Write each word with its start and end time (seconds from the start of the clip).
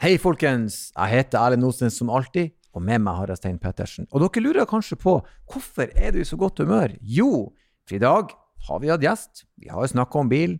Hei, 0.00 0.14
folkens. 0.16 0.94
Jeg 0.94 1.12
heter 1.12 1.36
Erlend 1.36 1.66
Osnes 1.68 1.98
som 2.00 2.08
alltid, 2.08 2.54
og 2.72 2.80
med 2.80 3.02
meg 3.04 3.18
har 3.18 3.28
jeg 3.28 3.36
Stein 3.36 3.58
Pettersen. 3.60 4.06
Og 4.08 4.22
dere 4.22 4.40
lurer 4.40 4.64
kanskje 4.64 4.96
på 4.96 5.18
hvorfor 5.52 5.90
er 5.92 6.14
du 6.14 6.22
i 6.22 6.24
så 6.24 6.38
godt 6.40 6.62
humør? 6.62 6.94
Jo, 7.04 7.50
for 7.84 7.98
i 7.98 8.00
dag 8.00 8.30
har 8.64 8.78
vi 8.80 8.88
hatt 8.88 9.02
gjest, 9.04 9.42
vi 9.60 9.68
har 9.68 9.90
snakka 9.92 10.22
om 10.22 10.30
bil, 10.30 10.54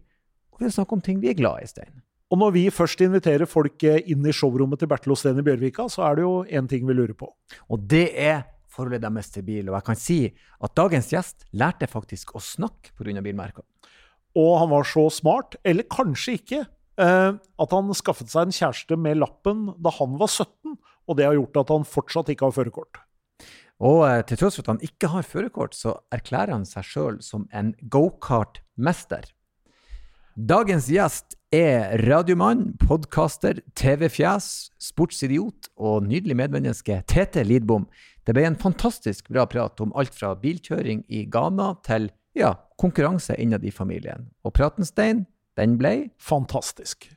og 0.52 0.60
vi 0.60 0.66
har 0.66 0.74
snakka 0.74 0.92
om 0.92 1.00
ting 1.06 1.22
vi 1.22 1.30
er 1.32 1.38
glad 1.38 1.64
i, 1.64 1.68
Stein. 1.70 2.02
Og 2.28 2.36
når 2.42 2.52
vi 2.58 2.66
først 2.68 3.00
inviterer 3.06 3.48
folk 3.48 3.80
eh, 3.88 4.02
inn 4.12 4.28
i 4.28 4.34
showrommet 4.36 4.82
til 4.82 4.90
Bertil 4.92 5.14
Osten 5.14 5.40
i 5.40 5.44
Bjørvika, 5.46 5.86
så 5.88 6.04
er 6.10 6.18
det 6.18 6.26
jo 6.26 6.34
én 6.44 6.68
ting 6.68 6.84
vi 6.84 6.98
lurer 6.98 7.16
på. 7.16 7.30
Og 7.72 7.86
det 7.88 8.10
er 8.12 8.42
forholdet 8.68 9.06
deres 9.06 9.32
til 9.32 9.46
bil. 9.48 9.70
Og 9.70 9.78
jeg 9.78 9.86
kan 9.88 10.00
si 10.02 10.18
at 10.36 10.74
dagens 10.76 11.08
gjest 11.14 11.48
lærte 11.56 11.88
faktisk 11.88 12.36
å 12.36 12.44
snakke 12.44 12.92
pga. 12.92 13.24
bilmerker. 13.24 13.64
Og 14.36 14.52
han 14.60 14.68
var 14.76 14.84
så 14.84 15.08
smart, 15.08 15.56
eller 15.64 15.88
kanskje 15.88 16.36
ikke, 16.42 16.60
at 17.00 17.72
han 17.72 17.94
skaffet 17.96 18.28
seg 18.32 18.48
en 18.48 18.54
kjæreste 18.54 18.96
med 19.00 19.20
lappen 19.22 19.70
da 19.80 19.92
han 19.96 20.18
var 20.20 20.28
17, 20.28 20.74
og 21.08 21.16
det 21.18 21.26
har 21.26 21.38
gjort 21.38 21.62
at 21.62 21.72
han 21.72 21.86
fortsatt 21.88 22.32
ikke 22.34 22.48
har 22.50 22.56
førerkort. 22.56 23.00
Og 23.80 24.04
eh, 24.04 24.22
til 24.28 24.40
tross 24.40 24.58
for 24.58 24.66
at 24.66 24.74
han 24.74 24.84
ikke 24.84 25.10
har 25.14 25.26
førerkort, 25.26 25.76
så 25.76 25.96
erklærer 26.12 26.52
han 26.52 26.66
seg 26.68 26.86
sjøl 26.86 27.20
som 27.24 27.46
en 27.56 27.72
gokartmester. 27.92 29.24
Dagens 30.40 30.86
gjest 30.88 31.34
er 31.52 31.98
radiomann, 32.06 32.76
podkaster, 32.80 33.58
TV-fjes, 33.76 34.70
sportsidiot 34.80 35.72
og 35.80 36.06
nydelig 36.06 36.36
medmenneske 36.38 37.00
Tete 37.10 37.42
Lidbom. 37.44 37.88
Det 38.24 38.36
ble 38.36 38.46
en 38.46 38.60
fantastisk 38.60 39.32
bra 39.32 39.46
prat 39.50 39.80
om 39.82 39.92
alt 39.98 40.14
fra 40.16 40.36
bilkjøring 40.38 41.02
i 41.08 41.24
Ghana 41.32 41.72
til 41.84 42.08
ja, 42.38 42.54
konkurranse 42.80 43.34
innad 43.42 43.66
i 43.66 43.74
familien. 43.74 44.30
Og 44.46 44.54
praten, 44.56 44.86
Stein, 44.86 45.24
den 45.56 45.78
ble 45.78 46.10
Fantastisk. 46.18 47.10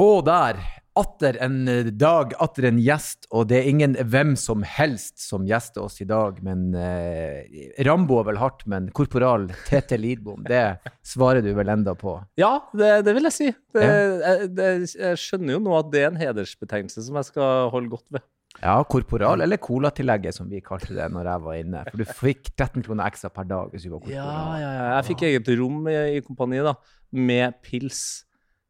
Og 0.00 0.24
der, 0.24 0.79
atter 1.00 1.38
en 1.42 1.56
dag, 1.98 2.34
atter 2.44 2.66
en 2.68 2.78
gjest, 2.82 3.26
og 3.34 3.48
det 3.50 3.58
er 3.62 3.68
ingen 3.70 3.96
hvem 4.12 4.34
som 4.38 4.62
helst 4.66 5.18
som 5.24 5.46
gjester 5.48 5.82
oss 5.86 6.00
i 6.04 6.06
dag, 6.08 6.38
men 6.46 6.68
eh, 6.76 7.70
Rambo 7.86 8.20
er 8.20 8.28
vel 8.30 8.40
hardt, 8.42 8.66
men 8.70 8.90
korporal 8.96 9.48
Tete 9.68 9.98
Lidbom, 10.00 10.44
det 10.48 10.62
svarer 11.06 11.42
du 11.44 11.50
vel 11.56 11.72
enda 11.72 11.94
på? 11.98 12.18
Ja, 12.40 12.56
det, 12.76 12.92
det 13.08 13.16
vil 13.16 13.30
jeg 13.30 13.36
si. 13.38 13.48
Det, 13.74 13.86
Ja. 13.86 13.94
jeg, 14.26 14.50
det, 14.58 14.68
jeg 14.98 15.18
skjønner 15.22 15.56
jo 15.56 15.62
nå 15.64 15.78
at 15.78 15.88
det 15.94 16.04
er 16.04 16.12
en 16.12 16.20
hedersbetegnelse 16.20 17.06
som 17.06 17.18
jeg 17.20 17.30
skal 17.32 17.70
holde 17.74 17.92
godt 17.96 18.06
ved. 18.18 18.26
Ja, 18.60 18.74
korporal, 18.84 19.40
eller 19.44 19.60
colatillegget, 19.62 20.34
som 20.36 20.48
vi 20.50 20.58
kalte 20.60 20.92
det 20.96 21.06
når 21.14 21.28
jeg 21.30 21.42
var 21.44 21.58
inne. 21.60 21.82
For 21.86 22.02
du 22.02 22.08
fikk 22.18 22.50
13 22.58 22.82
kroner 22.84 23.06
ekstra 23.08 23.30
per 23.32 23.46
dag 23.48 23.70
hvis 23.72 23.86
du 23.86 23.92
var 23.94 24.02
korporal. 24.02 24.18
Ja, 24.18 24.58
ja, 24.58 24.72
ja. 24.74 24.88
Jeg 24.98 25.06
fikk 25.12 25.22
eget 25.28 25.50
rom 25.60 25.86
i, 25.88 25.94
i 26.18 26.24
kompaniet 26.26 26.66
da, 26.66 26.74
med 27.14 27.56
pils. 27.64 28.00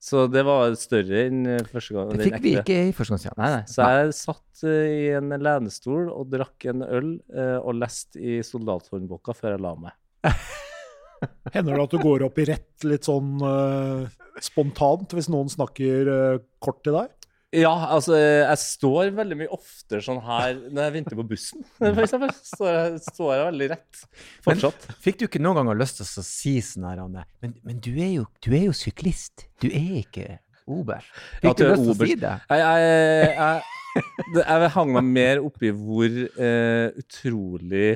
Så 0.01 0.25
det 0.33 0.41
var 0.49 0.73
større 0.81 1.27
enn 1.27 1.43
eh, 1.45 1.67
første 1.69 1.93
gang. 1.93 2.13
Det 2.17 2.31
fikk 2.31 2.41
vi 2.41 2.55
ikke 2.57 2.77
i 2.89 2.93
førstegangstjeneste. 2.97 3.41
Nei, 3.43 3.51
nei. 3.53 3.65
Så 3.69 3.89
jeg 3.93 4.15
satt 4.17 4.63
eh, 4.65 4.93
i 4.95 5.03
en 5.19 5.35
lenestol 5.37 6.09
og 6.09 6.31
drakk 6.33 6.67
en 6.73 6.87
øl 6.87 7.11
eh, 7.35 7.59
og 7.61 7.77
leste 7.77 8.17
i 8.17 8.39
soldathåndboka 8.47 9.37
før 9.37 9.59
jeg 9.59 9.65
la 9.67 9.75
meg. 9.83 9.99
Hender 11.55 11.77
det 11.77 11.85
at 11.85 11.93
du 11.93 12.01
går 12.01 12.25
opp 12.25 12.41
i 12.41 12.49
rett 12.49 12.87
litt 12.89 13.05
sånn 13.05 13.43
uh, 13.45 14.09
spontant 14.41 15.13
hvis 15.13 15.29
noen 15.29 15.51
snakker 15.53 16.09
uh, 16.09 16.39
kort 16.65 16.81
til 16.87 16.97
deg? 16.97 17.13
Ja, 17.51 17.73
altså, 17.97 18.15
jeg 18.15 18.59
står 18.63 19.09
veldig 19.17 19.37
mye 19.41 19.51
oftere 19.51 19.99
sånn 20.05 20.21
her 20.23 20.53
når 20.71 20.85
jeg 20.85 20.95
venter 20.95 21.19
på 21.19 21.25
bussen, 21.33 21.65
for 21.81 22.03
eksempel. 22.05 22.31
Så 22.47 22.69
jeg- 22.69 23.01
står 23.09 23.33
jeg 23.35 23.47
veldig 23.49 23.69
rett 23.73 24.03
fortsatt. 24.47 24.87
Fikk 25.03 25.19
du 25.19 25.25
ikke 25.27 25.43
noen 25.43 25.59
ganger 25.59 25.81
lyst 25.81 25.99
til 25.99 26.07
å 26.07 26.25
si 26.29 26.53
sånn 26.63 26.87
her, 26.87 27.03
Anne, 27.03 27.25
men, 27.43 27.57
men 27.67 27.81
du, 27.83 27.91
er 27.99 28.13
jo, 28.21 28.29
du 28.45 28.53
er 28.55 28.69
jo 28.69 28.77
syklist, 28.77 29.49
du 29.63 29.67
er 29.73 29.99
ikke 30.05 30.29
oberst. 30.71 31.11
Ja, 31.43 31.51
Fikk 31.51 31.59
du 31.59 31.67
lyst 31.73 31.83
til 31.83 31.91
å 31.91 31.99
si 31.99 32.17
det? 32.23 32.37
Jeg, 32.53 32.63
jeg, 32.63 33.67
jeg, 33.99 34.47
jeg 34.47 34.73
hang 34.77 34.95
meg 34.95 35.11
mer 35.11 35.43
oppi 35.43 35.73
hvor 35.75 36.07
uh, 36.39 36.87
utrolig 37.03 37.89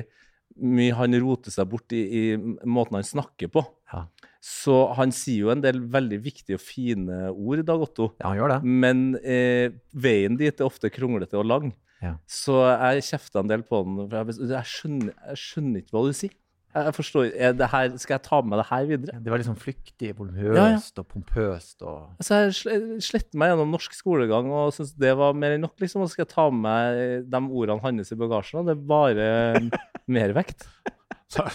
mye 0.55 0.95
han 0.95 1.15
roter 1.23 1.51
seg 1.51 1.67
bort 1.71 1.95
i, 1.95 2.03
i 2.03 2.23
måten 2.67 2.99
han 2.99 3.07
snakker 3.07 3.51
på. 3.51 3.63
Ja. 3.91 4.05
Så 4.45 4.75
han 4.93 5.09
sier 5.15 5.47
jo 5.47 5.49
en 5.55 5.63
del 5.63 5.79
veldig 5.89 6.19
viktige 6.21 6.59
og 6.59 6.61
fine 6.61 7.31
ord, 7.33 7.63
Dag 7.65 7.81
Otto. 7.81 8.11
Ja, 8.21 8.29
han 8.29 8.37
gjør 8.37 8.51
det. 8.53 8.59
Men 8.85 9.03
eh, 9.25 9.71
veien 9.97 10.37
dit 10.37 10.59
er 10.61 10.67
ofte 10.67 10.91
kronglete 10.93 11.39
og 11.41 11.47
lang. 11.49 11.71
Ja. 12.03 12.11
Så 12.29 12.59
jeg 12.69 13.05
kjefta 13.07 13.41
en 13.41 13.49
del 13.49 13.63
på 13.65 13.79
han. 13.81 14.03
Jeg, 14.11 14.35
jeg, 14.51 14.67
skjønner, 14.69 15.15
jeg 15.31 15.41
skjønner 15.41 15.81
ikke 15.81 15.95
hva 15.97 16.03
du 16.05 16.13
sier. 16.13 16.35
Jeg, 16.75 16.83
jeg 16.91 16.93
forstår, 16.97 17.29
er 17.47 17.53
det 17.57 17.69
her, 17.71 17.89
Skal 18.03 18.17
jeg 18.19 18.23
ta 18.27 18.41
med 18.45 18.59
det 18.61 18.65
her 18.69 18.85
videre? 18.91 19.17
Det 19.23 19.31
var 19.33 19.43
sånn 19.47 19.57
flyktig, 19.63 20.09
volumøst 20.19 20.59
Ja, 20.59 20.65
ja. 20.75 20.79
og 21.01 21.07
pompøst 21.15 21.85
og 21.87 22.01
Altså, 22.19 22.41
jeg 22.43 22.55
sle- 22.59 23.01
sletter 23.07 23.39
meg 23.41 23.53
gjennom 23.53 23.71
norsk 23.73 23.95
skolegang 23.97 24.51
og 24.51 24.73
syns 24.75 24.91
det 24.99 25.13
var 25.17 25.33
mer 25.39 25.55
enn 25.55 25.63
nok. 25.65 25.73
liksom, 25.81 26.03
Og 26.03 26.11
så 26.11 26.17
skal 26.19 26.27
jeg 26.27 26.33
ta 26.35 26.49
med 26.51 27.31
de 27.31 27.41
ordene 27.47 27.81
hans 27.87 28.11
i 28.13 28.19
bagasjen, 28.19 28.59
og 28.61 28.69
det 28.69 28.75
er 28.75 28.85
bare 28.91 29.29
mervekt. 30.19 30.67
Så 31.33 31.47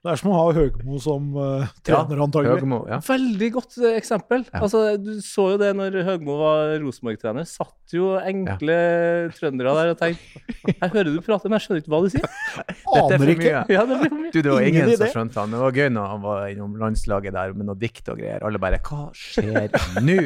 Det 0.00 0.08
er 0.14 0.16
som 0.16 0.30
å 0.32 0.36
ha 0.38 0.52
Høgmo 0.56 0.96
som 1.04 1.24
uh, 1.36 1.66
trener, 1.84 2.20
antagelig. 2.24 2.62
Høgmo. 2.62 2.78
Ja. 2.88 2.96
Veldig 3.04 3.48
godt 3.52 3.74
eh, 3.84 3.98
eksempel. 3.98 4.46
Ja. 4.48 4.62
Altså, 4.64 4.78
Du 4.96 5.10
så 5.20 5.44
jo 5.52 5.58
det 5.60 5.74
når 5.76 5.98
Høgmo 6.06 6.38
var 6.40 6.70
Rosenborg-trener. 6.80 7.44
Satt 7.44 7.92
jo 7.92 8.14
enkle 8.16 8.78
trøndere 9.36 9.74
der 9.76 9.90
og 9.92 9.98
tenkte 10.00 10.56
Jeg 10.70 10.92
hører 10.94 11.10
du 11.10 11.20
prater, 11.26 11.52
men 11.52 11.58
jeg 11.58 11.66
skjønner 11.66 11.82
ikke 11.84 11.92
hva 11.92 12.00
du 12.00 12.08
sier. 12.14 12.24
Dette 12.56 12.96
er 12.96 13.04
Aner 13.04 13.20
for 13.20 13.32
ikke. 13.34 13.44
mye. 13.44 13.76
Ja, 13.76 13.84
det 13.90 13.98
for 14.00 14.16
mye. 14.16 14.32
Du, 14.32 14.40
det 14.40 14.54
var 14.54 14.64
Ingen 14.70 14.86
ingen 14.86 14.96
som 15.02 15.12
skjønte 15.18 15.42
han. 15.42 15.52
Det 15.52 15.60
var 15.66 15.78
gøy 15.82 15.92
når 15.98 16.10
han 16.14 16.24
var 16.24 16.42
innom 16.54 16.80
landslaget 16.80 17.36
der 17.36 17.52
med 17.60 17.68
noe 17.68 17.80
dikt 17.84 18.08
og 18.14 18.22
greier. 18.24 18.46
Alle 18.48 18.62
bare 18.64 18.80
Hva 18.88 19.02
skjer 19.20 19.68
nå? 20.00 20.16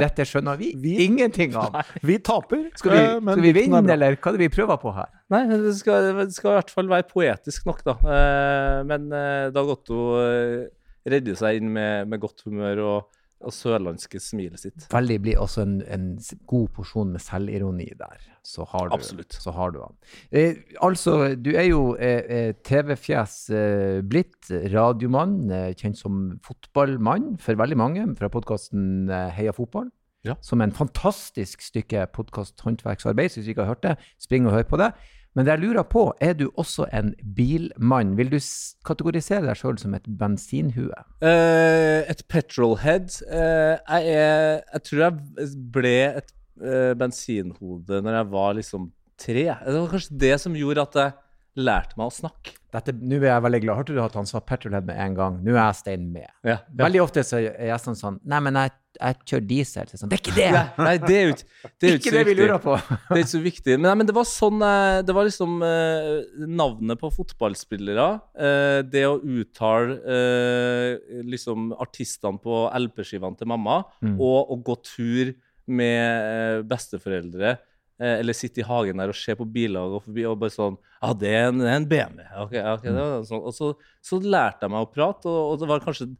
Dette 0.00 0.24
skjønner 0.32 0.56
vi, 0.56 0.72
Vi- 0.86 0.96
ingenting 1.04 1.52
av. 1.60 1.82
Vi 2.00 2.16
taper. 2.24 2.64
Skal 2.80 2.96
vi, 2.96 3.02
eh, 3.04 3.20
skal 3.28 3.44
vi 3.44 3.52
vinne, 3.60 3.84
eller 3.92 4.16
hva 4.16 4.32
er 4.32 4.40
det 4.40 4.46
vi 4.48 4.54
prøver 4.56 4.80
på 4.80 4.96
her? 4.96 5.12
Nei, 5.32 5.46
det 5.48 5.72
skal, 5.78 6.12
det 6.18 6.28
skal 6.36 6.52
i 6.52 6.58
hvert 6.60 6.74
fall 6.74 6.90
være 6.92 7.08
poetisk 7.08 7.66
nok, 7.68 7.82
da. 7.86 7.96
Eh, 8.04 8.78
Men 8.88 9.08
eh, 9.16 9.48
Dag 9.54 9.70
Otto 9.72 10.12
eh, 10.20 10.68
redder 11.08 11.38
seg 11.38 11.60
inn 11.60 11.72
med, 11.72 12.10
med 12.10 12.20
godt 12.22 12.44
humør 12.46 12.82
og, 12.84 13.22
og 13.42 13.54
sørlandske 13.54 14.20
smilet 14.22 14.60
sitt. 14.60 14.84
Veldig 14.92 15.16
blir 15.24 15.40
også 15.42 15.64
en, 15.64 15.78
en 15.88 16.04
god 16.50 16.68
porsjon 16.76 17.14
med 17.14 17.24
selvironi 17.24 17.88
der. 17.98 18.20
Så 18.46 18.66
har 18.68 18.90
du, 18.90 18.94
Absolutt. 18.94 19.34
Så 19.38 19.54
har 19.56 19.72
du 19.72 19.80
han. 19.82 19.96
Eh, 20.30 20.60
altså, 20.82 21.34
du 21.38 21.52
er 21.54 21.70
jo 21.70 21.94
eh, 21.96 22.52
TV-fjes 22.66 23.38
eh, 23.56 24.02
blitt, 24.04 24.52
radiomann, 24.74 25.40
kjent 25.78 25.98
som 25.98 26.20
fotballmann 26.44 27.36
for 27.42 27.58
veldig 27.58 27.80
mange 27.80 28.06
fra 28.18 28.30
podkasten 28.32 29.10
Heia 29.10 29.54
fotball. 29.56 29.88
Ja. 30.22 30.36
Som 30.44 30.62
en 30.62 30.70
fantastisk 30.70 31.64
stykke 31.66 32.04
podkast-håndverksarbeid. 32.14 33.32
Så 33.32 33.40
hvis 33.40 33.48
du 33.48 33.54
ikke 33.56 33.64
har 33.66 33.74
hørt 33.74 33.82
det, 33.82 33.96
spring 34.22 34.46
og 34.46 34.54
hør 34.54 34.68
på 34.70 34.78
det. 34.78 34.92
Men 35.32 35.46
det 35.46 35.54
jeg 35.54 35.62
lurer 35.62 35.86
på, 35.88 36.04
er 36.20 36.34
du 36.36 36.50
også 36.60 36.86
en 36.92 37.14
bilmann? 37.36 38.16
Vil 38.18 38.32
du 38.34 38.38
kategorisere 38.84 39.46
deg 39.46 39.56
sjøl 39.56 39.78
som 39.80 39.94
et 39.96 40.08
bensinhue? 40.20 40.92
Uh, 41.24 42.04
et 42.04 42.20
petrolhead. 42.28 43.08
Uh, 43.30 43.80
jeg, 43.80 44.12
er, 44.12 44.60
jeg 44.60 44.84
tror 44.88 45.04
jeg 45.06 45.48
ble 45.72 45.96
et 46.20 46.34
uh, 46.60 46.92
bensinhode 47.00 48.02
når 48.04 48.18
jeg 48.18 48.30
var 48.34 48.58
liksom 48.60 48.90
tre. 49.22 49.46
Det 49.48 49.78
var 49.78 49.92
kanskje 49.94 50.20
det 50.20 50.34
som 50.42 50.58
gjorde 50.58 50.84
at 50.84 51.00
jeg 51.00 51.18
lærte 51.56 51.98
meg 52.00 52.08
å 52.08 52.14
snakke. 52.14 52.54
Nå 52.72 53.18
er 53.18 53.26
jeg 53.28 53.42
veldig 53.44 53.58
glad. 53.60 53.76
Hørte 53.82 53.92
du 53.92 53.98
at 54.00 54.14
han 54.16 54.24
sa 54.28 54.40
petrolhead 54.40 54.86
med 54.88 54.96
en 54.96 55.16
gang? 55.18 55.34
Nå 55.44 55.52
er 55.52 55.58
jeg 55.66 55.76
Stein 55.82 56.06
med. 56.14 56.30
Ja. 56.48 56.54
Veldig 56.72 57.02
ofte 57.02 57.20
så 57.28 57.36
er 57.42 57.66
gjestene 57.68 57.98
sånn 58.00 58.16
Nei, 58.24 58.38
men 58.46 58.56
jeg, 58.56 58.72
jeg 58.96 59.18
kjører 59.28 59.44
diesel. 59.50 59.90
Så 59.92 60.00
sånn, 60.00 60.08
det 60.08 60.16
er 60.16 60.22
ikke 60.22 60.36
det! 60.38 60.46
Nei, 60.54 60.62
nei, 60.86 60.94
det 61.02 61.18
er 61.18 61.26
jo 61.26 61.34
ikke, 61.34 61.44
det 61.52 61.90
er 61.90 61.98
ikke 61.98 62.00
ikke 62.08 62.14
det 62.16 62.22
vi 62.30 62.36
lurer 62.38 62.62
på. 62.64 62.76
Det 63.12 63.18
er 63.18 63.20
ikke 63.26 63.32
så 63.34 63.42
viktig. 63.44 63.76
Men, 63.76 63.84
nei, 63.90 63.94
men 64.00 64.08
det 64.08 64.14
var 64.16 64.28
sånn 64.30 64.64
eh, 64.64 65.02
Det 65.04 65.16
var 65.18 65.28
liksom 65.28 65.58
eh, 65.68 66.46
navnet 66.62 67.00
på 67.02 67.10
fotballspillere. 67.18 68.08
eh, 68.48 68.78
det 68.88 69.04
å 69.10 69.18
uttale 69.20 69.98
eh, 70.16 71.20
liksom 71.28 71.74
artistene 71.76 72.40
på 72.40 72.62
LP-skivene 72.86 73.36
til 73.42 73.52
mamma, 73.52 73.82
Mm. 74.02 74.16
og 74.16 74.48
å 74.56 74.56
gå 74.64 74.78
tur 74.88 75.34
med 75.68 76.00
eh, 76.00 76.62
besteforeldre. 76.66 77.58
Eh, 78.02 78.18
Eller 78.18 78.34
sitte 78.36 78.60
i 78.64 78.66
hagen 78.66 78.98
der 79.00 79.14
og 79.14 79.18
se 79.22 79.38
på 79.38 79.46
biler 79.54 79.80
og 79.86 79.96
gå 79.96 80.02
forbi 80.10 80.26
og 80.28 80.38
bare 80.42 80.56
sånn 80.58 80.76
Ja, 80.98 81.14
det 81.22 81.32
er 81.38 81.48
en, 81.52 81.62
det 81.62 81.70
er 81.72 81.80
en 81.80 81.88
BMW. 81.94 82.28
Ok, 82.44 82.52
ja, 82.58 82.76
ok, 82.76 82.86
det 82.90 82.98
var 83.00 83.26
sånn. 83.30 83.42
Og 83.48 83.56
så, 83.56 83.72
så 84.04 84.20
lærte 84.22 84.66
jeg 84.66 84.74
meg 84.76 84.84
å 84.86 84.92
prate, 84.92 85.26
og, 85.30 85.42
og 85.54 85.60
det 85.64 85.70
var 85.72 85.82
kanskje 85.86 86.12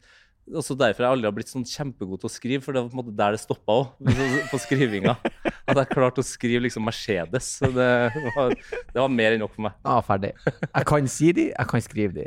også 0.58 0.74
derfor 0.74 1.04
jeg 1.06 1.14
aldri 1.14 1.28
har 1.28 1.34
blitt 1.36 1.50
sånn 1.52 1.62
kjempegod 1.70 2.18
til 2.18 2.26
å 2.26 2.30
skrive, 2.34 2.62
for 2.64 2.74
det 2.74 2.80
var 2.82 2.88
på 2.90 2.96
en 2.96 2.98
måte 2.98 3.12
der 3.14 3.36
det 3.36 3.38
stoppa 3.44 3.76
òg, 3.78 4.08
på 4.50 4.58
skrivinga. 4.58 5.12
At 5.70 5.78
jeg 5.78 5.88
klarte 5.92 6.18
å 6.18 6.26
skrive 6.26 6.64
liksom 6.64 6.82
Mercedes. 6.84 7.46
Så 7.60 7.68
det 7.70 7.86
var, 8.34 8.50
det 8.50 8.98
var 8.98 9.12
mer 9.14 9.36
enn 9.36 9.44
nok 9.44 9.54
for 9.54 9.68
meg. 9.68 9.76
Ja, 9.86 10.00
ferdig. 10.02 10.32
Jeg 10.50 10.88
kan 10.90 11.06
si 11.14 11.30
de, 11.38 11.44
jeg 11.52 11.70
kan 11.70 11.84
skrive 11.86 12.16
de. 12.18 12.26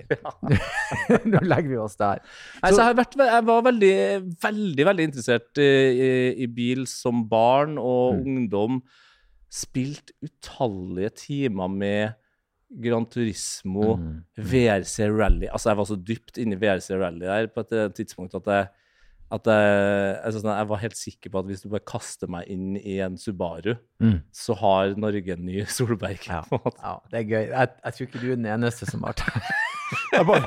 Nå 1.34 1.42
legger 1.44 1.74
vi 1.74 1.82
oss 1.84 2.00
der. 2.00 2.24
Nei, 2.64 2.72
så 2.72 2.80
jeg, 2.80 2.86
har 2.88 2.98
vært, 3.04 3.20
jeg 3.20 3.46
var 3.52 3.66
veldig, 3.68 3.94
veldig 4.48 4.88
veldig 4.94 5.08
interessert 5.12 5.62
i, 5.62 5.70
i, 6.08 6.12
i 6.46 6.50
bil 6.62 6.88
som 6.90 7.26
barn 7.30 7.76
og 7.82 8.16
Mm. 8.16 8.24
ungdom. 8.32 8.80
Spilt 9.56 10.12
utallige 10.26 11.14
timer 11.26 11.72
med 11.72 12.16
Gran 12.82 13.06
Turismo, 13.08 13.94
Mm. 13.96 14.16
VRC 14.38 15.06
Rally. 15.14 15.48
Altså, 15.48 15.70
jeg 15.72 15.78
var 15.80 15.86
så 15.88 15.96
dypt 15.96 16.38
inne 16.42 16.58
i 16.58 16.60
VRC 16.60 16.90
Rally 17.00 17.24
der 17.26 17.48
på 17.54 17.62
et 17.64 17.72
eh, 17.78 17.90
tidspunkt 17.96 18.36
at 18.36 18.52
jeg 18.52 18.68
at 19.36 19.48
jeg, 19.50 20.18
altså, 20.24 20.40
sånn, 20.44 20.52
jeg 20.54 20.68
var 20.70 20.78
helt 20.84 20.98
sikker 21.00 21.32
på 21.34 21.40
at 21.42 21.48
hvis 21.50 21.64
du 21.64 21.70
bare 21.72 21.82
kaster 21.90 22.30
meg 22.30 22.46
inn 22.54 22.76
i 22.78 23.00
en 23.02 23.16
Subaru, 23.18 23.74
Mm. 24.00 24.20
så 24.32 24.54
har 24.60 24.94
Norge 25.02 25.34
en 25.34 25.46
ny 25.48 25.64
Solberg. 25.76 26.20
Ja. 26.30 26.44
Ja, 26.52 26.92
det 27.10 27.20
er 27.24 27.26
gøy. 27.32 27.48
Jeg, 27.50 27.70
jeg 27.86 27.94
tror 27.96 28.06
ikke 28.06 28.22
du 28.22 28.28
er 28.32 28.36
den 28.38 28.46
eneste 28.54 28.86
som 28.86 29.02
har 29.04 29.18
tenkt 29.18 29.50
Det 30.12 30.20
er 30.20 30.28
bare, 30.30 30.46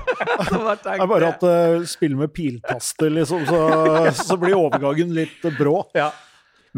er 1.02 1.10
bare 1.10 1.32
at 1.34 1.42
uh, 1.42 1.84
spill 1.90 2.14
med 2.20 2.30
piltaster, 2.34 3.10
liksom, 3.10 3.44
så, 3.50 3.58
så 4.14 4.36
blir 4.40 4.54
overgangen 4.56 5.10
litt 5.16 5.42
brå. 5.58 5.80
Ja. 5.98 6.12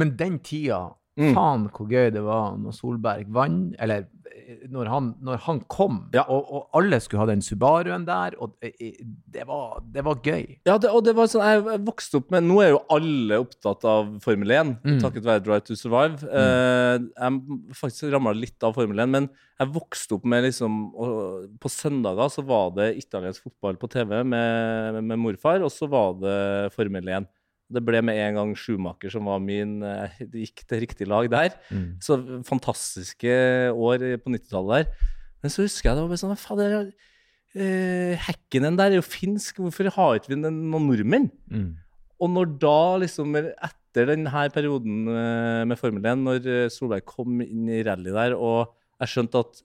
Men 0.01 0.15
den 0.17 0.39
tida, 0.45 0.81
Mm. 1.19 1.35
faen 1.35 1.65
hvor 1.75 1.89
gøy 1.91 2.13
det 2.15 2.23
var 2.25 2.55
når 2.57 2.73
Solberg 2.73 3.27
vant, 3.35 3.75
eller 3.83 4.07
eh, 4.31 4.61
når 4.71 4.87
han, 4.89 5.09
når 5.21 5.41
han 5.45 5.59
kom, 5.69 5.97
Ja. 6.15 6.23
og, 6.31 6.47
og 6.55 6.69
alle 6.79 7.01
skulle 7.03 7.21
ha 7.21 7.27
den 7.27 7.43
Subaruen 7.43 8.07
der, 8.07 8.37
og 8.41 8.55
eh, 8.63 8.95
det 9.29 9.43
var, 9.49 9.83
det 9.85 10.05
var 10.07 10.21
gøy. 10.23 10.47
Ja, 10.67 10.79
det, 10.79 10.89
og 10.95 11.05
det 11.05 11.17
var 11.19 11.27
sånn, 11.29 11.43
jeg 11.45 11.83
vokste 11.85 12.21
opp 12.23 12.31
med 12.31 12.47
Nå 12.47 12.61
er 12.63 12.71
jo 12.77 12.81
alle 12.95 13.41
opptatt 13.43 13.85
av 13.91 14.15
Formel 14.25 14.51
1, 14.55 14.71
Mm. 14.87 15.01
takket 15.03 15.27
være 15.27 15.43
Drive 15.45 15.67
to 15.67 15.75
Survive. 15.77 16.23
Mm. 16.23 17.11
jeg 17.19 17.75
faktisk 17.83 18.13
ramla 18.15 18.33
litt 18.39 18.63
av 18.65 18.75
Formel 18.79 19.03
1, 19.05 19.11
men 19.19 19.29
jeg 19.61 19.69
vokste 19.75 20.15
opp 20.17 20.25
med 20.25 20.45
liksom 20.47 20.79
og 20.95 21.51
På 21.61 21.69
søndager 21.69 22.31
så 22.33 22.47
var 22.47 22.71
det 22.79 22.95
italiensk 23.03 23.43
fotball 23.51 23.77
på 23.77 23.91
TV 23.93 24.23
med, 24.25 25.03
med 25.05 25.19
morfar, 25.21 25.61
og 25.67 25.71
så 25.75 25.91
var 25.91 26.15
det 26.23 26.73
Formel 26.73 27.09
1. 27.19 27.29
Det 27.71 27.83
ble 27.87 28.01
med 28.03 28.19
en 28.19 28.39
gang 28.41 28.55
Schumacher 28.59 29.13
som 29.15 29.29
var 29.31 29.39
min 29.43 29.79
eh, 29.87 30.17
Det 30.21 30.47
gikk 30.47 30.65
til 30.67 30.83
riktig 30.83 31.07
lag 31.11 31.29
der. 31.31 31.55
Mm. 31.71 31.87
Så 32.03 32.19
fantastiske 32.49 33.31
år 33.71 34.05
på 34.25 34.33
90-tallet 34.35 34.89
der. 34.89 35.07
Men 35.41 35.53
så 35.55 35.65
husker 35.65 35.89
jeg 35.91 35.97
det 35.97 36.03
var 36.05 36.11
bare 36.13 36.21
sånn 36.21 36.41
Fader, 36.41 36.91
eh, 37.55 38.33
den 38.53 38.77
der 38.79 38.91
er 38.91 38.99
jo 38.99 39.07
finsk, 39.07 39.63
hvorfor 39.63 39.89
har 39.95 40.19
ikke 40.19 40.35
vi 40.35 40.41
noen 40.43 40.61
nordmenn? 40.71 41.31
Mm. 41.51 41.71
Og 42.21 42.29
når 42.35 42.51
da, 42.61 42.77
liksom, 43.01 43.33
etter 43.41 44.11
denne 44.13 44.45
perioden 44.53 45.09
eh, 45.09 45.63
med 45.71 45.81
Formel 45.81 46.05
1, 46.05 46.21
når 46.27 46.51
eh, 46.51 46.69
Solberg 46.73 47.07
kom 47.09 47.41
inn 47.45 47.71
i 47.73 47.81
rally 47.87 48.13
der, 48.13 48.37
og 48.37 48.75
jeg 49.01 49.15
skjønte 49.15 49.41
at 49.47 49.63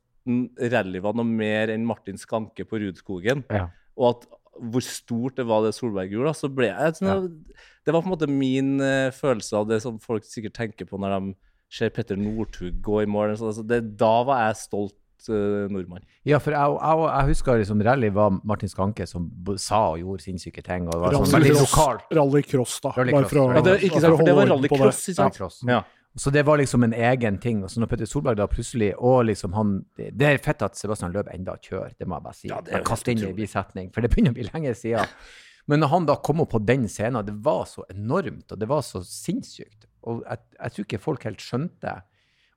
rally 0.73 1.01
var 1.03 1.17
noe 1.17 1.27
mer 1.27 1.73
enn 1.73 1.85
Martin 1.85 2.17
Skanke 2.17 2.65
på 2.65 2.79
Rudskogen, 2.81 3.43
Ja. 3.53 3.67
og 3.99 4.07
at 4.13 4.25
hvor 4.59 4.83
stort 4.85 5.35
det 5.39 5.45
var 5.49 5.63
det 5.65 5.73
Solberg 5.75 6.11
gjorde, 6.13 6.33
så 6.37 6.49
ble 6.53 6.69
jeg 6.71 6.95
sånn, 7.01 7.31
Det 7.85 7.93
var 7.93 8.01
på 8.01 8.07
en 8.09 8.13
måte 8.15 8.29
min 8.31 8.79
uh, 8.81 9.11
følelse 9.13 9.57
av 9.59 9.67
det 9.69 9.81
som 9.83 9.99
folk 9.99 10.23
sikkert 10.25 10.53
tenker 10.57 10.87
på 10.89 10.97
når 11.01 11.15
de 11.19 11.35
ser 11.69 11.89
Petter 11.89 12.15
Northug 12.17 12.79
gå 12.81 13.01
i 13.03 13.09
mål. 13.09 13.35
Så, 13.37 13.49
altså, 13.51 13.65
det, 13.67 13.81
da 13.99 14.23
var 14.23 14.45
jeg 14.47 14.55
stolt 14.61 15.27
eh, 15.29 15.65
nordmann. 15.73 16.03
Ja, 16.25 16.37
for 16.39 16.55
jeg, 16.55 16.75
jeg, 16.77 17.01
jeg 17.09 17.29
husker 17.33 17.59
liksom 17.59 17.81
rally 17.85 18.09
var 18.15 18.37
Martin 18.47 18.71
Skanke 18.71 19.07
som 19.09 19.27
sa 19.61 19.81
og 19.91 19.99
gjorde 19.99 20.23
sinnssyke 20.23 20.63
ting, 20.65 20.87
og 20.87 20.93
det 20.95 21.01
var 21.03 21.17
sånn 21.17 21.35
Rallycross, 21.35 21.75
rallycross, 22.15 22.77
da. 22.85 22.93
Rally 22.95 23.15
Bare 23.17 23.29
for 23.29 23.41
å- 23.41 23.49
ja, 23.57 23.61
det- 23.65 23.77
ikke 23.89 24.01
sant, 24.01 24.17
for 24.17 24.25
det 24.29 24.35
var 24.39 24.51
rallycross, 24.53 25.01
ikke 25.09 25.19
sant? 25.19 25.39
Rallycross. 25.41 25.59
Ja. 25.67 25.81
Så 26.15 26.31
det 26.31 26.45
var 26.47 26.57
liksom 26.57 26.83
en 26.83 26.93
egen 26.93 27.37
ting. 27.43 27.63
Og 27.63 27.71
så 27.71 27.81
når 27.81 27.89
Petter 27.91 28.07
Solberg 28.07 28.39
da 28.39 28.47
plutselig 28.47 28.93
og 28.95 29.25
liksom 29.27 29.55
han, 29.57 29.73
Det 29.95 30.27
er 30.27 30.39
fett 30.43 30.63
at 30.63 30.77
Sebastian 30.79 31.11
Løb 31.11 31.27
enda 31.33 31.57
kjører, 31.59 31.95
det 31.99 32.07
må 32.07 32.15
jeg 32.15 32.27
bare 32.27 32.37
si. 32.37 32.47
Ja, 32.51 32.61
Bare 32.63 32.87
kaste 32.87 33.11
inn 33.11 33.25
i 33.25 33.33
bisetning, 33.35 33.91
for 33.91 34.05
det 34.05 34.13
begynner 34.13 34.31
å 34.31 34.37
bli 34.37 34.47
lenge 34.47 34.71
siden. 34.79 35.11
Men 35.67 35.81
når 35.81 35.91
han 35.91 36.07
da 36.07 36.15
kom 36.21 36.43
opp 36.43 36.53
på 36.53 36.61
den 36.61 36.85
scenen, 36.91 37.25
det 37.25 37.35
var 37.43 37.65
så 37.67 37.83
enormt, 37.89 38.51
og 38.53 38.59
det 38.61 38.67
var 38.69 38.83
så 38.85 39.01
sinnssykt. 39.03 39.87
Og 40.05 40.21
jeg, 40.21 40.43
jeg 40.59 40.75
tror 40.75 40.85
ikke 40.85 41.01
folk 41.01 41.25
helt 41.25 41.41
skjønte 41.41 41.95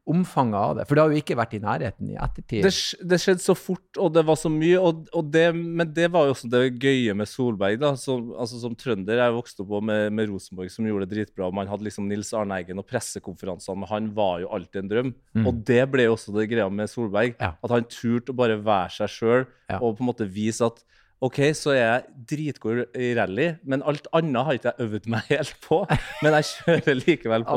omfanget 0.08 0.56
av 0.58 0.72
det. 0.78 0.84
For 0.88 0.96
det 0.98 1.02
har 1.04 1.12
jo 1.14 1.20
ikke 1.22 1.36
vært 1.38 1.54
i 1.54 1.60
nærheten 1.62 2.10
i 2.12 2.16
ettertid. 2.18 2.64
Det, 2.66 2.72
det 3.12 3.18
skjedde 3.22 3.44
så 3.44 3.54
fort, 3.58 4.00
og 4.00 4.12
det 4.16 4.24
var 4.28 4.38
så 4.40 4.50
mye. 4.52 4.78
Og, 4.80 5.04
og 5.16 5.28
det, 5.34 5.44
men 5.56 5.92
det 5.96 6.08
var 6.14 6.26
jo 6.28 6.34
også 6.34 6.50
det 6.52 6.62
gøye 6.82 7.14
med 7.18 7.28
Solberg. 7.30 7.78
da, 7.82 7.92
Som, 8.00 8.32
altså, 8.38 8.60
som 8.62 8.74
trønder. 8.78 9.20
Jeg 9.20 9.36
vokste 9.36 9.64
opp 9.66 9.84
med, 9.88 10.08
med 10.16 10.30
Rosenborg, 10.32 10.72
som 10.72 10.88
gjorde 10.88 11.06
det 11.08 11.16
dritbra. 11.18 11.50
Man 11.54 11.70
hadde 11.70 11.86
liksom 11.88 12.08
Nils 12.10 12.32
Arne 12.36 12.58
Eggen, 12.62 12.80
og 12.82 12.88
pressekonferansene 12.88 13.82
med 13.84 13.92
han 13.92 14.10
var 14.16 14.40
jo 14.44 14.52
alltid 14.56 14.82
en 14.84 14.92
drøm. 14.94 15.14
Mm. 15.38 15.46
Og 15.48 15.62
det 15.68 15.82
ble 15.92 16.08
jo 16.08 16.16
også 16.16 16.34
det 16.38 16.48
greia 16.52 16.68
med 16.72 16.90
Solberg. 16.92 17.36
Ja. 17.40 17.54
At 17.62 17.74
han 17.76 17.88
turte 17.92 18.32
å 18.34 18.38
bare 18.38 18.58
være 18.60 18.94
seg 19.00 19.12
sjøl 19.18 19.46
Ja. 19.68 19.78
og 19.84 19.98
på 19.98 20.02
en 20.04 20.08
måte 20.08 20.24
vise 20.32 20.64
at 20.64 20.78
OK, 21.20 21.40
så 21.58 21.72
er 21.74 21.80
jeg 21.80 22.26
dritgod 22.30 22.94
i 22.94 23.08
rally, 23.18 23.48
men 23.66 23.82
alt 23.82 24.06
annet 24.14 24.46
har 24.46 24.54
ikke 24.54 24.70
jeg 24.70 24.86
øvd 24.86 25.08
meg 25.10 25.24
helt 25.32 25.56
på. 25.64 25.80
Men 26.22 26.36
jeg 26.38 26.46
kjører 26.52 27.00
likevel 27.00 27.44
på. 27.48 27.56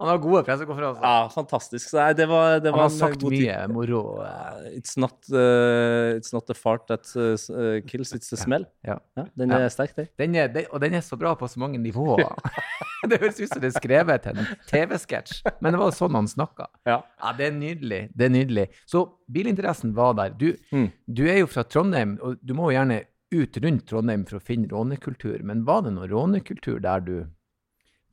Han 0.00 0.08
har 0.08 0.18
gode 0.22 0.40
pressekonferanser. 0.48 1.02
Ja, 1.04 1.28
fantastisk. 1.34 1.90
Nei, 1.98 2.08
det 2.16 2.26
var, 2.30 2.58
det 2.64 2.70
han 2.72 2.80
har 2.80 2.92
sagt 2.94 3.20
god 3.22 3.34
tid. 3.34 3.42
mye 3.46 3.68
moro. 3.68 4.00
Uh, 4.24 4.68
It's 4.78 4.96
not, 5.00 5.18
uh, 5.32 6.16
it's 6.16 6.32
not 6.32 6.46
the 6.48 6.54
fart 6.56 6.86
that 6.88 7.04
uh, 7.16 7.80
kills, 7.86 8.14
it's 8.16 8.30
the 8.32 8.38
smell. 8.40 8.64
Ja. 8.86 8.96
Ja, 9.18 9.26
den 9.36 9.52
er 9.52 9.68
sterk, 9.72 9.92
der. 9.98 10.08
Den 10.18 10.34
er, 10.40 10.48
den, 10.48 10.64
og 10.72 10.80
den 10.80 10.94
er 10.96 11.04
så 11.04 11.18
bra 11.20 11.34
på 11.36 11.48
så 11.48 11.60
mange 11.60 11.78
nivåer. 11.78 12.24
det 13.10 13.16
høres 13.22 13.38
ut 13.40 13.48
som 13.48 13.60
det 13.62 13.70
er 13.70 13.76
skrevet 13.78 14.24
til 14.26 14.40
en 14.42 14.48
TV-sketsj, 14.68 15.38
men 15.64 15.72
det 15.72 15.78
var 15.80 15.92
sånn 15.96 16.16
han 16.18 16.26
snakka. 16.28 16.66
Ja. 16.88 16.98
Ja, 17.20 17.30
det 17.38 17.46
er 17.48 17.54
nydelig. 17.56 18.00
Det 18.12 18.26
er 18.28 18.32
nydelig. 18.34 18.66
Så 18.88 19.06
bilinteressen 19.32 19.94
var 19.96 20.16
der. 20.18 20.34
Du, 20.36 20.50
Mm. 20.72 20.90
du 21.08 21.22
er 21.28 21.38
jo 21.40 21.46
fra 21.48 21.62
Trondheim, 21.64 22.18
og 22.22 22.36
du 22.44 22.52
må 22.54 22.68
jo 22.70 22.76
gjerne 22.76 23.00
ut 23.32 23.56
rundt 23.62 23.84
Trondheim 23.88 24.24
for 24.28 24.36
å 24.40 24.42
finne 24.44 24.68
rånekultur. 24.72 25.40
Men 25.46 25.64
var 25.64 25.84
det 25.86 25.92
noe 25.96 26.08
rånekultur 26.10 26.80
der 26.82 27.00
du 27.06 27.14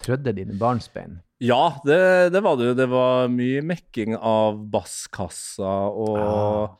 trødde 0.03 0.33
dine 0.37 0.55
barnsbein? 0.61 1.19
Ja, 1.43 1.77
det, 1.85 2.31
det 2.33 2.41
var 2.41 2.57
det 2.57 2.71
jo. 2.71 2.73
Det 2.79 2.87
var 2.89 3.27
mye 3.29 3.61
mekking 3.61 4.15
av 4.17 4.57
basskassa 4.73 5.75
og 5.93 6.17
Ah. 6.17 6.75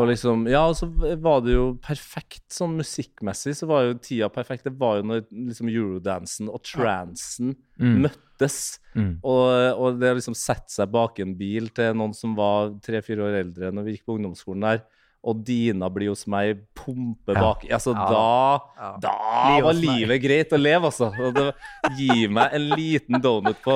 Og 0.00 0.08
liksom, 0.10 0.48
ja, 0.50 0.64
og 0.66 0.74
så 0.74 0.88
var 1.22 1.44
det 1.44 1.52
jo 1.54 1.76
perfekt 1.78 2.42
sånn 2.50 2.72
musikkmessig, 2.80 3.52
så 3.54 3.68
var 3.70 3.84
jo 3.86 3.92
tida 4.02 4.26
perfekt. 4.34 4.64
Det 4.66 4.72
var 4.80 4.96
jo 4.98 5.04
når 5.06 5.20
liksom 5.30 5.68
eurodansen 5.70 6.48
og 6.50 6.64
transen 6.66 7.52
Mm. 7.78 8.00
møttes. 8.02 8.80
Mm. 8.98 9.20
Og, 9.22 9.78
og 9.78 10.00
det 10.02 10.10
å 10.10 10.16
liksom 10.18 10.34
sette 10.34 10.74
seg 10.74 10.90
bak 10.90 11.20
en 11.22 11.36
bil 11.38 11.70
til 11.70 11.94
noen 11.94 12.12
som 12.18 12.34
var 12.34 12.74
tre-fire 12.82 13.22
år 13.28 13.38
eldre 13.44 13.70
når 13.72 13.86
vi 13.86 13.94
gikk 13.94 14.04
på 14.10 14.16
ungdomsskolen 14.18 14.66
der, 14.66 14.82
og 15.20 15.42
Dina 15.44 15.90
blir 15.92 16.08
hos 16.14 16.22
meg, 16.32 16.62
pumpe 16.72 17.34
Ja. 17.34 17.40
bak 17.42 17.66
Altså, 17.68 17.92
Ja. 17.92 18.06
da 18.08 18.60
Ja. 18.80 18.96
Da 19.04 19.60
var 19.66 19.74
livet 19.76 20.22
greit 20.22 20.52
å 20.56 20.56
leve, 20.56 20.88
altså. 20.88 21.10
Det, 21.34 21.54
gi 21.98 22.26
meg 22.26 22.54
en 22.56 22.68
liten 22.72 23.20
donut 23.20 23.58
på, 23.60 23.74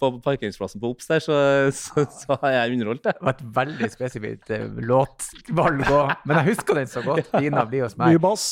på 0.00 0.10
parkeringsplassen 0.24 0.80
på 0.80 0.88
Ops 0.94 1.10
der, 1.10 1.20
så, 1.20 1.36
så, 1.76 2.06
så 2.08 2.38
har 2.40 2.54
jeg 2.56 2.72
underholdt 2.78 3.02
det. 3.04 3.14
Det 3.18 3.26
var 3.28 3.36
et 3.36 3.44
veldig 3.60 3.90
spesifikt 3.92 4.50
eh, 4.56 4.64
låtvalg 4.88 5.84
òg, 5.92 6.14
men 6.24 6.40
jeg 6.40 6.54
husker 6.54 6.80
den 6.80 6.88
så 6.88 7.04
godt. 7.04 7.28
Dina 7.36 7.66
blir 7.68 7.84
hos 7.84 7.98
meg. 8.00 8.14
Mye 8.14 8.24
bass. 8.24 8.48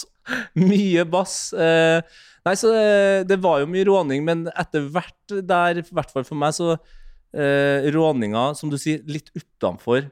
Mye 0.61 1.05
bass. 1.09 1.39
Eh, 1.57 2.03
nei, 2.45 2.55
så 2.61 2.71
det, 2.77 3.29
det 3.33 3.41
var 3.43 3.63
jo 3.65 3.73
mye 3.73 3.89
råning, 3.89 4.25
men 4.29 4.45
etter 4.53 4.85
hvert 4.93 5.39
der, 5.41 5.81
i 5.81 5.89
hvert 5.89 6.13
fall 6.13 6.29
for 6.29 6.37
meg, 6.37 6.53
så 6.57 6.75
eh, 7.33 7.89
Råninga, 7.97 8.51
som 8.61 8.69
du 8.73 8.77
sier, 8.81 9.01
litt 9.09 9.33
utenfor 9.33 10.11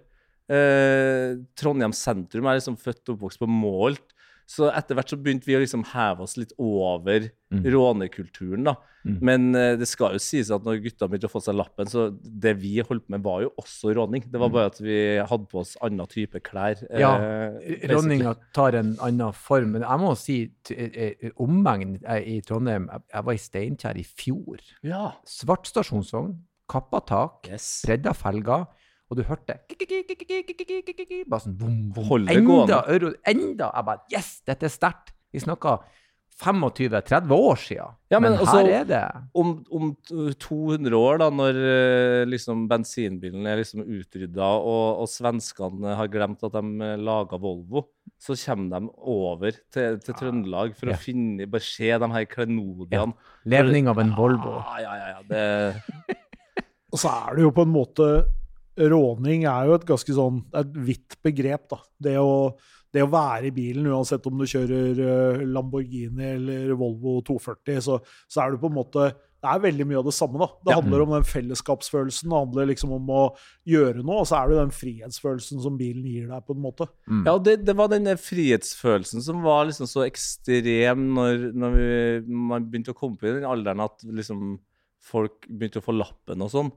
eh, 0.49 1.37
Trondheim 1.57 1.93
sentrum. 1.93 2.47
Er 2.47 2.59
liksom 2.61 2.77
født 2.81 3.09
og 3.09 3.17
oppvokst 3.19 3.39
på 3.43 3.49
Målt. 3.49 4.15
Så 4.49 4.71
etter 4.73 4.97
hvert 4.97 5.11
så 5.13 5.17
begynte 5.21 5.45
vi 5.45 5.53
å 5.59 5.61
liksom 5.61 5.83
heve 5.93 6.23
oss 6.25 6.39
litt 6.41 6.55
over 6.59 7.31
Mm. 7.53 7.63
rånekulturen, 7.73 8.65
da. 8.65 8.75
Mm. 9.07 9.19
Men 9.25 9.55
eh, 9.57 9.75
det 9.81 9.87
skal 9.89 10.13
jo 10.13 10.19
sies 10.21 10.51
at 10.53 10.65
når 10.65 10.83
gutta 10.85 11.07
begynte 11.09 11.29
å 11.29 11.33
få 11.33 11.41
seg 11.45 11.57
lappen, 11.57 11.87
så 11.89 12.11
det 12.19 12.55
vi 12.61 12.75
holdt 12.85 13.07
med, 13.09 13.23
var 13.25 13.43
jo 13.43 13.51
også 13.61 13.95
råning. 13.97 14.25
Det 14.31 14.41
var 14.41 14.49
Mm. 14.49 14.53
bare 14.53 14.67
at 14.67 14.81
vi 14.81 14.99
hadde 15.19 15.47
på 15.49 15.61
oss 15.61 15.77
annen 15.83 16.07
type 16.09 16.41
klær. 16.45 16.77
eh, 16.91 17.01
Ja, 17.01 17.13
råninga 17.89 18.35
tar 18.53 18.75
en 18.75 18.97
annen 19.01 19.33
form. 19.33 19.73
Men 19.73 19.83
jeg 19.83 19.99
må 20.01 20.17
si 20.17 20.51
eh, 20.71 21.15
eh, 21.23 21.31
omegn 21.39 21.99
eh, 22.05 22.37
i 22.37 22.41
Trondheim 22.41 22.89
jeg 22.91 23.25
var 23.25 23.33
i 23.33 23.37
Steinkjer 23.37 23.97
i 23.99 24.05
fjor. 24.05 24.59
Ja. 24.83 25.13
Svart 25.27 25.67
stasjonsvogn, 25.69 26.37
kappa 26.69 27.01
tak, 27.05 27.49
Yes. 27.49 27.83
bredda 27.87 28.13
felger, 28.15 28.67
og 29.11 29.17
du 29.17 29.23
hørte 29.25 29.57
bare 31.29 31.41
sånn 31.45 31.55
vom, 31.61 31.77
vom. 31.97 32.09
Hold 32.11 32.27
det 32.29 32.37
Enda 32.39 32.51
gående. 32.51 32.81
euro, 32.95 33.13
enda! 33.27 33.71
Jeg 33.75 33.85
bare 33.89 34.03
Yes, 34.13 34.33
dette 34.47 34.69
er 34.69 34.75
sterkt! 34.75 35.15
Vi 35.33 35.41
snakka 35.41 35.79
25-30 36.39 37.33
år 37.35 37.57
siden. 37.59 37.95
Ja, 38.13 38.21
men 38.21 38.33
men 38.33 38.39
altså- 38.41 38.61
her 38.63 38.69
er 38.81 38.85
det 38.87 39.01
om, 39.35 39.65
om 39.75 39.97
200 40.39 40.95
år, 40.95 41.19
da, 41.19 41.31
når 41.35 41.57
eh, 41.59 42.25
liksom 42.31 42.69
bensinbilen 42.71 43.45
er 43.47 43.57
liksom 43.59 43.83
utrydda, 43.83 44.47
og, 44.63 45.01
og 45.03 45.09
svenskene 45.11 45.97
har 45.99 46.07
glemt 46.13 46.45
at 46.47 46.53
de 46.55 46.63
uh, 46.63 46.95
laga 46.97 47.41
Volvo, 47.43 47.89
så 48.23 48.37
kommer 48.39 48.79
de 48.81 48.93
over 49.03 49.51
til, 49.73 49.99
til 49.99 50.15
Trøndelag 50.15 50.77
for 50.79 50.93
Ja. 50.93 50.95
å 50.95 51.03
finne, 51.03 51.47
bare 51.51 51.61
se 51.67 51.91
de 51.99 52.09
her 52.15 52.25
klenodiene. 52.31 53.15
Levning 53.45 53.89
av 53.91 53.99
en 53.99 54.15
Volvo. 54.15 54.61
Ja, 54.63 54.79
ja, 54.79 54.95
ja, 54.95 55.09
ja. 55.17 55.23
Det, 55.29 56.17
Og 56.93 56.99
så 57.03 57.11
er 57.11 57.35
det 57.37 57.43
jo 57.43 57.51
på 57.53 57.67
en 57.67 57.75
måte 57.75 58.07
Råning 58.79 59.45
er 59.51 59.67
jo 59.69 59.75
et 59.79 59.87
ganske 59.89 60.15
sånn 60.17 60.43
det 60.49 60.59
er 60.61 60.67
et 60.69 60.83
vidt 60.89 61.17
begrep, 61.27 61.69
da. 61.73 61.79
Det 62.09 62.17
å, 62.23 62.35
det 62.95 63.03
å 63.05 63.11
være 63.13 63.51
i 63.51 63.55
bilen, 63.55 63.87
uansett 63.91 64.27
om 64.31 64.39
du 64.39 64.47
kjører 64.49 65.01
eh, 65.05 65.47
Lamborghini 65.47 66.35
eller 66.37 66.75
Volvo 66.79 67.19
240, 67.27 67.81
så, 67.85 67.99
så 68.31 68.45
er 68.45 68.55
du 68.55 68.63
på 68.63 68.71
en 68.71 68.79
måte 68.81 69.11
det 69.39 69.47
er 69.53 69.61
veldig 69.63 69.85
mye 69.87 69.99
av 70.01 70.07
det 70.09 70.13
samme. 70.17 70.35
da. 70.43 70.47
Det 70.67 70.73
Ja. 70.73 70.77
handler 70.81 71.03
om 71.05 71.13
den 71.15 71.23
fellesskapsfølelsen, 71.23 72.27
det 72.27 72.39
handler 72.41 72.67
liksom 72.73 72.91
om 72.97 73.11
å 73.15 73.21
gjøre 73.71 74.03
noe, 74.03 74.25
og 74.25 74.27
så 74.27 74.41
er 74.41 74.49
det 74.51 74.57
den 74.59 74.73
frihetsfølelsen 74.75 75.61
som 75.63 75.77
bilen 75.79 76.03
gir 76.11 76.25
deg, 76.27 76.43
på 76.45 76.57
en 76.57 76.65
måte. 76.65 76.89
Ja, 77.25 77.37
og 77.37 77.45
det, 77.47 77.61
det 77.65 77.77
var 77.79 77.87
den 77.93 78.11
frihetsfølelsen 78.19 79.23
som 79.23 79.45
var 79.47 79.69
liksom 79.69 79.87
så 79.87 80.03
ekstrem 80.09 81.05
når, 81.15 81.53
når 81.55 81.77
vi, 81.79 82.35
man 82.51 82.67
begynte 82.67 82.91
å 82.91 82.99
komme 82.99 83.15
opp 83.15 83.23
i 83.29 83.37
den 83.37 83.47
alderen 83.47 83.85
at 83.87 84.03
liksom 84.03 84.59
folk 85.09 85.47
begynte 85.47 85.79
å 85.79 85.87
få 85.87 85.95
lappen 85.95 86.43
og 86.43 86.51
sånn. 86.51 86.73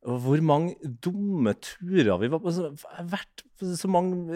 Hvor 0.00 0.40
mange 0.40 0.76
dumme 1.04 1.52
turer 1.60 2.16
vi 2.22 2.30
var 2.32 2.40
på. 2.40 2.52
Så, 2.54 2.70
jeg 2.72 2.96
har 2.96 3.08
vært 3.12 3.42
på 3.60 3.68
så 3.76 3.90
mange 3.92 4.32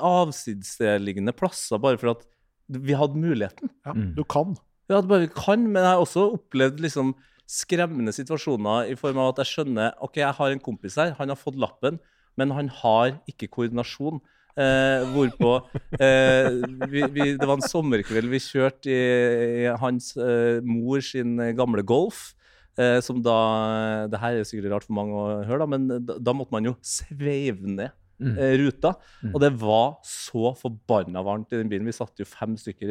avsidesliggende 0.00 1.34
plasser 1.36 1.82
bare 1.82 2.00
for 2.00 2.14
at 2.14 2.24
vi 2.68 2.96
hadde 2.96 3.20
muligheten. 3.20 3.68
Ja, 3.84 3.92
Mm. 3.92 4.14
Du 4.16 4.24
kan. 4.24 4.56
Ja, 4.88 5.00
bare 5.00 5.28
kan, 5.28 5.64
men 5.64 5.82
jeg 5.82 5.92
har 5.92 6.00
også 6.00 6.32
opplevd 6.38 6.80
liksom 6.80 7.14
skremmende 7.48 8.12
situasjoner 8.12 8.88
i 8.88 8.96
form 8.96 9.18
av 9.20 9.32
at 9.32 9.42
jeg 9.44 9.52
skjønner 9.52 9.92
ok, 10.00 10.16
jeg 10.16 10.36
har 10.38 10.52
en 10.52 10.60
kompis 10.60 10.96
her, 10.96 11.14
han 11.18 11.28
har 11.28 11.36
fått 11.36 11.56
lappen, 11.60 11.98
men 12.36 12.50
han 12.56 12.68
har 12.68 13.18
ikke 13.28 13.48
koordinasjon. 13.52 14.20
Eh, 14.54 15.02
hvorpå 15.10 15.50
eh, 15.98 16.46
vi, 16.86 17.00
vi, 17.10 17.24
Det 17.34 17.42
var 17.42 17.56
en 17.56 17.64
sommerkveld 17.66 18.30
vi 18.30 18.38
kjørte 18.38 18.86
i, 18.86 19.64
i 19.64 19.72
hans 19.82 20.12
eh, 20.14 20.60
mor 20.62 21.02
sin 21.02 21.34
gamle 21.58 21.82
Golf. 21.82 22.36
Eh, 22.76 22.98
som 23.06 23.20
da 23.22 24.08
Det 24.10 24.18
her 24.18 24.40
er 24.40 24.46
sikkert 24.48 24.72
rart 24.72 24.84
for 24.86 24.96
mange 24.96 25.14
å 25.14 25.44
høre, 25.46 25.60
da, 25.62 25.66
men 25.70 25.86
da, 26.06 26.16
da 26.18 26.32
måtte 26.34 26.50
man 26.56 26.64
jo 26.64 26.76
sveive 26.82 27.62
ned 27.62 27.92
Mm. 28.20 28.36
eh, 28.38 28.52
ruta. 28.60 28.92
Mm. 29.24 29.32
Og 29.34 29.40
det 29.42 29.48
var 29.58 29.96
så 30.06 30.52
forbanna 30.54 31.18
varmt 31.26 31.50
i 31.52 31.56
den 31.58 31.68
bilen. 31.68 31.84
Vi 31.84 31.92
satt 31.96 32.14
jo 32.22 32.24
fem 32.24 32.54
stykker 32.54 32.86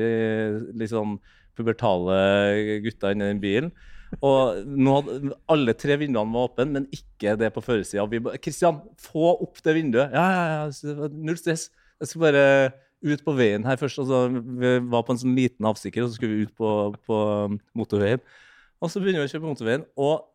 i 0.75 0.87
sånn 0.91 1.17
pubertale 1.55 2.81
gutter 2.83 3.13
inni 3.15 3.29
den 3.31 3.39
bilen. 3.39 3.71
Og 4.21 4.65
nå 4.67 4.97
hadde, 4.99 5.31
alle 5.49 5.73
tre 5.79 5.95
vinduene 5.97 6.35
var 6.35 6.49
åpne, 6.51 6.67
men 6.75 6.87
ikke 6.93 7.37
det 7.39 7.53
på 7.55 7.63
førersida. 7.63 8.03
'Kristian, 8.37 8.81
få 8.99 9.31
opp 9.41 9.61
det 9.63 9.75
vinduet.' 9.79 10.11
Ja, 10.11 10.25
ja, 10.35 10.43
ja. 10.67 11.07
Null 11.07 11.37
stress. 11.39 11.69
Jeg 12.01 12.07
skal 12.11 12.21
bare 12.27 12.73
ut 13.03 13.23
på 13.23 13.35
veien 13.35 13.63
her 13.65 13.79
først. 13.79 13.99
Altså, 14.03 14.27
vi 14.59 14.79
var 14.91 15.03
på 15.03 15.15
en 15.15 15.23
sånn 15.23 15.35
liten 15.35 15.65
avstikker, 15.65 16.03
og 16.03 16.11
så 16.11 16.15
skulle 16.19 16.35
vi 16.35 16.45
ut 16.45 16.55
på, 16.55 16.93
på 17.07 17.59
motorveien. 17.73 18.19
Og 18.83 18.91
så 18.91 18.99
begynner 18.99 19.23
vi 19.23 19.29
å 19.29 19.31
kjøre 19.31 19.43
på 19.45 19.51
motorveien, 19.53 19.87
og 19.95 20.29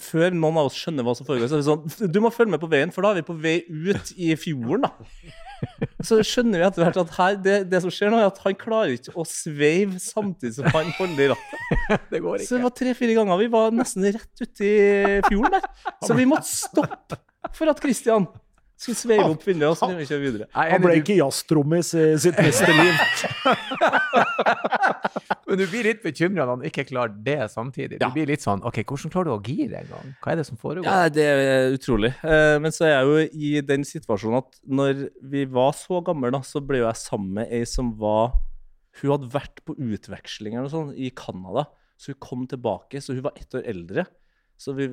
før 0.00 0.32
noen 0.32 0.58
av 0.60 0.68
oss 0.70 0.76
skjønner 0.80 1.04
hva 1.04 1.12
som 1.16 1.26
foregår, 1.28 1.50
så 1.50 1.58
er 1.58 1.60
det 1.60 1.66
sånn 1.68 2.12
Du 2.12 2.20
må 2.24 2.30
følge 2.32 2.54
med 2.54 2.62
på 2.62 2.70
veien, 2.72 2.92
for 2.94 3.04
da 3.04 3.12
er 3.12 3.20
vi 3.20 3.26
på 3.26 3.36
vei 3.36 3.56
ut 3.68 4.12
i 4.16 4.30
fjorden, 4.40 4.86
da. 4.86 4.92
Så 6.08 6.18
skjønner 6.26 6.60
vi 6.60 6.66
etter 6.66 6.84
hvert 6.84 6.98
at 7.00 7.12
her, 7.16 7.36
det, 7.40 7.56
det 7.72 7.80
som 7.84 7.92
skjer 7.92 8.10
nå, 8.12 8.18
er 8.20 8.28
at 8.28 8.40
han 8.44 8.56
klarer 8.58 8.96
ikke 8.96 9.14
å 9.16 9.24
sveive 9.28 10.00
samtidig 10.02 10.58
som 10.58 10.68
han 10.74 10.90
holder 10.98 11.24
i 11.24 11.28
rattet. 11.32 11.60
Det 12.12 12.20
går 12.24 12.44
Så 12.44 12.58
det 12.58 12.64
var 12.66 12.74
tre-fire 12.76 13.16
ganger 13.16 13.40
vi 13.40 13.50
var 13.52 13.76
nesten 13.76 14.04
rett 14.08 14.42
uti 14.44 14.72
fjorden 15.28 15.56
der. 15.56 15.68
Så 16.06 16.16
vi 16.18 16.26
måtte 16.28 16.50
stoppe 16.50 17.20
for 17.54 17.70
at 17.72 17.80
Christian 17.80 18.28
skulle 18.76 18.98
sveive 18.98 19.26
opp 19.30 19.44
vinduet, 19.46 19.70
og 19.70 19.76
så 19.78 19.86
kunne 19.86 20.00
vi 20.02 20.06
kjøre 20.08 20.22
videre. 20.24 20.46
Er 20.50 20.72
Han 20.74 20.82
ble 20.82 20.96
ikke 20.98 21.16
jazztrommis 21.18 21.92
i 21.94 22.06
sitt 22.20 22.38
neste 22.42 22.72
liv. 22.74 22.94
men 25.48 25.60
du 25.60 25.64
blir 25.70 25.86
litt 25.86 26.02
bekymra 26.04 26.44
når 26.44 26.52
han 26.56 26.64
ikke 26.68 26.84
klarer 26.88 27.14
det 27.26 27.36
samtidig. 27.52 28.00
Du 28.02 28.06
blir 28.14 28.28
litt 28.32 28.44
sånn 28.44 28.64
OK, 28.66 28.80
hvordan 28.82 29.12
klarer 29.14 29.30
du 29.30 29.34
å 29.36 29.42
gire 29.44 29.82
en 29.82 29.92
gang? 29.92 30.14
Hva 30.24 30.34
er 30.34 30.40
det 30.40 30.46
som 30.48 30.58
foregår? 30.60 30.88
Ja, 30.88 31.12
det 31.12 31.26
er 31.30 31.76
utrolig. 31.76 32.12
Eh, 32.26 32.56
Men 32.64 32.74
så 32.74 32.88
er 32.88 32.94
jeg 32.96 33.06
jo 33.06 33.38
i 33.46 33.52
den 33.66 33.86
situasjonen 33.88 34.40
at 34.42 34.58
når 34.66 35.06
vi 35.34 35.44
var 35.54 35.72
så 35.78 36.02
gamle, 36.04 36.32
da, 36.34 36.42
så 36.46 36.62
ble 36.64 36.82
jo 36.82 36.88
jeg 36.88 37.02
sammen 37.04 37.38
med 37.40 37.54
ei 37.54 37.62
som 37.68 37.94
var 38.00 38.34
Hun 39.00 39.10
hadde 39.10 39.30
vært 39.32 39.62
på 39.66 39.74
utveksling 39.74 40.54
eller 40.54 40.68
noe 40.68 40.74
sånt 40.74 40.98
i 40.98 41.08
Canada, 41.18 41.64
så 41.98 42.12
hun 42.12 42.20
kom 42.22 42.44
tilbake. 42.50 43.00
Så 43.02 43.16
hun 43.16 43.24
var 43.24 43.34
ett 43.38 43.54
år 43.58 43.64
eldre. 43.66 44.04
Så 44.56 44.74
vi, 44.76 44.86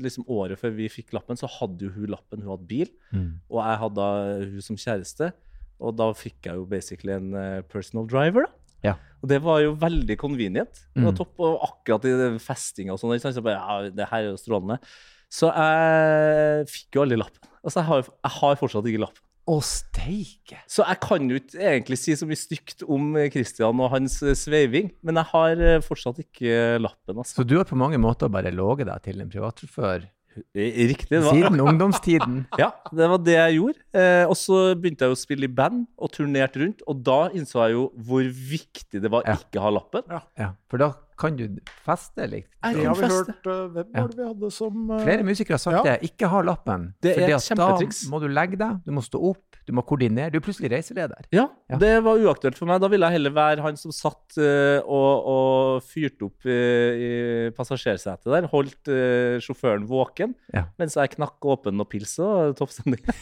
liksom 0.00 0.24
året 0.32 0.58
før 0.58 0.72
vi 0.74 0.88
fikk 0.88 1.12
lappen, 1.12 1.36
så 1.36 1.46
hadde 1.60 1.86
jo 1.86 1.90
hun 1.94 2.06
lappen. 2.14 2.40
Hun 2.42 2.54
hadde 2.56 2.66
bil, 2.70 2.88
Mm. 3.12 3.40
og 3.50 3.60
jeg 3.64 3.78
hadde 3.82 4.06
hun 4.52 4.60
som 4.62 4.76
kjæreste. 4.76 5.32
Og 5.80 5.96
da 5.96 6.12
fikk 6.12 6.46
jeg 6.48 6.54
jo 6.56 6.64
basically 6.64 7.12
en 7.12 7.34
eh, 7.34 7.62
personal 7.62 8.06
driver, 8.06 8.46
da. 8.46 8.52
Ja. 8.84 8.94
Og 9.22 9.28
det 9.28 9.40
var 9.42 9.60
jo 9.62 9.74
veldig 9.80 10.16
convenient. 10.20 10.80
Det 10.94 11.02
var 11.04 11.12
Mm. 11.12 11.16
topp, 11.16 11.34
og 11.40 11.60
akkurat 11.68 12.04
i 12.04 12.38
festinga 12.38 12.92
og 12.92 12.98
sånn. 13.00 13.18
Så 13.20 13.42
bare, 13.42 13.56
ja, 13.84 13.90
det 13.90 14.08
her 14.10 14.18
er 14.22 14.30
jo 14.30 14.36
strålende. 14.36 14.78
Så 15.30 15.48
jeg 15.52 16.66
fikk 16.70 16.94
jo 16.94 17.02
aldri 17.02 17.16
lappen. 17.18 17.48
Altså, 17.64 17.80
jeg 17.80 17.86
har, 17.88 18.02
jeg 18.02 18.32
har 18.40 18.56
fortsatt 18.60 18.84
ikke 18.90 19.00
lappen. 19.04 19.22
Å, 19.44 19.58
steike! 19.60 20.62
Så 20.70 20.86
jeg 20.86 21.00
kan 21.04 21.26
jo 21.28 21.36
ikke 21.36 21.60
egentlig 21.60 21.98
si 22.00 22.14
så 22.16 22.24
mye 22.28 22.40
stygt 22.40 22.84
om 22.88 23.10
eh, 23.20 23.28
Christian 23.32 23.82
og 23.84 23.90
hans 23.92 24.16
eh, 24.24 24.32
sveiving, 24.38 24.88
men 25.04 25.20
jeg 25.20 25.28
har 25.34 25.60
eh, 25.60 25.82
fortsatt 25.84 26.22
ikke 26.24 26.78
lappen, 26.80 27.18
altså. 27.20 27.42
Så 27.42 27.44
du 27.48 27.58
har 27.58 27.68
på 27.68 27.76
mange 27.76 28.00
måter 28.00 28.32
bare 28.32 28.54
låget 28.54 28.88
deg 28.88 29.04
til 29.04 29.20
en 29.20 29.32
privatsjåfør 29.32 30.08
Riktig. 30.34 31.06
Det 31.12 31.20
var, 31.22 31.36
siden 31.36 31.60
ungdomstiden? 31.62 32.38
ja, 32.62 32.72
det 32.90 33.06
var 33.06 33.20
det 33.22 33.36
jeg 33.36 33.58
gjorde. 33.60 33.84
Eh, 33.94 34.24
og 34.26 34.34
så 34.38 34.56
begynte 34.74 35.06
jeg 35.06 35.14
å 35.14 35.18
spille 35.18 35.46
i 35.46 35.52
band 35.60 35.84
og 35.94 36.10
turnerte 36.16 36.58
rundt, 36.58 36.82
og 36.90 37.04
da 37.06 37.18
innså 37.36 37.60
jeg 37.62 37.76
jo 37.76 37.84
hvor 38.08 38.26
viktig 38.26 39.02
det 39.04 39.12
var 39.14 39.28
Ja. 39.28 39.36
ikke 39.38 39.62
ha 39.62 39.70
lappen. 39.76 40.08
Ja, 40.40 40.48
for 40.66 40.82
da 40.82 40.90
kan 41.20 41.36
du 41.38 41.44
feste 41.84 42.24
litt. 42.30 42.48
Jeg 42.64 42.74
kan 42.78 42.86
har 42.88 42.96
feste. 42.98 43.34
hørt 43.34 43.46
uh, 43.46 43.68
Hvem 43.74 43.90
var 43.94 44.08
det 44.10 44.16
vi 44.18 44.24
hadde 44.26 44.48
som 44.54 44.90
uh, 44.90 44.98
Flere 45.04 45.22
musikere 45.26 45.54
har 45.58 45.62
sagt 45.62 45.76
Ja. 45.76 45.82
det. 45.86 46.08
Ikke 46.10 46.28
ha 46.32 46.40
lappen. 46.42 46.88
Det 47.04 47.12
er 47.16 47.28
et 47.36 47.44
kjempetriks. 47.44 48.00
da 48.06 48.10
må 48.14 48.20
du 48.22 48.26
legge 48.32 48.56
deg, 48.58 48.80
du 48.86 48.90
må 48.96 49.02
stå 49.04 49.20
opp, 49.30 49.58
du 49.68 49.72
må 49.76 49.84
koordinere. 49.86 50.32
Du 50.34 50.38
er 50.40 50.44
plutselig 50.44 50.70
reiseleder. 50.72 51.28
Ja, 51.32 51.46
Ja. 51.70 51.76
det 51.78 51.92
var 52.04 52.18
uaktuelt 52.18 52.58
for 52.58 52.66
meg. 52.66 52.80
Da 52.82 52.88
ville 52.92 53.06
jeg 53.06 53.18
heller 53.20 53.30
være 53.36 53.62
han 53.62 53.76
som 53.80 53.92
satt 53.94 54.36
uh, 54.40 54.80
og, 54.84 55.28
og 55.34 55.82
fyrte 55.86 56.26
opp 56.26 56.44
eh, 56.46 57.04
i 57.06 57.50
passasjersetet 57.56 58.24
der. 58.34 58.48
Holdt 58.52 58.88
eh, 58.92 59.38
sjåføren 59.44 59.86
våken 59.88 60.34
Ja. 60.52 60.66
mens 60.78 60.94
jeg 60.98 61.14
knakk 61.16 61.38
åpen 61.44 61.80
og 61.80 61.88
pils 61.94 62.18
og 62.18 62.56
toppstemning. 62.58 63.00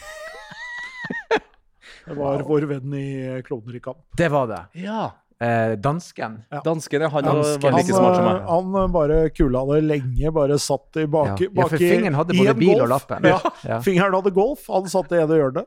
Det 2.02 2.16
var 2.18 2.42
vår 2.42 2.64
venn 2.66 2.94
i 2.98 3.42
Klovner 3.46 3.76
i 3.78 3.80
kamp. 3.82 4.00
Det 4.18 4.26
var 4.32 4.48
det. 4.50 4.62
Ja. 4.82 5.04
Eh, 5.42 5.72
dansken. 5.82 6.36
Dansken, 6.64 7.02
ja. 7.02 7.08
Han 7.10 7.24
Dansken. 7.26 7.62
var 7.64 7.76
like 7.80 7.90
smart 7.96 8.16
som 8.18 8.26
meg. 8.28 8.42
han 8.46 8.74
uh, 8.78 8.86
bare 8.94 9.16
kula 9.34 9.64
det 9.72 9.80
lenge, 9.88 10.32
bare 10.36 10.58
satt 10.62 11.00
i 11.02 11.06
bak, 11.10 11.40
Ja. 11.42 11.48
Ja, 11.56 11.66
for 11.72 11.82
fingeren 11.82 12.14
hadde 12.20 12.36
i 12.36 12.42
både 12.44 12.52
en 12.54 12.60
bil 12.60 12.74
og 12.76 12.82
Golf. 12.84 12.92
lappen. 12.94 13.26
Ja. 13.32 13.38
Ja. 13.66 13.80
Fingeren 13.82 14.14
hadde 14.14 14.30
golf, 14.36 14.68
han 14.70 14.86
satt 14.92 15.10
i 15.16 15.18
ene 15.22 15.40
hjørnet. 15.40 15.66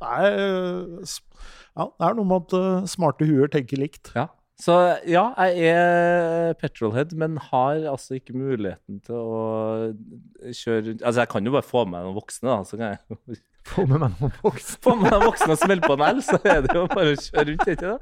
Nei, 0.00 0.30
uh, 0.30 1.02
ja, 1.76 1.88
det 1.90 2.06
er 2.08 2.14
noe 2.16 2.28
med 2.30 2.46
at 2.46 2.56
uh, 2.56 2.86
smarte 2.88 3.26
huer 3.28 3.50
tenker 3.52 3.80
likt. 3.82 4.14
Ja. 4.16 4.28
Så 4.62 4.76
ja, 5.10 5.24
jeg 5.48 5.72
er 5.74 6.52
petrolhead, 6.60 7.12
men 7.18 7.36
har 7.50 7.80
altså 7.90 8.14
ikke 8.20 8.36
muligheten 8.36 9.00
til 9.02 9.16
å 9.18 9.40
kjøre 10.54 10.84
rundt 10.86 11.02
Altså, 11.02 11.24
jeg 11.24 11.30
kan 11.32 11.48
jo 11.48 11.54
bare 11.56 11.66
få 11.66 11.82
med 11.88 12.04
noen 12.04 12.14
voksne, 12.14 12.46
da. 12.52 12.60
Så 12.68 12.78
kan 12.78 12.92
jeg 12.94 13.40
Få 13.66 13.84
med 13.86 14.00
meg 14.02 14.14
noen 14.20 14.32
voksne. 14.42 14.78
få 14.84 14.94
med 15.00 15.10
meg 15.10 15.24
voksne 15.26 15.54
og 15.56 15.58
smelle 15.64 15.82
på 15.86 15.96
en 15.98 16.04
el, 16.08 16.22
så 16.26 16.38
er 16.44 16.62
det 16.64 16.74
jo 16.78 16.84
bare 16.92 17.12
å 17.12 17.18
kjøre 17.18 17.44
rundt, 17.50 17.68
ikke 17.74 17.90
det? 17.90 17.98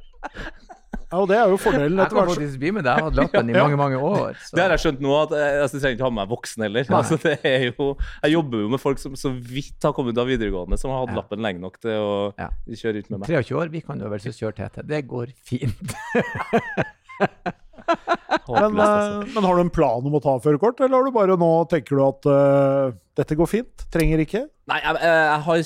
Ja, 1.11 1.19
og 1.19 1.27
det 1.27 1.37
er 1.41 1.49
jo 1.51 1.57
fordelen 1.59 1.99
Jeg 1.99 2.11
kan 2.13 2.29
faktisk 2.31 2.59
bli 2.63 2.71
med 2.77 2.85
deg. 2.87 2.93
Jeg 2.95 3.03
har 3.03 3.11
hatt 3.11 3.17
lappen 3.23 3.49
i 3.51 3.55
Ja. 3.57 3.63
mange, 3.65 3.77
mange 3.81 3.99
år. 3.99 4.37
Så. 4.47 4.55
Det 4.55 4.63
har 4.63 4.71
jeg 4.77 4.83
skjønt 4.85 5.01
nå, 5.03 5.11
at 5.25 5.33
jeg, 5.35 5.57
altså, 5.65 5.75
jeg 5.77 5.83
trenger 5.83 5.97
ikke 5.99 6.07
ha 6.07 6.11
med 6.15 6.21
meg 6.23 6.31
voksen 6.31 6.63
heller. 6.67 6.93
Altså, 7.01 7.19
det 7.25 7.35
er 7.51 7.65
jo, 7.73 7.89
jeg 8.23 8.33
jobber 8.37 8.63
jo 8.63 8.69
med 8.77 8.81
folk 8.85 8.99
som 9.03 9.17
så 9.19 9.33
vidt 9.35 9.83
har 9.89 9.93
kommet 9.97 10.15
ut 10.15 10.23
av 10.23 10.31
videregående, 10.31 10.79
som 10.79 10.91
har 10.95 11.03
hatt 11.07 11.15
Ja. 11.17 11.19
lappen 11.23 11.43
lenge 11.43 11.61
nok 11.65 11.81
til 11.83 11.91
å 11.99 12.13
Ja. 12.39 12.49
kjøre 12.71 13.03
ut 13.03 13.11
med 13.11 13.19
meg. 13.25 13.29
23 13.29 13.59
år, 13.59 13.73
vi 13.75 13.81
kan 13.83 13.99
øvelseskjøre 14.07 14.55
Tete. 14.63 14.87
Det 14.87 15.03
går 15.11 15.35
fint. 15.45 15.95
Men, 18.51 18.79
altså. 18.81 19.21
uh, 19.23 19.29
men 19.35 19.47
har 19.47 19.59
du 19.59 19.63
en 19.63 19.73
plan 19.73 20.07
om 20.07 20.17
å 20.17 20.23
ta 20.23 20.33
førerkort, 20.43 20.81
eller 20.83 20.99
har 20.99 21.07
du 21.07 21.15
bare 21.15 21.37
nå 21.39 21.51
tenker 21.71 21.99
du 21.99 22.03
at 22.03 22.29
uh, 22.31 22.97
dette 23.19 23.37
går 23.39 23.51
fint? 23.51 23.85
Trenger 23.95 24.23
ikke? 24.25 24.43
Nei, 24.71 24.79
jeg, 24.83 24.99
jeg 25.03 25.39
har 25.47 25.63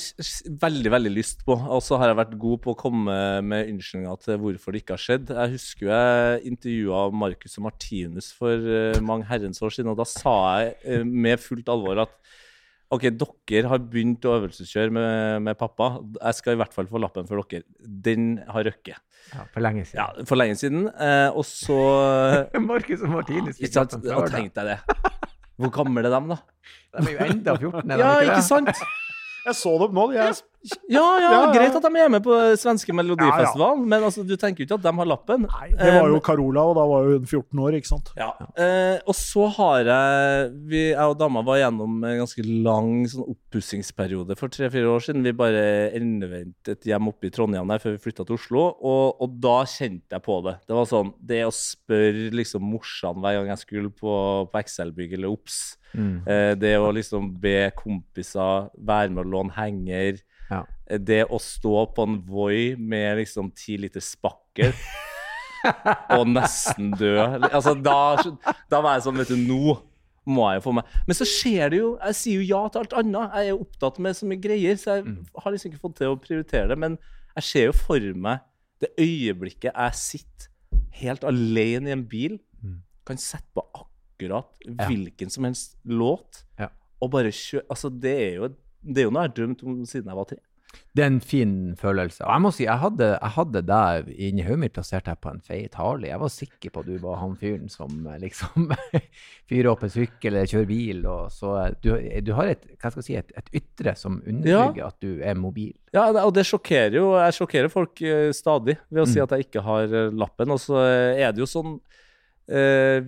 veldig, 0.64 0.92
veldig 0.94 1.12
lyst 1.12 1.44
på, 1.46 1.56
og 1.56 1.82
så 1.84 1.98
har 2.00 2.10
jeg 2.10 2.20
vært 2.22 2.36
god 2.40 2.62
på 2.64 2.72
å 2.72 2.78
komme 2.80 3.16
med 3.44 3.72
unnskyldninger 3.72 4.22
til 4.24 4.40
hvorfor 4.42 4.74
det 4.74 4.84
ikke 4.84 4.96
har 4.96 5.04
skjedd. 5.04 5.34
Jeg 5.36 5.54
husker 5.56 5.88
jo 5.88 5.92
jeg 5.92 6.40
intervjua 6.52 7.02
Marcus 7.24 7.58
og 7.60 7.66
Martinus 7.68 8.30
for 8.36 8.68
uh, 8.68 9.00
mange 9.04 9.28
herrens 9.28 9.60
år 9.64 9.76
siden, 9.76 9.92
og 9.92 10.00
da 10.00 10.08
sa 10.08 10.36
jeg 10.62 10.76
uh, 10.84 11.04
med 11.04 11.42
fullt 11.42 11.72
alvor 11.72 12.04
at 12.06 12.16
OK, 12.94 13.04
dere 13.50 13.70
har 13.72 13.80
begynt 13.90 14.24
å 14.28 14.36
øvelseskjøre 14.38 14.92
med, 14.94 15.42
med 15.48 15.58
pappa. 15.60 15.88
Jeg 16.20 16.38
skal 16.38 16.54
i 16.56 16.60
hvert 16.60 16.74
fall 16.76 16.86
få 16.90 17.00
lappen 17.02 17.26
for 17.28 17.42
dere. 17.42 17.64
Den 18.06 18.36
har 18.48 18.66
røkket. 18.68 19.00
Ja, 19.32 19.44
for 19.54 19.64
lenge 19.64 19.84
Ja, 19.86 20.08
siden. 20.12 20.26
for 20.28 20.36
lenge 20.40 20.56
siden. 20.60 20.86
Eh, 20.92 21.28
og 21.32 21.46
så 21.48 21.78
Markus 22.70 23.02
og 23.06 23.14
Martinus 23.14 23.56
fikk 23.60 23.74
lappen 23.80 24.04
før 24.04 24.26
deg. 24.28 24.34
tenkte 24.38 24.64
jeg 24.66 24.76
det. 24.76 25.12
Hvor 25.60 25.70
gamle 25.76 26.02
er 26.04 26.10
de, 26.10 26.20
da? 26.34 26.38
De 26.98 27.06
er 27.08 27.14
jo 27.14 27.26
enda 27.30 27.54
14, 27.60 27.82
er 27.84 27.94
de 27.94 28.02
Ja, 28.02 28.12
ikke 28.20 28.32
ikke 28.34 28.46
sant? 28.48 28.84
Jeg 29.44 29.56
så 29.60 29.72
dem 29.84 29.94
nå. 29.98 30.06
De 30.10 30.18
Ja, 30.18 30.28
ja, 30.88 31.02
Ja, 31.20 31.30
ja. 31.32 31.52
greit 31.52 31.74
at 31.76 31.82
de 31.84 32.00
er 32.00 32.08
med 32.12 32.22
på 32.24 32.34
svenske 32.60 32.94
Melodifestivalen, 32.96 33.82
men 33.88 34.02
altså, 34.06 34.24
du 34.26 34.34
tenker 34.40 34.62
jo 34.64 34.66
ikke 34.68 34.78
at 34.80 34.84
de 34.86 34.92
har 34.96 35.08
lappen. 35.10 35.44
Nei, 35.50 35.68
det 35.76 35.92
var 35.98 36.08
jo 36.08 36.16
Eh, 36.16 36.24
Carola, 36.24 36.62
og 36.70 36.74
da 36.78 36.84
var 36.88 37.04
hun 37.10 37.26
14 37.26 37.60
år, 37.66 37.76
ikke 37.78 37.90
sant? 37.90 38.10
Ja. 38.16 38.30
Eh, 38.56 38.98
og 39.06 39.14
så 39.18 39.48
har 39.58 39.84
jeg 39.84 40.52
vi, 40.70 40.82
Jeg 40.94 41.04
og 41.10 41.18
dama 41.20 41.42
var 41.44 41.58
gjennom 41.60 41.98
en 42.04 42.18
ganske 42.22 42.44
lang 42.64 43.04
sånn 43.10 43.26
oppussingsperiode 43.34 44.36
for 44.38 44.48
tre-fire 44.48 44.88
år 44.90 45.04
siden. 45.04 45.22
Vi 45.26 45.32
bare 45.36 45.64
endevendte 45.96 46.72
et 46.78 46.88
hjem 46.88 47.08
oppe 47.10 47.28
i 47.28 47.34
Trondheim 47.34 47.68
der 47.68 47.82
før 47.82 47.96
vi 47.96 48.02
flytta 48.06 48.24
til 48.28 48.36
Oslo, 48.38 48.64
og, 48.80 49.20
og 49.22 49.38
da 49.42 49.60
kjente 49.68 50.16
jeg 50.16 50.24
på 50.24 50.40
det. 50.46 50.56
Det 50.68 50.74
var 50.76 50.88
sånn 50.90 51.12
Det 51.20 51.42
å 51.46 51.52
spørre 51.54 52.30
liksom 52.34 52.64
morsan 52.64 53.20
hver 53.22 53.40
gang 53.40 53.52
jeg 53.54 53.62
skulle 53.66 53.90
på, 53.94 54.14
på 54.50 54.60
Excel-bygg 54.64 55.18
eller 55.18 55.34
OBS, 55.34 55.62
Mm. 55.94 56.26
eh, 56.26 56.54
det 56.58 56.72
å 56.82 56.88
liksom 56.90 57.28
be 57.38 57.70
kompiser 57.78 58.64
være 58.82 59.12
med 59.14 59.20
å 59.22 59.30
låne 59.30 59.54
henger 59.54 60.16
Ja. 60.50 60.62
Det 61.00 61.22
å 61.32 61.38
stå 61.40 61.86
på 61.96 62.04
en 62.04 62.18
Voi 62.28 62.74
med 62.76 63.16
liksom 63.22 63.50
ti 63.56 63.78
liter 63.80 64.00
spakkel 64.04 64.74
og 66.18 66.26
nesten 66.28 66.90
dø 67.00 67.14
altså, 67.24 67.72
da, 67.80 67.96
da 68.70 68.80
var 68.84 68.98
jeg 68.98 69.06
sånn, 69.06 69.20
vet 69.22 69.30
du, 69.32 69.38
nå 69.40 69.76
må 70.28 70.46
jeg 70.52 70.60
jo 70.60 70.64
få 70.66 70.72
meg 70.76 70.92
Men 71.08 71.16
så 71.18 71.26
skjer 71.28 71.72
det 71.72 71.78
jo 71.82 71.88
Jeg 72.00 72.16
sier 72.18 72.40
jo 72.42 72.46
ja 72.48 72.60
til 72.72 72.80
alt 72.82 72.94
annet. 73.00 73.34
Jeg 73.36 73.50
er 73.54 73.58
opptatt 73.60 73.98
med 74.04 74.16
så 74.16 74.28
mye 74.28 74.40
greier, 74.40 74.76
så 74.80 74.94
jeg 74.98 75.16
har 75.44 75.52
liksom 75.52 75.70
ikke 75.72 75.82
fått 75.82 75.96
til 76.00 76.12
å 76.14 76.20
prioritere 76.20 76.70
det. 76.70 76.78
Men 76.80 76.94
jeg 77.36 77.44
ser 77.48 77.66
jo 77.68 77.74
for 77.76 78.06
meg 78.26 78.40
det 78.80 78.88
øyeblikket 79.00 79.72
jeg 79.76 79.98
sitter 80.00 80.48
helt 81.00 81.24
alene 81.28 81.90
i 81.92 81.96
en 81.96 82.06
bil, 82.08 82.38
Mm. 82.64 82.78
kan 83.04 83.18
sette 83.20 83.44
på 83.52 83.60
akkurat 83.76 84.48
hvilken 84.88 85.28
som 85.30 85.44
helst 85.44 85.74
låt, 85.84 86.44
Ja. 86.58 86.70
og 87.02 87.10
bare 87.12 87.28
kjøre 87.28 87.66
Altså, 87.68 87.90
det 87.92 88.14
er 88.16 88.34
jo, 88.38 88.48
det 88.84 89.00
er 89.02 89.08
jo 89.08 89.14
noe 89.14 89.22
jeg 89.24 89.30
har 89.32 89.38
drømt 89.40 89.62
om 89.64 89.78
siden 89.88 90.10
jeg 90.12 90.16
var 90.20 90.28
tre. 90.32 90.40
Det 90.94 91.04
er 91.04 91.06
en 91.06 91.20
fin 91.22 91.50
følelse. 91.78 92.24
Og 92.26 92.32
jeg 92.34 92.42
må 92.42 92.50
si, 92.50 92.64
jeg 92.66 92.80
hadde, 92.82 93.06
jeg 93.14 93.30
hadde 93.36 93.60
deg 93.68 94.08
inni 94.26 94.42
hodet 94.42 94.58
mitt 94.64 94.72
plassert 94.74 95.06
deg 95.06 95.20
på 95.22 95.30
en 95.30 95.38
feit 95.46 95.76
Harley. 95.78 96.08
Jeg 96.10 96.18
var 96.18 96.32
sikker 96.34 96.72
på 96.74 96.82
at 96.82 96.88
du 96.90 96.96
var 97.02 97.20
han 97.20 97.36
fyren 97.38 97.70
som 97.70 97.92
eh, 98.10 98.16
liksom 98.24 98.72
fyrer 99.50 99.68
opp 99.70 99.84
en 99.86 99.92
sykkel 99.94 100.32
eller 100.34 100.50
kjører 100.50 100.66
bil. 100.72 101.04
Så, 101.30 101.52
eh, 101.62 101.76
du, 101.84 101.90
du 102.26 102.32
har 102.34 102.50
et, 102.56 102.66
hva 102.82 102.90
skal 102.90 103.04
jeg 103.04 103.06
si, 103.06 103.16
et, 103.20 103.30
et 103.38 103.52
ytre 103.62 103.94
som 104.00 104.18
underbygger 104.26 104.88
at 104.88 104.98
du 105.06 105.12
er 105.22 105.38
mobil. 105.38 105.70
Ja, 105.94 106.08
og 106.24 106.34
det 106.34 106.46
sjokkerer 106.50 106.98
jo. 106.98 107.06
Jeg 107.22 107.38
sjokkerer 107.38 107.70
folk 107.70 108.02
eh, 108.02 108.32
stadig 108.34 108.74
ved 108.90 109.04
å 109.04 109.06
si 109.06 109.20
Mm. 109.20 109.24
at 109.28 109.36
jeg 109.38 109.46
ikke 109.46 109.62
har 109.70 109.94
lappen. 110.10 110.50
Og 110.56 110.58
så 110.62 110.82
er 110.82 111.30
det 111.30 111.38
jo 111.44 111.46
sånn 111.54 111.76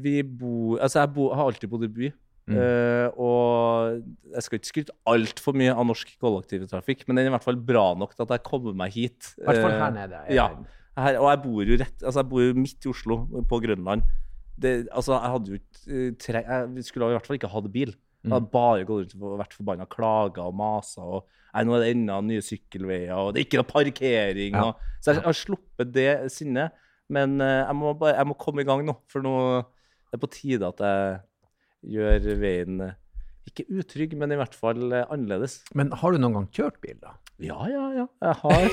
Vi 0.06 0.22
bor 0.22 0.78
Altså, 0.80 1.02
jeg 1.02 1.10
bo, 1.12 1.26
har 1.34 1.50
alltid 1.50 1.68
bodd 1.68 1.82
i 1.84 1.90
by. 1.92 2.12
Mm. 2.46 2.56
eh, 2.62 3.08
og 3.18 3.96
jeg 4.36 4.42
skal 4.46 4.58
ikke 4.60 4.68
skryte 4.70 4.94
altfor 5.10 5.56
mye 5.58 5.72
av 5.74 5.86
norsk 5.88 6.12
kollektivtrafikk, 6.22 7.02
men 7.08 7.18
den 7.18 7.26
er 7.26 7.32
i 7.32 7.34
hvert 7.34 7.46
fall 7.46 7.58
bra 7.58 7.88
nok 7.98 8.14
til 8.14 8.22
at 8.22 8.34
jeg 8.36 8.44
kommer 8.46 8.76
meg 8.78 8.94
hit. 8.94 9.32
I 9.40 9.48
hvert 9.48 9.62
fall 9.64 9.74
Eh, 9.74 9.80
her 9.82 9.94
nede. 9.96 10.20
ja. 10.34 10.48
Her, 10.96 11.18
og 11.20 11.26
jeg 11.28 11.40
bor 11.42 11.70
rett 11.76 12.04
Altså, 12.06 12.22
jeg 12.22 12.28
bor 12.30 12.40
jo 12.40 12.54
midt 12.56 12.86
i 12.86 12.88
Oslo, 12.88 13.16
på 13.50 13.58
Grønland. 13.60 14.06
Det, 14.56 14.88
altså, 14.90 15.18
jeg 15.20 15.60
eh, 15.90 16.12
tre, 16.16 16.40
Jeg 16.46 16.84
skulle 16.86 17.10
i 17.10 17.16
hvert 17.18 17.26
fall 17.26 17.36
ikke 17.36 17.50
hatt 17.52 17.72
bil. 17.72 17.92
Jeg 18.24 18.32
hadde 18.32 18.48
bare 18.50 18.86
gått 18.88 19.12
rundt 19.12 19.22
og 19.22 19.38
vært 19.38 19.52
forbanna, 19.54 19.84
klaga 19.86 20.46
og 20.48 20.54
masa. 20.56 21.02
Og 21.04 21.26
nei, 21.54 21.62
nå 21.66 21.76
er 21.76 21.84
det 21.84 21.90
enda 21.94 22.16
nye 22.24 22.42
sykkelveier, 22.42 23.12
og 23.14 23.34
det 23.34 23.42
er 23.42 23.46
ikke 23.46 23.60
noe 23.60 23.68
parkering. 23.70 24.56
Ja. 24.56 24.64
Og, 24.70 24.88
så 25.04 25.12
jeg 25.14 25.22
har 25.26 25.36
sluppet 25.36 25.92
det 25.94 26.08
sinnet. 26.32 26.72
Men 27.12 27.36
eh, 27.40 27.60
jeg, 27.66 27.76
må 27.78 27.92
bare, 27.94 28.16
jeg 28.16 28.26
må 28.26 28.34
komme 28.40 28.64
i 28.64 28.66
gang 28.66 28.82
nå, 28.86 28.96
for 29.12 29.22
nå 29.22 29.34
er 29.60 30.16
det 30.16 30.22
på 30.24 30.32
tide 30.32 30.66
at 30.72 30.80
jeg 30.82 31.20
gjør 31.90 32.28
veien 32.40 32.82
eh, 32.88 32.98
ikke 33.46 33.66
utrygg, 33.78 34.16
men 34.18 34.34
i 34.34 34.38
hvert 34.40 34.56
fall 34.56 34.84
eh, 34.90 35.06
annerledes. 35.12 35.60
Men 35.78 35.94
har 35.94 36.12
du 36.12 36.20
noen 36.22 36.40
gang 36.40 36.50
kjørt 36.58 36.78
bil, 36.82 36.98
da? 37.02 37.16
Ja, 37.42 37.58
ja, 37.70 37.88
ja. 38.02 38.06
Jeg 38.24 38.38
har 38.42 38.68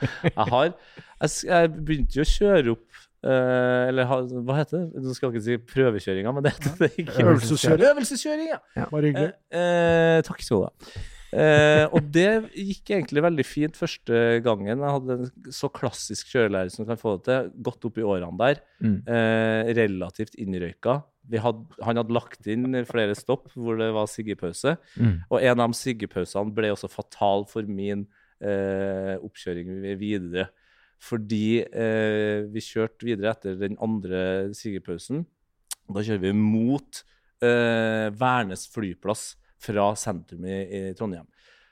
Jeg 0.00 0.46
har 0.48 0.66
Jeg, 0.70 1.30
jeg 1.44 1.70
begynte 1.76 2.20
jo 2.20 2.26
å 2.26 2.34
kjøre 2.36 2.76
opp 2.76 3.06
Uh, 3.20 3.84
Eller 3.84 4.06
hva 4.08 4.54
heter 4.56 4.86
det? 4.86 5.00
Nå 5.04 5.12
skal 5.12 5.26
jeg 5.28 5.34
ikke 5.34 5.44
si 5.44 5.56
prøvekjøringa, 5.74 6.30
men 6.32 6.46
det 6.46 6.54
heter 6.54 6.78
det 6.80 6.88
ikke. 7.02 7.18
Øvelseskjøring. 7.20 7.82
Øvelseskjøring, 7.90 8.46
ja. 8.48 8.86
Bare 8.88 9.10
hyggelig. 9.10 9.34
Uh, 9.52 9.58
uh, 9.60 10.20
takk 10.24 10.40
skal 10.40 10.62
du 10.62 10.64
ha. 10.64 11.02
Eh, 11.30 11.84
og 11.94 12.08
det 12.10 12.50
gikk 12.58 12.90
egentlig 12.96 13.22
veldig 13.22 13.46
fint 13.46 13.76
første 13.78 14.40
gangen. 14.42 14.72
Jeg 14.72 14.94
hadde 14.96 15.16
en 15.16 15.52
så 15.54 15.70
klassisk 15.72 16.32
kjørelærer 16.32 16.72
som 16.74 16.88
kan 16.88 16.98
få 16.98 17.16
det 17.16 17.26
til. 17.28 17.52
Godt 17.70 17.86
opp 17.86 18.00
i 18.00 18.06
årene 18.06 18.40
der. 18.40 18.62
Mm. 18.82 18.96
Eh, 19.06 19.70
relativt 19.78 20.38
innrøyka. 20.42 21.00
Vi 21.28 21.40
hadde, 21.42 21.66
han 21.84 22.00
hadde 22.00 22.14
lagt 22.16 22.46
inn 22.50 22.72
flere 22.88 23.14
stopp 23.18 23.50
hvor 23.54 23.76
det 23.78 23.90
var 23.94 24.08
siggepause. 24.10 24.76
Mm. 24.96 25.18
Og 25.28 25.36
en 25.42 25.60
av 25.60 25.68
de 25.68 25.78
siggepausene 25.78 26.54
ble 26.56 26.72
også 26.72 26.90
fatal 26.90 27.44
for 27.50 27.68
min 27.68 28.06
eh, 28.40 29.16
oppkjøring 29.20 29.70
videre. 30.00 30.48
Fordi 31.00 31.60
eh, 31.64 32.46
vi 32.52 32.64
kjørte 32.64 33.08
videre 33.08 33.34
etter 33.34 33.60
den 33.60 33.78
andre 33.80 34.50
siggepausen. 34.56 35.24
Da 35.90 36.04
kjører 36.04 36.24
vi 36.28 36.34
mot 36.36 37.02
eh, 37.44 38.08
Værnes 38.20 38.66
flyplass 38.72 39.32
fra 39.60 39.90
sentrum 39.98 40.44
i, 40.48 40.58
i 40.64 40.82
Trondheim. 40.96 41.28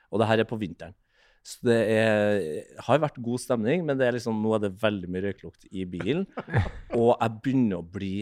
Og 0.09 0.21
det 0.21 0.29
her 0.29 0.43
er 0.43 0.49
på 0.49 0.57
vinteren. 0.61 0.95
Så 1.45 1.65
det 1.65 1.77
er, 1.95 2.39
har 2.85 3.01
vært 3.01 3.19
god 3.23 3.41
stemning, 3.41 3.85
men 3.87 3.97
det 3.97 4.07
er 4.07 4.17
liksom, 4.17 4.41
nå 4.43 4.51
er 4.57 4.65
det 4.65 4.73
veldig 4.81 5.09
mye 5.11 5.23
røyklukt 5.29 5.69
i 5.71 5.85
bilen. 5.89 6.25
Og 6.99 7.13
jeg 7.15 7.37
begynner 7.43 7.79
å 7.79 7.85
bli 7.95 8.13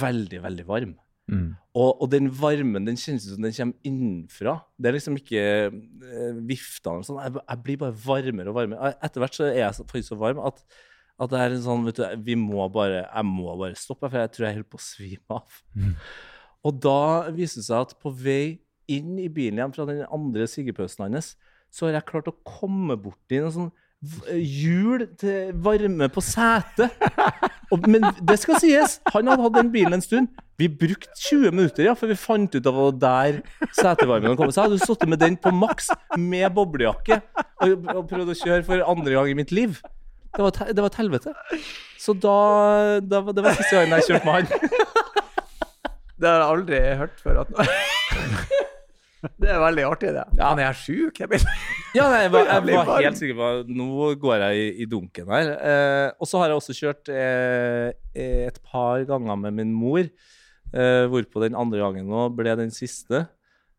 veldig, 0.00 0.42
veldig 0.44 0.66
varm. 0.68 0.96
Mm. 1.28 1.48
Og, 1.76 1.90
og 2.02 2.06
den 2.08 2.30
varmen 2.32 2.86
den 2.88 2.96
kjennes 2.96 3.26
ut 3.28 3.34
som 3.34 3.44
den 3.44 3.52
kommer 3.52 3.88
innenfra. 3.88 4.54
Det 4.80 4.88
er 4.88 4.96
liksom 4.96 5.18
ikke 5.20 5.42
eh, 5.68 6.38
viftene. 6.48 7.04
Sånn. 7.04 7.18
Jeg, 7.20 7.34
jeg 7.42 7.64
blir 7.66 7.80
bare 7.82 7.98
varmere 8.04 8.52
og 8.52 8.56
varmere. 8.56 8.94
Etter 9.04 9.22
hvert 9.24 9.36
så 9.36 9.48
er 9.50 9.58
jeg 9.60 9.76
så- 9.76 9.86
faktisk 9.88 10.14
så 10.14 10.20
varm 10.20 10.40
at, 10.48 10.62
at 11.20 11.32
det 11.34 11.42
er 11.42 11.56
en 11.56 11.66
sånn, 11.66 11.84
vet 11.88 12.00
du, 12.00 12.06
vi 12.30 12.38
må 12.40 12.64
bare, 12.72 13.04
jeg 13.04 13.28
må 13.28 13.52
bare 13.60 13.76
stoppe, 13.78 14.08
for 14.08 14.22
jeg 14.22 14.32
tror 14.34 14.48
jeg 14.48 14.58
holder 14.58 14.72
på 14.72 14.80
å 14.80 14.86
svime 14.88 15.36
av. 15.40 15.60
Mm. 15.76 15.92
Og 16.68 16.80
da 16.88 16.98
viser 17.36 17.60
det 17.60 17.68
seg 17.68 17.84
at 17.86 17.94
på 18.02 18.12
vei 18.24 18.42
inn 18.88 19.18
i 19.20 19.28
bilen 19.28 19.60
igjen 19.60 19.74
fra 19.76 19.84
den 19.88 20.02
andre 20.08 20.48
sigepausen 20.48 21.04
hans, 21.06 21.34
så 21.72 21.88
har 21.88 21.98
jeg 21.98 22.08
klart 22.08 22.30
å 22.30 22.36
komme 22.46 22.96
borti 23.00 23.42
noe 23.42 23.54
sånn 23.54 23.70
hjul 24.38 25.08
til 25.18 25.54
varme 25.64 26.06
på 26.12 26.22
setet. 26.22 26.94
Men 27.84 28.06
det 28.24 28.38
skal 28.40 28.60
sies, 28.62 28.98
han 29.12 29.28
hadde 29.28 29.42
hatt 29.44 29.56
den 29.58 29.72
bilen 29.74 29.98
en 29.98 30.04
stund. 30.04 30.30
Vi 30.58 30.68
brukte 30.70 31.10
20 31.14 31.52
minutter 31.54 31.86
ja, 31.86 31.94
før 31.98 32.12
vi 32.12 32.18
fant 32.18 32.54
ut 32.54 32.66
av 32.66 32.78
der 32.98 33.40
setevarmen 33.78 34.38
kom. 34.38 34.50
Så 34.50 34.62
jeg 34.62 34.70
hadde 34.70 34.86
sittet 34.86 35.10
med 35.10 35.20
den 35.22 35.36
på 35.38 35.52
maks, 35.54 35.90
med 36.18 36.48
boblejakke, 36.54 37.20
og, 37.62 37.90
og 37.94 38.02
prøvd 38.10 38.32
å 38.34 38.38
kjøre 38.38 38.64
for 38.66 38.86
andre 38.94 39.14
gang 39.14 39.30
i 39.30 39.36
mitt 39.38 39.54
liv. 39.54 39.78
Det 40.34 40.44
var, 40.44 40.54
et 40.54 40.74
det 40.76 40.82
var 40.82 40.90
et 40.92 41.00
helvete. 41.00 41.34
Så 41.98 42.14
da, 42.14 42.38
da 43.02 43.22
Det 43.34 43.42
var 43.42 43.56
siste 43.58 43.74
gangen 43.74 43.96
jeg 43.98 44.08
kjørte 44.10 44.26
med 44.26 44.34
han. 44.38 44.76
Det 46.18 46.26
har 46.26 46.40
jeg 46.42 46.50
aldri 46.50 46.78
hørt 46.98 47.20
før. 47.22 47.44
At... 47.44 48.68
det 49.42 49.48
er 49.50 49.60
veldig 49.62 49.84
artig, 49.88 50.10
det. 50.14 50.24
Ja. 50.38 50.50
Han 50.52 50.60
er 50.62 50.76
sjuk. 50.78 51.18
Jeg 51.22 51.30
blir... 51.32 51.44
Ja, 51.96 52.08
nei, 52.12 52.20
jeg 52.26 52.32
var, 52.34 52.50
jeg 52.68 52.86
var 52.88 53.02
helt 53.02 53.20
sikker 53.20 53.38
på 53.38 53.48
nå 53.78 54.10
går 54.22 54.44
jeg 54.44 54.60
i, 54.60 54.68
i 54.84 54.88
dunken 54.90 55.32
her. 55.34 55.50
Eh, 55.56 56.10
og 56.18 56.30
så 56.30 56.42
har 56.42 56.52
jeg 56.52 56.60
også 56.60 56.76
kjørt 56.78 57.10
eh, 57.14 57.88
et 58.48 58.60
par 58.66 59.02
ganger 59.08 59.40
med 59.46 59.56
min 59.58 59.72
mor, 59.74 60.04
eh, 60.04 61.04
hvorpå 61.10 61.42
den 61.46 61.58
andre 61.58 61.82
gangen 61.82 62.06
nå 62.10 62.28
ble 62.38 62.54
den 62.60 62.70
siste. 62.74 63.26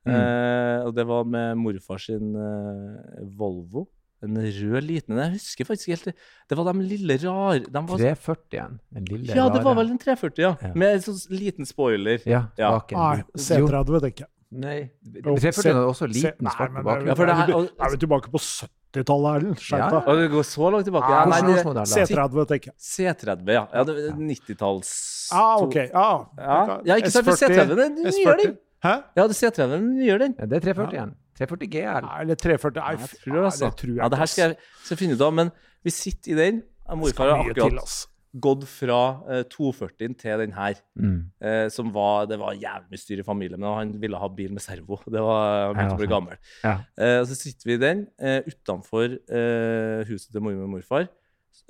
Eh, 0.09 0.79
og 0.87 0.93
det 0.97 1.05
var 1.05 1.27
med 1.29 1.57
morfar 1.59 1.99
sin 2.01 2.31
eh, 2.33 3.23
Volvo. 3.37 3.87
En 4.25 4.35
rød 4.35 4.83
liten. 4.83 5.15
Jeg 5.15 5.31
husker 5.37 5.67
faktisk 5.67 5.93
helt 5.93 6.09
det. 6.09 6.57
Var 6.57 6.67
de 6.73 6.81
lille 6.83 7.15
rare 7.21 7.61
de 7.63 7.71
var, 7.87 8.01
340 8.01 8.57
igjen. 8.57 8.73
Den 8.97 9.05
lille 9.07 9.37
Ja, 9.37 9.45
det 9.53 9.61
var 9.63 9.77
vel 9.79 9.93
en 9.93 10.01
340, 10.01 10.41
ja. 10.43 10.49
Ja. 10.59 10.71
Med 10.75 10.97
en 10.97 11.05
sånn 11.05 11.21
liten 11.39 11.69
spoiler. 11.69 12.19
Ja, 12.27 12.41
Ja. 12.59 12.73
baken. 12.75 12.99
Nei, 12.99 13.23
C30, 13.39 14.01
tenker 14.03 14.25
jeg. 14.25 14.31
Nei, 14.51 14.89
Jo, 15.05 15.35
340 15.37 15.69
er 15.69 15.85
også 15.85 16.07
liten 16.09 16.21
se, 16.49 16.55
svart 16.55 16.71
på 16.73 16.81
bakgrunnen? 16.83 17.05
det 17.05 17.19
er- 17.19 17.27
Ja, 17.27 17.43
er 17.43 17.61
vi- 17.61 17.69
Er 17.85 17.89
vi 17.93 17.97
tilbake 18.01 18.31
på 18.33 18.39
70-tallet, 18.41 19.35
Erlend? 19.37 19.57
Skjerp 19.61 19.77
Ja. 19.77 19.89
deg. 19.99 20.07
Og 20.09 20.15
det 20.17 20.31
går 20.31 20.43
så 20.49 20.71
langt 20.73 20.85
tilbake. 20.85 21.09
Ja, 21.09 21.19
Ja, 21.19 21.25
nei, 21.29 21.41
det, 21.41 21.65
C30, 21.85 22.47
tenker 22.47 22.65
jeg. 22.65 22.75
C30, 22.79 23.53
ja. 23.53 23.67
ja 23.73 23.83
90-talls... 23.85 25.29
Ah, 25.31 25.57
ok. 25.61 25.75
Ah, 25.93 26.25
Ja, 26.37 26.81
ja 26.83 26.95
ikke 26.95 27.11
sant, 27.11 27.25
for 27.25 27.33
C30 27.33 27.77
er 27.77 27.89
nyere 27.93 28.37
den. 28.41 28.57
Hæ? 28.83 29.03
Ja, 29.15 29.27
det 29.27 29.35
C30 29.37 29.69
den 29.69 29.97
nyere 29.99 30.19
den. 30.19 30.35
Ja, 30.39 30.45
det 30.45 30.57
er 30.63 30.73
340 30.73 30.93
igjen. 30.97 31.13
340 31.37 31.67
GL. 31.69 32.01
Nei, 32.01 32.21
eller 32.21 32.35
340. 32.35 32.81
Nei, 32.81 32.91
Ja, 32.91 32.97
jeg 32.99 33.09
tror 33.21 33.33
det, 33.33 33.43
altså. 33.45 33.65
det 33.69 33.77
tror 33.77 33.87
jeg 33.93 33.97
ja, 34.01 34.09
det 34.09 34.17
her 34.17 34.25
skal 34.25 34.49
jeg, 34.49 34.97
finne 34.97 35.13
ut 35.13 35.21
av, 35.21 35.33
men 35.33 35.51
vi 35.83 35.91
sitter 35.91 36.31
i 36.31 36.35
den. 36.35 36.63
Morfar 36.89 37.29
har 37.29 37.45
akkurat. 37.45 38.07
Gått 38.37 38.65
fra 38.69 38.99
eh, 39.31 39.43
240 39.49 40.15
til 40.19 40.41
den 40.43 40.53
her. 40.53 40.77
Mm. 40.99 41.31
Eh, 41.41 41.67
som 41.73 41.89
var, 41.93 42.27
det 42.29 42.37
var 42.41 42.57
jævlig 42.57 42.93
mye 42.93 43.01
styr 43.01 43.21
i 43.23 43.25
familien, 43.25 43.59
men 43.61 43.77
han 43.77 43.93
ville 44.01 44.19
ha 44.21 44.29
bil 44.33 44.53
med 44.53 44.63
servo. 44.63 44.99
Det 45.05 45.23
var, 45.25 45.69
han 45.69 45.77
begynte 45.77 45.97
å 45.97 46.01
bli 46.01 46.11
gammel. 46.11 46.41
Ja. 46.63 46.75
Eh, 46.99 47.21
så 47.25 47.37
sitter 47.37 47.71
vi 47.71 47.77
i 47.79 47.81
den 47.81 48.03
eh, 48.21 48.45
utenfor 48.45 49.15
eh, 49.17 50.03
huset 50.09 50.29
til 50.33 50.45
mormor 50.45 50.67
og 50.67 50.75
morfar, 50.75 51.07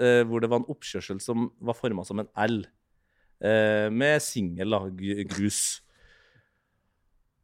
eh, 0.01 0.23
hvor 0.27 0.43
det 0.43 0.51
var 0.51 0.63
en 0.63 0.71
oppkjørsel 0.75 1.21
som 1.23 1.47
var 1.63 1.79
forma 1.79 2.03
som 2.07 2.23
en 2.23 2.31
L, 2.49 2.59
eh, 3.39 3.87
med 3.93 4.19
singel 4.25 4.75
grus. 5.31 5.79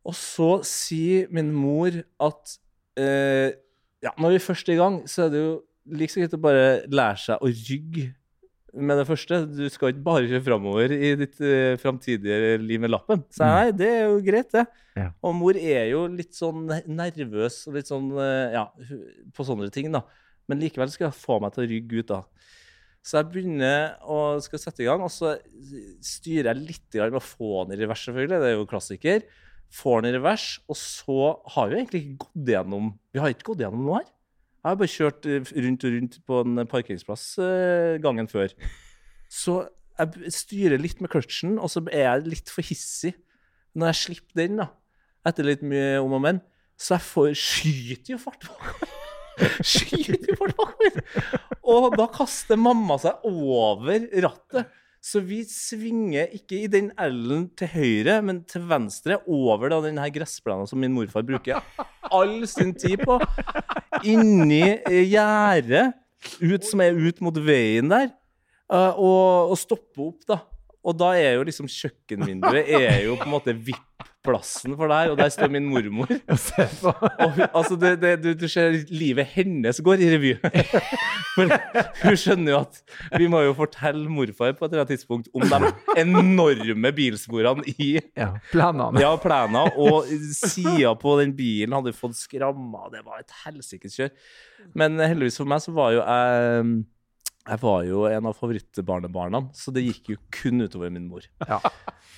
Og 0.05 0.13
så 0.17 0.49
sier 0.67 1.31
min 1.33 1.53
mor 1.55 1.95
at 2.21 2.57
eh, 2.99 3.55
ja, 4.03 4.11
når 4.19 4.35
vi 4.35 4.43
først 4.43 4.67
er 4.69 4.75
i 4.75 4.83
gang, 4.83 4.99
så 5.09 5.25
er 5.25 5.33
det 5.33 5.41
jo 5.41 5.55
like 5.95 6.11
så 6.11 6.21
greit 6.21 6.35
å 6.35 6.41
bare 6.41 6.67
lære 6.91 7.21
seg 7.21 7.41
å 7.41 7.49
rygge 7.49 8.11
med 8.75 8.99
det 8.99 9.05
første. 9.07 9.41
Du 9.47 9.63
skal 9.71 9.93
ikke 9.93 10.05
bare 10.05 10.27
kjøre 10.29 10.43
framover 10.45 10.93
i 10.95 11.13
ditt 11.19 11.39
uh, 11.43 11.75
framtidige 11.81 12.55
liv 12.61 12.81
med 12.83 12.91
lappen. 12.93 13.23
Så 13.33 13.47
nei, 13.47 13.71
det 13.75 13.89
er 13.91 14.05
jo 14.09 14.19
greit, 14.25 14.51
det. 14.53 14.65
Ja. 14.99 15.09
Og 15.25 15.35
mor 15.37 15.57
er 15.59 15.89
jo 15.91 16.05
litt 16.11 16.35
sånn 16.37 16.67
nervøs 16.87 17.61
og 17.69 17.79
litt 17.79 17.91
sånn 17.91 18.11
uh, 18.15 18.53
Ja, 18.53 18.67
på 19.35 19.47
sånne 19.47 19.71
ting, 19.73 19.91
da. 19.95 20.03
Men 20.49 20.61
likevel 20.61 20.91
skal 20.93 21.09
jeg 21.09 21.19
få 21.19 21.39
meg 21.41 21.55
til 21.55 21.65
å 21.65 21.69
rygge 21.71 22.01
ut, 22.01 22.11
da. 22.11 22.21
Så 23.05 23.19
jeg 23.19 23.29
begynner 23.33 23.99
å 24.01 24.19
skal 24.41 24.61
sette 24.61 24.81
i 24.81 24.87
gang, 24.87 25.03
og 25.05 25.11
så 25.13 25.35
styrer 26.01 26.51
jeg 26.51 26.63
litt 26.71 26.99
med 27.03 27.19
å 27.19 27.23
få 27.23 27.65
den 27.65 27.75
i 27.75 27.83
revers, 27.83 28.01
selvfølgelig. 28.07 28.39
Det 28.41 28.49
er 28.49 28.55
jo 28.55 28.69
klassiker. 28.69 29.27
Får 29.75 30.01
den 30.01 30.09
i 30.09 30.15
revers, 30.17 30.47
og 30.69 30.77
så 30.79 31.19
har 31.53 31.69
vi 31.69 31.77
egentlig 31.79 32.01
ikke 32.01 32.25
gått 32.25 32.51
gjennom 32.55 32.93
Vi 33.13 33.21
har 33.21 33.33
ikke 33.33 33.51
gått 33.51 33.61
gjennom 33.65 33.85
noe 33.85 34.01
her. 34.01 34.09
Jeg 34.65 34.73
har 34.73 34.77
bare 34.79 34.89
kjørt 34.89 35.25
eh, 35.29 35.49
rundt 35.61 35.83
og 35.85 35.91
rundt 35.93 36.15
på 36.25 36.37
en 36.41 36.61
parkeringsplass 36.65 37.23
eh, 37.37 37.97
gangen 38.01 38.25
før. 38.25 38.49
Så 39.29 39.59
jeg 39.99 40.31
styrer 40.33 40.81
litt 40.81 41.03
med 41.05 41.11
kløtsjen, 41.13 41.59
og 41.61 41.69
så 41.69 41.83
er 41.93 42.07
jeg 42.07 42.31
litt 42.31 42.49
for 42.49 42.65
hissig 42.65 43.11
når 43.77 43.91
jeg 43.91 43.99
slipper 43.99 44.39
den, 44.41 44.63
da. 44.63 44.71
Etter 45.29 45.45
litt 45.45 45.61
mye 45.61 45.99
om 46.01 46.15
og 46.17 46.23
men. 46.23 46.41
Så 46.81 46.95
jeg 46.95 47.05
får 47.11 47.29
skyter 47.37 48.15
jo 48.15 48.17
fart 48.23 48.47
bakover. 48.47 48.95
Skyter 49.75 50.31
jo 50.31 50.39
fart 50.39 50.57
bakover. 50.57 50.97
Og 51.75 51.87
da 52.01 52.09
kaster 52.17 52.57
mamma 52.57 52.97
seg 53.05 53.21
over 53.29 54.09
rattet. 54.25 54.73
Så 55.05 55.21
vi 55.21 55.43
svinger 55.45 56.31
ikke 56.33 56.63
i 56.63 56.69
den 56.71 56.87
L-en 56.97 57.45
til 57.57 57.69
høyre, 57.69 58.17
men 58.25 58.39
til 58.49 58.63
venstre, 58.65 59.19
over 59.29 59.69
da 59.69 59.77
den 59.83 59.99
gressplenen 60.15 60.65
som 60.69 60.81
min 60.81 60.95
morfar 60.95 61.25
bruker 61.27 61.61
all 62.09 62.39
sin 62.49 62.73
tid 62.73 63.03
på. 63.05 63.19
Inni 64.01 64.63
eh, 64.79 65.03
gjerdet, 65.05 65.91
som 66.65 66.81
er 66.81 66.97
ut 66.97 67.21
mot 67.21 67.37
veien 67.37 67.91
der, 67.91 68.09
eh, 68.73 68.97
og, 68.97 69.53
og 69.53 69.59
stoppe 69.61 70.09
opp, 70.09 70.25
da. 70.25 70.39
Og 70.85 70.97
da 70.97 71.13
er 71.17 71.37
jo 71.37 71.45
liksom 71.45 71.69
kjøkkenvinduet 71.69 72.73
er 72.77 73.03
jo 73.05 73.15
på 73.17 73.29
en 73.29 73.33
måte 73.33 73.53
VIP-plassen 74.25 74.75
for 74.77 74.89
der, 74.91 75.11
og 75.13 75.17
der 75.19 75.29
står 75.33 75.51
min 75.53 75.65
mormor. 75.69 76.09
Og 77.25 77.39
altså 77.53 77.75
det, 77.79 77.91
det, 78.01 78.13
du, 78.23 78.29
du 78.33 78.47
ser 78.51 78.75
livet 78.89 79.25
hennes 79.35 79.79
går 79.85 80.01
i 80.03 80.09
revy. 80.15 80.31
For 81.35 81.51
hun 82.05 82.15
skjønner 82.19 82.53
jo 82.53 82.59
at 82.61 82.79
vi 83.19 83.27
må 83.31 83.41
jo 83.43 83.53
fortelle 83.57 84.07
morfar 84.11 84.53
på 84.55 84.65
et 84.65 84.71
eller 84.71 84.85
annet 84.85 84.93
tidspunkt 84.95 85.27
om 85.35 85.43
de 85.51 85.71
enorme 85.99 86.91
bilsporene 86.95 87.65
i 87.75 87.89
Ja, 88.15 88.29
planene. 88.53 89.01
ja, 89.03 89.11
plena, 89.19 89.65
og 89.75 90.07
sida 90.35 90.93
på 91.01 91.17
den 91.21 91.33
bilen 91.35 91.75
hadde 91.75 91.95
fått 91.95 92.15
skramma. 92.19 92.87
Det 92.93 93.03
var 93.05 93.19
et 93.23 93.35
helsikes 93.45 93.97
kjør. 93.99 94.13
Men 94.79 94.95
heldigvis 95.03 95.37
for 95.41 95.49
meg 95.51 95.61
så 95.65 95.75
var 95.75 95.91
jo 95.97 96.01
jeg 96.05 96.69
jeg 97.47 97.59
var 97.61 97.83
jo 97.85 98.05
en 98.09 98.25
av 98.25 98.33
favorittbarnebarna, 98.39 99.43
så 99.53 99.71
det 99.75 99.83
gikk 99.85 100.09
jo 100.15 100.17
kun 100.31 100.61
utover 100.65 100.89
min 100.91 101.07
mor. 101.09 101.21
Ja. 101.49 101.59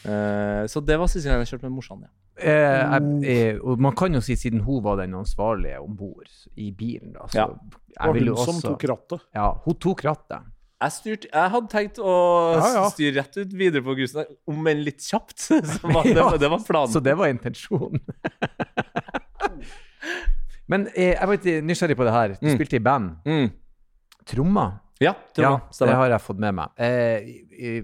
Uh, 0.08 0.64
så 0.70 0.80
det 0.86 0.96
var 1.02 1.08
siste 1.10 1.28
gang 1.28 1.42
jeg 1.42 1.50
kjørte 1.50 1.68
med 1.68 1.74
morsan, 1.80 2.04
ja. 2.06 2.12
Eh, 2.38 2.94
eh, 3.26 3.58
og 3.66 3.80
man 3.82 3.96
kan 3.98 4.14
jo 4.14 4.20
si, 4.22 4.36
siden 4.38 4.62
hun 4.62 4.84
var 4.86 5.00
den 5.02 5.16
ansvarlige 5.18 5.80
om 5.82 5.96
bord 5.98 6.30
i 6.56 6.68
bilen, 6.72 7.16
da, 7.16 7.26
så 7.28 7.40
Ja. 7.40 7.48
jeg 7.50 7.98
Det 7.98 8.06
var 8.06 8.14
vil 8.14 8.28
hun 8.30 8.36
også, 8.38 8.46
som 8.54 8.62
tok 8.62 8.84
rattet. 8.92 9.22
Ja, 9.36 9.48
hun 9.66 9.76
tok 9.82 10.04
rattet. 10.06 10.46
Jeg, 10.80 10.92
styrt, 10.94 11.26
jeg 11.34 11.50
hadde 11.56 11.68
tenkt 11.74 11.98
å 11.98 12.14
Ja, 12.62 12.68
ja. 12.76 12.84
styre 12.94 13.16
rett 13.18 13.38
ut 13.42 13.54
videre 13.58 13.82
på 13.82 13.96
grusen, 13.98 14.24
om 14.48 14.68
enn 14.70 14.84
litt 14.86 15.02
kjapt. 15.02 15.40
Så 15.48 15.58
var, 15.90 16.04
det, 16.06 16.14
Ja, 16.16 16.30
var- 16.30 16.38
det 16.46 16.50
var 16.54 16.60
planen. 16.68 16.94
Så 16.94 17.02
det 17.04 17.18
var 17.18 17.34
intensjonen. 17.34 18.00
Men 20.70 20.88
eh, 20.94 21.14
jeg 21.16 21.26
var 21.28 21.38
litt 21.40 21.64
nysgjerrig 21.66 21.98
på 21.98 22.06
det 22.08 22.14
her. 22.14 22.36
Du 22.38 22.46
Mm. 22.48 22.56
spilte 22.58 22.76
i 22.78 22.84
band. 22.84 23.16
Mm. 23.26 23.50
Trommer. 24.28 24.78
Ja, 25.04 25.14
det 25.36 25.46
Ja, 25.46 25.54
det 25.62 25.96
har 26.00 26.10
jeg 26.10 26.24
fått 26.24 26.42
med 26.42 26.58
meg. 26.58 26.74
Eh, 26.78 27.84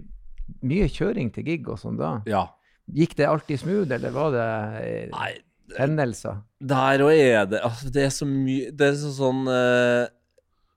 mye 0.65 0.89
kjøring 0.91 1.31
til 1.33 1.45
gig 1.47 1.69
og 1.69 1.79
sånn 1.81 1.99
da. 1.99 2.17
Ja. 2.29 2.47
Gikk 2.93 3.15
det 3.19 3.29
alltid 3.29 3.61
smooth, 3.61 3.91
eller 3.95 4.11
var 4.11 4.33
det 4.33 4.47
eh, 4.81 5.11
Nei, 5.13 5.29
hendelser? 5.77 6.41
der 6.59 7.03
òg 7.05 7.13
er 7.15 7.45
det 7.47 7.61
altså, 7.63 7.91
Det 7.93 8.03
er 8.03 8.11
så 8.11 8.27
mye 8.27 8.73
Det 8.75 8.89
er 8.89 8.97
så 8.99 9.11
sånn 9.15 9.45
uh, 9.47 10.03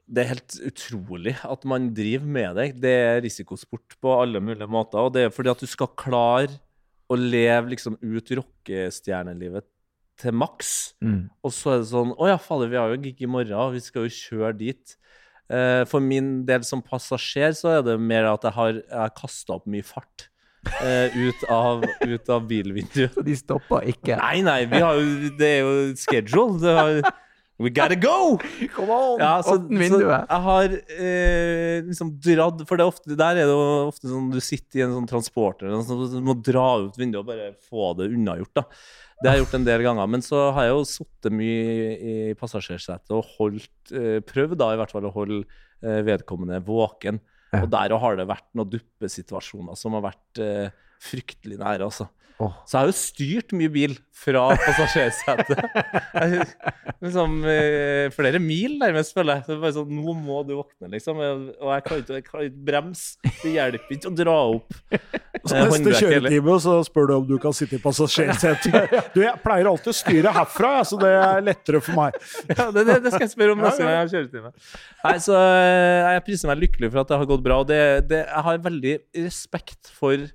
Det 0.06 0.22
er 0.22 0.30
helt 0.30 0.58
utrolig 0.70 1.34
at 1.42 1.66
man 1.66 1.88
driver 1.94 2.28
med 2.36 2.60
det. 2.60 2.68
Det 2.84 2.92
er 3.08 3.24
risikosport 3.24 3.96
på 3.98 4.12
alle 4.14 4.38
mulige 4.38 4.68
måter. 4.70 5.02
Og 5.02 5.16
det 5.16 5.26
er 5.26 5.34
fordi 5.34 5.50
at 5.50 5.64
du 5.64 5.66
skal 5.66 5.90
klare 5.98 6.60
å 7.10 7.18
leve 7.18 7.72
liksom 7.72 7.98
ut 7.98 8.30
rockestjernelivet 8.38 9.66
til 10.22 10.34
maks. 10.34 10.70
Mm. 11.02 11.26
Og 11.42 11.52
så 11.54 11.74
er 11.74 11.82
det 11.82 11.90
sånn 11.90 12.14
Å 12.14 12.30
ja, 12.30 12.38
fader, 12.40 12.70
vi 12.70 12.78
har 12.78 12.94
jo 12.94 13.02
gig 13.02 13.20
i 13.22 13.30
morgen, 13.30 13.74
vi 13.74 13.82
skal 13.82 14.06
jo 14.06 14.14
kjøre 14.14 14.54
dit. 14.62 14.94
Eh, 15.46 15.82
for 15.86 16.02
min 16.02 16.40
del 16.46 16.64
som 16.66 16.82
passasjer 16.82 17.54
så 17.54 17.76
er 17.76 17.84
det 17.86 18.00
mer 18.02 18.26
at 18.32 18.46
jeg 18.48 18.56
har, 18.56 18.80
jeg 18.82 18.98
har 18.98 19.12
kasta 19.14 19.60
opp 19.60 19.68
mye 19.70 19.86
fart 19.86 20.26
eh, 20.82 21.14
ut, 21.14 21.44
av, 21.52 21.84
ut 22.02 22.32
av 22.34 22.48
bilvinduet. 22.50 23.20
De 23.26 23.36
stoppa 23.38 23.82
ikke? 23.86 24.18
Nei, 24.18 24.40
nei, 24.46 24.64
vi 24.70 24.82
har 24.82 24.98
jo, 24.98 25.30
det 25.38 25.52
er 25.52 25.62
jo 25.62 25.76
schedule. 26.00 26.58
Det 26.62 26.74
har, 26.80 27.00
we 27.62 27.70
gotta 27.72 27.96
go! 27.96 28.36
Come 28.76 28.92
on! 28.92 29.22
Ja, 29.22 29.32
så, 29.44 29.56
Åpne 29.56 29.88
så 29.88 30.00
jeg 30.04 30.42
har 30.46 30.76
eh, 30.76 31.86
liksom 31.86 32.12
dratt 32.22 32.62
For 32.68 32.76
det 32.76 32.84
er 32.84 32.92
ofte, 32.92 33.16
der 33.16 33.40
er 33.40 33.48
det 33.48 33.54
jo 33.54 33.88
ofte 33.88 34.10
sånn 34.10 34.28
du 34.34 34.40
sitter 34.44 34.82
i 34.82 34.84
en 34.86 34.94
sånn 34.98 35.08
transporter 35.10 35.70
og 35.70 35.80
sånn, 35.80 36.04
så 36.04 36.18
du 36.18 36.24
må 36.26 36.36
dra 36.36 36.66
ut 36.84 36.98
vinduet 37.00 37.22
og 37.22 37.30
bare 37.30 37.50
få 37.68 37.92
det 37.98 38.10
unnagjort. 38.12 38.54
da. 38.60 38.66
Det 39.22 39.30
har 39.30 39.38
jeg 39.38 39.46
gjort 39.46 39.56
en 39.56 39.68
del 39.68 39.84
ganger. 39.86 40.10
Men 40.12 40.24
så 40.24 40.42
har 40.56 40.66
jeg 40.66 40.74
jo 40.74 40.82
sittet 40.90 41.36
mye 41.36 41.94
i 41.96 42.16
passasjersetet 42.38 43.14
og 43.16 43.30
holdt, 43.38 43.94
eh, 43.96 44.18
prøvd 44.26 44.58
da 44.60 44.72
i 44.74 44.80
hvert 44.82 44.92
fall 44.92 45.08
å 45.08 45.14
holde 45.14 45.40
eh, 45.44 46.02
vedkommende 46.04 46.60
våken. 46.66 47.22
Ja. 47.54 47.62
Og 47.62 47.70
der 47.72 47.94
har 48.02 48.18
det 48.18 48.28
vært 48.28 48.48
noen 48.58 48.74
duppesituasjoner 48.74 49.78
som 49.78 49.96
har 49.96 50.04
vært 50.10 50.42
eh, 50.42 50.76
fryktelig 51.02 51.60
nære, 51.62 51.88
altså. 51.88 52.10
Åh. 52.36 52.56
Så 52.68 52.76
jeg 52.76 52.82
har 52.82 52.90
jo 52.90 52.96
styrt 53.00 53.52
mye 53.56 53.70
bil 53.72 53.94
fra 54.16 54.42
passasjersetet. 54.60 55.56
Liksom, 57.04 57.36
eh, 57.44 58.08
flere 58.12 58.40
mil, 58.40 58.78
nærmest, 58.80 59.12
føler 59.16 59.38
jeg. 59.38 59.44
Så 59.44 59.50
det 59.50 59.56
er 59.56 59.62
bare 59.62 59.74
sånn, 59.76 59.90
Nå 59.96 60.14
må 60.16 60.40
du 60.48 60.54
våkne, 60.56 60.88
liksom. 60.92 61.20
Og 61.20 61.70
jeg 61.74 61.84
kan 61.86 62.00
ikke, 62.00 62.16
jeg 62.16 62.24
kan 62.26 62.46
ikke 62.46 62.64
bremse. 62.70 63.32
Det 63.42 63.52
hjelper 63.52 63.96
ikke 63.96 64.10
å 64.10 64.14
dra 64.16 64.36
opp. 64.56 64.76
Så 65.46 65.54
eh, 65.54 65.62
neste 65.68 65.94
kjøretime 66.00 66.56
så 66.64 66.76
spør 66.88 67.08
du 67.10 67.14
om 67.18 67.28
du 67.28 67.36
kan 67.42 67.56
sitte 67.56 67.78
i 67.78 67.82
passasjersetet. 67.84 68.96
Du, 69.16 69.22
jeg 69.22 69.40
pleier 69.44 69.68
alltid 69.70 69.92
å 69.92 69.96
styre 69.96 70.32
herfra, 70.34 70.72
så 70.88 70.98
det 71.00 71.12
er 71.20 71.44
lettere 71.44 71.80
for 71.84 71.96
meg. 71.96 72.16
Ja, 72.50 72.68
det, 72.74 72.84
det, 72.88 72.98
det 73.04 73.12
skal 73.14 73.26
jeg 73.26 73.32
spørre 73.32 73.56
om 73.56 73.62
neste 73.64 73.84
gang 73.84 73.94
jeg 73.94 74.02
har 74.02 74.12
kjøretime. 74.12 74.52
Nei, 75.06 75.16
så 75.24 75.38
eh, 75.40 76.12
Jeg 76.16 76.26
priser 76.28 76.52
meg 76.52 76.62
lykkelig 76.64 76.92
for 76.92 77.04
at 77.04 77.12
det 77.12 77.20
har 77.22 77.32
gått 77.32 77.44
bra. 77.46 77.62
Og 77.64 77.70
det, 77.70 77.80
det, 78.10 78.22
jeg 78.26 78.46
har 78.50 78.62
veldig 78.66 78.94
respekt 79.24 79.92
for 79.96 80.28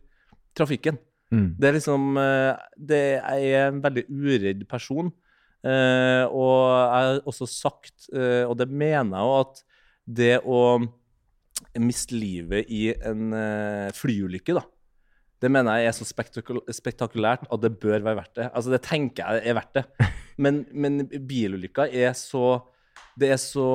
trafikken. 0.58 0.98
Mm. 1.32 1.50
Det 1.60 1.68
er 1.68 1.76
liksom 1.78 2.18
eh, 2.20 2.64
det, 2.76 3.02
Jeg 3.22 3.52
er 3.56 3.70
en 3.70 3.84
veldig 3.84 4.06
uredd 4.10 4.66
person. 4.70 5.12
Eh, 5.62 6.26
og 6.28 6.56
jeg 6.66 7.06
har 7.08 7.22
også 7.30 7.48
sagt, 7.50 8.10
eh, 8.14 8.44
og 8.48 8.58
det 8.60 8.68
mener 8.68 9.16
jeg 9.18 9.30
jo, 9.30 9.40
at 9.46 9.64
det 10.22 10.36
å 10.44 10.62
miste 11.80 12.18
livet 12.18 12.70
i 12.74 12.90
en 12.94 13.32
eh, 13.38 13.90
flyulykke, 13.96 14.58
da 14.58 14.66
det 15.42 15.50
mener 15.50 15.80
jeg 15.82 15.90
er 15.90 15.96
så 15.98 16.06
spektakul 16.06 16.62
spektakulært 16.70 17.48
at 17.50 17.62
det 17.64 17.74
bør 17.82 18.04
være 18.04 18.20
verdt 18.20 18.36
det. 18.38 18.48
Altså, 18.54 18.74
det 18.74 18.84
tenker 18.86 19.26
jeg 19.26 19.50
er 19.50 19.58
verdt 19.58 19.80
det. 19.80 19.86
Men, 20.42 20.64
men 20.74 21.04
bilulykker 21.28 21.92
er 21.92 22.14
så 22.18 22.64
Det 23.20 23.28
er 23.30 23.38
så 23.38 23.66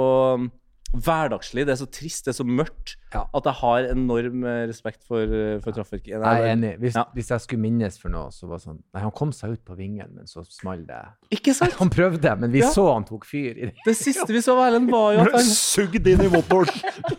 hverdagslig, 0.95 1.65
det 1.67 1.75
er 1.75 1.81
så 1.81 1.87
trist, 1.91 2.25
det 2.27 2.33
er 2.35 2.37
så 2.43 2.47
mørkt, 2.47 2.97
Ja. 3.13 3.25
at 3.35 3.45
jeg 3.45 3.53
har 3.55 3.87
enorm 3.91 4.45
eh, 4.45 4.67
respekt 4.69 5.03
for, 5.07 5.21
eh, 5.23 5.59
for 5.61 5.73
trafikken. 5.73 6.13
Jeg 6.23 6.23
er 6.23 6.53
enig. 6.55 6.79
Hvis, 6.79 6.95
Ja. 6.95 7.05
hvis 7.15 7.29
jeg 7.29 7.41
skulle 7.41 7.61
minnes 7.61 7.99
for 7.99 8.09
noe, 8.09 8.31
så 8.31 8.47
var 8.49 8.59
det 8.59 8.65
sånn 8.67 8.83
Nei, 8.95 9.01
han 9.03 9.11
kom 9.11 9.33
seg 9.33 9.53
ut 9.53 9.65
på 9.65 9.77
vingen, 9.77 10.15
men 10.15 10.25
så 10.27 10.45
smalt 10.47 10.87
det. 10.87 11.03
Ikke 11.33 11.55
sant? 11.55 11.73
Han 11.81 11.91
prøvde, 11.91 12.39
men 12.39 12.51
vi 12.53 12.61
Ja. 12.61 12.71
så 12.71 12.93
han 12.95 13.05
tok 13.05 13.25
fyr 13.25 13.57
i 13.57 13.67
det. 13.67 13.75
Det 13.85 13.97
siste 13.97 14.27
vi 14.29 14.39
så 14.41 14.57
av 14.57 14.67
Erlend, 14.73 14.91
var 14.91 15.13
jo 15.15 15.21
at 15.21 15.33
han 15.41 15.41
sugd 15.45 16.07
inn 16.07 16.21
i 16.21 16.29
motoren. 16.29 16.69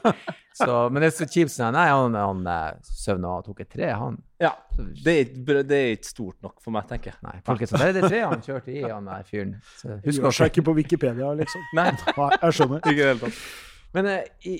Så, 0.58 0.76
men 0.90 1.04
det 1.04 1.12
er 1.12 1.14
så 1.14 1.28
kjipt 1.30 1.54
Nei, 1.76 1.86
han, 1.92 2.16
han 2.18 2.40
eh, 2.50 2.78
søvna 2.82 3.36
og 3.38 3.46
tok 3.46 3.62
et 3.62 3.70
tre, 3.76 3.92
han. 3.94 4.18
Ja. 4.42 4.54
Det 4.78 5.14
er, 5.14 5.20
ikke, 5.26 5.62
det 5.68 5.78
er 5.78 5.92
ikke 5.96 6.10
stort 6.10 6.38
nok 6.46 6.56
for 6.64 6.74
meg, 6.74 6.88
tenker 6.90 7.14
jeg. 7.14 7.20
Nei, 7.26 7.36
folk 7.46 7.62
er 7.62 7.70
sånn 7.70 7.84
Det 7.84 7.90
er 7.92 7.96
det 7.98 8.10
treet 8.10 8.26
han 8.26 8.44
kjørte 8.46 8.74
i, 8.74 8.82
han 8.86 9.10
der 9.10 9.28
fyren. 9.28 9.56
Husk 10.06 10.28
å 10.30 10.34
sjekke 10.40 10.64
på 10.66 10.74
Wikipedia, 10.78 11.30
liksom. 11.38 11.66
Nei, 11.78 11.92
Nei, 12.20 12.32
jeg 12.42 12.58
skjønner. 12.60 12.82
ikke 12.82 12.96
i 12.96 13.00
det 13.04 13.10
hele 13.12 13.22
tatt. 13.28 13.44
Men 13.98 14.10
eh, 14.12 14.32
i, 14.50 14.56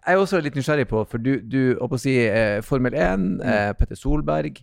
jeg 0.00 0.16
er 0.16 0.20
også 0.22 0.40
litt 0.40 0.56
nysgjerrig 0.56 0.88
på, 0.88 1.02
for 1.08 1.22
du, 1.22 1.34
du 1.44 1.60
å 1.80 1.88
si 2.00 2.14
eh, 2.24 2.58
Formel 2.64 2.96
1, 2.96 3.26
eh, 3.44 3.70
Petter 3.76 3.98
Solberg. 3.98 4.62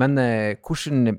Men 0.00 0.18
eh, 0.18 0.56
hvordan 0.64 1.14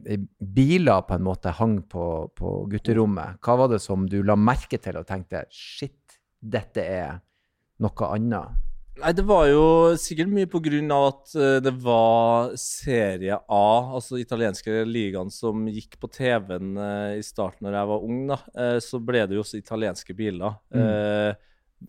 biler 0.56 1.06
på 1.08 1.16
en 1.16 1.26
måte 1.26 1.54
hang 1.58 1.80
på, 1.90 2.06
på 2.36 2.56
gutterommet? 2.72 3.40
Hva 3.44 3.56
var 3.62 3.72
det 3.72 3.82
som 3.84 4.06
du 4.12 4.20
la 4.28 4.36
merke 4.38 4.78
til 4.82 5.00
og 5.00 5.08
tenkte 5.10 5.46
shit, 5.54 6.18
dette 6.40 6.84
er 6.84 7.18
noe 7.82 8.12
annet? 8.12 8.62
Nei, 8.96 9.12
det 9.12 9.26
var 9.28 9.50
jo 9.52 9.64
sikkert 10.00 10.30
mye 10.32 10.48
på 10.48 10.62
grunn 10.64 10.92
av 10.96 11.06
at 11.10 11.34
eh, 11.36 11.58
det 11.66 11.74
var 11.84 12.54
Serie 12.60 13.36
A, 13.36 13.66
altså 13.98 14.16
italienske 14.22 14.86
ligaen, 14.88 15.28
som 15.36 15.66
gikk 15.68 15.98
på 16.00 16.08
TV-en 16.16 16.78
eh, 16.80 17.18
i 17.20 17.26
starten 17.26 17.68
når 17.68 17.76
jeg 17.76 17.90
var 17.92 18.06
ung. 18.08 18.22
da. 18.32 18.38
Eh, 18.56 18.78
så 18.84 19.02
ble 19.04 19.26
det 19.28 19.36
jo 19.36 19.44
også 19.44 19.60
italienske 19.60 20.16
biler. 20.16 20.56
Mm. 20.72 21.36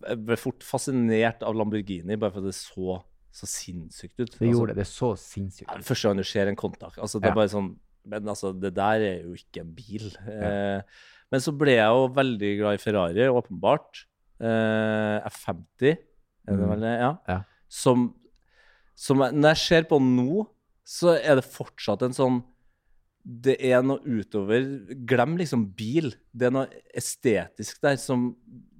jeg 0.03 0.19
ble 0.27 0.37
fort 0.37 0.65
fascinert 0.67 1.45
av 1.47 1.55
Lamborghini, 1.55 2.17
bare 2.19 2.35
fordi 2.35 2.51
det 2.51 2.57
så 2.59 2.99
så 3.37 3.45
sinnssykt 3.45 4.17
ut. 4.17 4.33
Det 4.39 4.47
gjorde 4.49 4.73
det. 4.73 4.81
Det 4.81 4.89
så 4.89 5.11
sinnssykt 5.21 5.69
Ja. 5.69 5.77
Første 5.85 6.09
gang 6.09 6.17
du 6.17 6.25
ser 6.25 6.49
en 6.49 6.55
Kontak. 6.57 6.95
Altså, 6.97 7.19
det 7.21 7.27
er 7.29 7.35
Ja. 7.35 7.35
bare 7.37 7.51
sånn 7.53 7.75
Men 8.07 8.23
altså, 8.23 8.53
det 8.57 8.73
der 8.73 9.01
er 9.03 9.17
jo 9.23 9.33
ikke 9.35 9.61
en 9.61 9.73
bil. 9.75 10.05
Eh, 10.25 10.81
men 11.29 11.41
så 11.43 11.51
ble 11.51 11.73
jeg 11.75 11.85
jo 11.91 12.07
veldig 12.15 12.51
glad 12.61 12.73
i 12.77 12.81
Ferrari, 12.81 13.27
åpenbart. 13.27 14.05
Eh, 14.39 15.19
F50, 15.27 15.97
er 16.47 16.55
det 16.55 16.63
Mm. 16.65 16.69
vel 16.69 16.79
det? 16.81 16.99
Ja. 16.99 17.17
Ja. 17.27 17.39
Som, 17.67 18.13
som 18.95 19.19
jeg- 19.19 19.33
Når 19.33 19.49
jeg 19.49 19.57
ser 19.57 19.83
på 19.83 19.99
nå, 20.01 20.47
så 20.85 21.17
er 21.21 21.35
det 21.35 21.43
fortsatt 21.45 22.01
en 22.03 22.13
sånn 22.13 22.43
Det 23.29 23.57
er 23.59 23.81
noe 23.83 23.99
utover 23.99 24.95
Glem 25.05 25.35
liksom 25.37 25.65
bil. 25.75 26.13
Det 26.33 26.47
er 26.47 26.51
noe 26.51 26.67
estetisk 26.95 27.81
der 27.81 27.97
som 27.97 28.35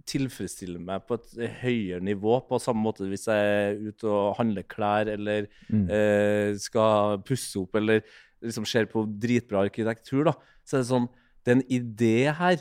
tilfredsstiller 0.07 0.79
meg 0.79 1.05
på 1.05 1.15
et 1.15 1.51
høyere 1.61 1.99
nivå, 2.01 2.37
på 2.47 2.55
samme 2.63 2.79
måte 2.81 3.03
hvis 3.09 3.25
jeg 3.27 3.35
er 3.35 3.89
ute 3.89 4.05
og 4.07 4.37
handler 4.37 4.63
klær 4.63 5.09
eller 5.11 5.47
Mm. 5.69 5.89
eh, 5.91 6.53
skal 6.55 7.17
pusse 7.19 7.57
opp 7.59 7.75
eller 7.75 8.01
liksom 8.41 8.65
ser 8.65 8.85
på 8.85 9.03
dritbra 9.19 9.65
arkitektur, 9.67 10.23
da, 10.23 10.33
så 10.65 10.77
er 10.77 10.79
det 10.83 10.91
sånn 10.93 11.09
Det 11.43 11.51
er 11.51 11.61
en 11.61 11.69
idé 11.69 12.33
her. 12.33 12.57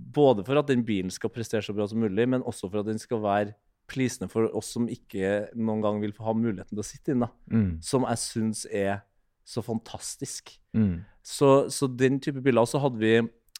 Både 0.00 0.44
for 0.44 0.56
at 0.58 0.66
den 0.66 0.82
bilen 0.82 1.10
skal 1.10 1.30
prestere 1.30 1.62
så 1.62 1.74
bra 1.74 1.86
som 1.86 2.00
mulig, 2.00 2.26
men 2.28 2.42
også 2.42 2.70
for 2.70 2.80
at 2.80 2.86
den 2.86 2.98
skal 2.98 3.18
være 3.20 3.54
pleasende 3.90 4.30
for 4.32 4.48
oss 4.56 4.72
som 4.74 4.86
ikke 4.88 5.50
noen 5.54 5.82
gang 5.84 6.00
vil 6.02 6.12
få 6.16 6.24
ha 6.28 6.32
muligheten 6.36 6.72
til 6.74 6.82
å 6.82 6.86
sitte 6.86 7.12
inn, 7.14 7.24
da. 7.26 7.30
Mm. 7.52 7.70
Som 7.84 8.06
jeg 8.08 8.20
syns 8.22 8.64
er 8.70 9.02
så 9.44 9.60
fantastisk. 9.64 10.54
Mm. 10.72 11.02
Så, 11.22 11.68
så 11.72 11.88
den 11.88 12.20
type 12.24 12.40
biler. 12.44 12.64
Og 12.64 12.70
så 12.70 12.80
hadde 12.80 13.00
vi 13.02 13.14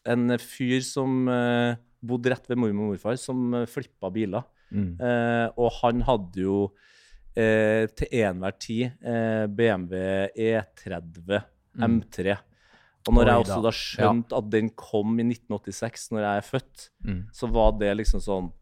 en 0.08 0.38
fyr 0.40 0.80
som 0.84 1.28
eh, 1.28 1.76
bodde 2.04 2.32
rett 2.32 2.48
ved 2.48 2.60
mormor 2.60 2.90
og 2.90 2.94
morfar, 2.94 3.16
som 3.20 3.52
uh, 3.54 3.66
flippa 3.68 4.10
biler. 4.12 4.44
Mm. 4.72 4.90
Eh, 5.00 5.46
og 5.60 5.70
han 5.82 6.00
hadde 6.08 6.40
jo 6.44 6.58
eh, 7.36 7.84
til 7.96 8.08
enhver 8.24 8.56
tid 8.60 8.90
eh, 9.04 9.44
BMW 9.48 10.28
E30 10.36 11.42
Mm. 11.74 11.96
M3. 12.04 12.36
Og 13.08 13.16
når 13.16 13.26
jeg 13.26 13.40
også 13.42 13.56
da 13.64 13.70
skjønte 13.74 14.36
at 14.38 14.46
den 14.52 14.68
kom 14.78 15.16
i 15.18 15.24
1986, 15.26 16.04
når 16.14 16.20
jeg 16.22 16.38
er 16.38 16.44
født, 16.46 16.84
Mm. 17.02 17.16
så 17.34 17.48
var 17.50 17.72
det 17.80 17.88
liksom 17.98 18.20
sånn 18.22 18.52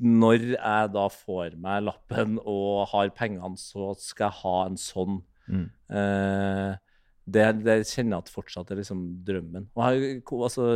Når 0.00 0.38
jeg 0.54 0.90
da 0.94 1.06
får 1.10 1.56
meg 1.58 1.82
lappen 1.88 2.38
og 2.46 2.86
har 2.92 3.08
pengene, 3.10 3.56
så 3.58 3.92
skal 3.98 4.28
jeg 4.30 4.40
ha 4.42 4.56
en 4.68 4.76
sånn. 4.78 5.22
Mm. 5.48 5.64
Eh, 5.90 6.76
det, 7.28 7.44
det 7.64 7.74
kjenner 7.88 8.16
jeg 8.16 8.24
at 8.24 8.30
fortsatt 8.32 8.70
er 8.72 8.78
liksom 8.80 9.02
drømmen. 9.26 9.66
Og 9.76 9.84
jeg, 9.92 10.22
altså, 10.32 10.66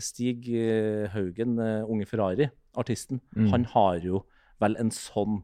Stig 0.00 0.48
eh, 0.54 1.08
Haugen, 1.12 1.58
eh, 1.60 1.82
Unge 1.90 2.06
Ferrari, 2.08 2.46
artisten, 2.78 3.20
Mm. 3.36 3.48
han 3.50 3.64
har 3.74 3.98
jo 4.04 4.22
vel 4.60 4.76
en 4.78 4.90
sånn 4.94 5.40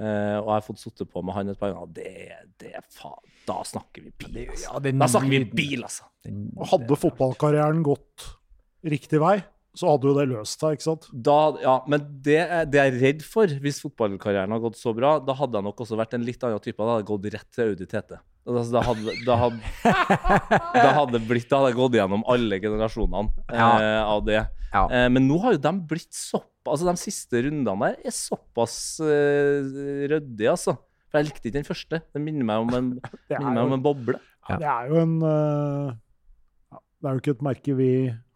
eh, 0.00 0.36
Og 0.40 0.46
jeg 0.48 0.54
har 0.56 0.64
fått 0.66 0.78
sittet 0.82 1.10
på 1.12 1.22
med 1.24 1.34
han 1.34 1.48
et 1.52 1.58
par 1.60 1.72
ganger. 1.72 1.90
Det, 1.92 2.12
det 2.60 2.74
faen 2.92 3.20
Da 3.46 3.62
snakker 3.64 4.02
vi 4.04 4.12
bil, 4.18 4.46
altså. 4.50 4.68
Ja, 4.74 4.78
Da 5.00 5.08
snakker 5.08 5.28
vi 5.32 5.40
bil, 5.56 5.82
altså. 5.84 6.04
den- 6.24 6.52
Og 6.56 6.66
hadde 6.74 6.96
fotballkarrieren 6.96 7.82
gått 7.84 8.28
riktig 8.84 9.20
vei, 9.20 9.38
så 9.76 9.86
hadde 9.92 10.08
jo 10.10 10.14
det 10.16 10.24
løst 10.32 10.58
seg, 10.62 10.74
ikke 10.76 10.86
sant? 10.88 11.06
Da, 11.14 11.36
ja, 11.62 11.76
men 11.90 12.02
det, 12.26 12.40
er- 12.42 12.66
det 12.66 12.80
er 12.82 12.88
jeg 12.90 13.00
redd 13.04 13.20
for, 13.26 13.52
hvis 13.62 13.78
fotballkarrieren 13.84 14.50
har 14.50 14.62
gått 14.64 14.80
så 14.80 14.92
bra, 14.96 15.16
da 15.22 15.36
hadde 15.38 15.60
jeg 15.60 15.66
nok 15.68 15.82
også 15.84 15.98
vært 16.00 16.16
en 16.18 16.26
litt 16.26 16.42
annen 16.46 16.62
type. 16.64 16.80
Da 16.80 16.96
hadde 16.96 17.04
jeg 17.04 17.10
gått 17.12 17.28
rett 17.36 17.48
til 17.54 17.70
Audi 17.70 17.86
TT. 17.86 18.18
Altså, 18.50 18.72
da, 18.72 18.82
hadde, 18.82 19.14
da, 19.28 19.34
hadde, 19.36 19.58
da 20.74 20.92
hadde 20.96 21.18
blitt 21.28 21.50
Da 21.50 21.58
hadde 21.60 21.68
jeg 21.74 21.76
gått 21.76 21.96
gjennom 21.98 22.22
alle 22.32 22.56
generasjonene 22.62 23.28
eh, 23.52 24.00
av 24.00 24.22
det. 24.26 24.38
Ja. 24.72 24.84
Eh, 24.88 25.08
men 25.12 25.26
nå 25.28 25.36
har 25.44 25.54
jo 25.54 25.60
de 25.68 25.72
blitt 25.90 26.08
såpass 26.16 26.48
Altså, 26.70 26.86
de 26.88 27.00
siste 27.00 27.40
rundene 27.46 27.90
der 27.92 28.08
er 28.10 28.14
såpass 28.14 28.74
eh, 29.04 30.08
ryddige, 30.12 30.50
altså. 30.56 30.74
For 31.10 31.20
jeg 31.20 31.28
likte 31.30 31.48
ikke 31.48 31.56
den 31.58 31.66
første. 31.68 32.00
Den 32.14 32.24
minner 32.26 32.46
meg 32.48 32.64
om 32.64 32.74
en, 32.76 32.90
Det 33.28 33.36
er 33.38 33.42
minner 33.44 33.60
meg 33.60 33.68
om 33.68 33.76
en 33.78 33.84
boble. 33.86 34.18
Ja. 34.48 34.56
det 34.60 34.68
er 34.72 34.90
jo 34.90 34.98
en 35.04 35.14
uh, 35.22 35.92
Det 36.72 37.06
er 37.06 37.12
jo 37.16 37.22
ikke 37.22 37.34
et 37.36 37.42
merke 37.46 37.74
vi 37.78 37.90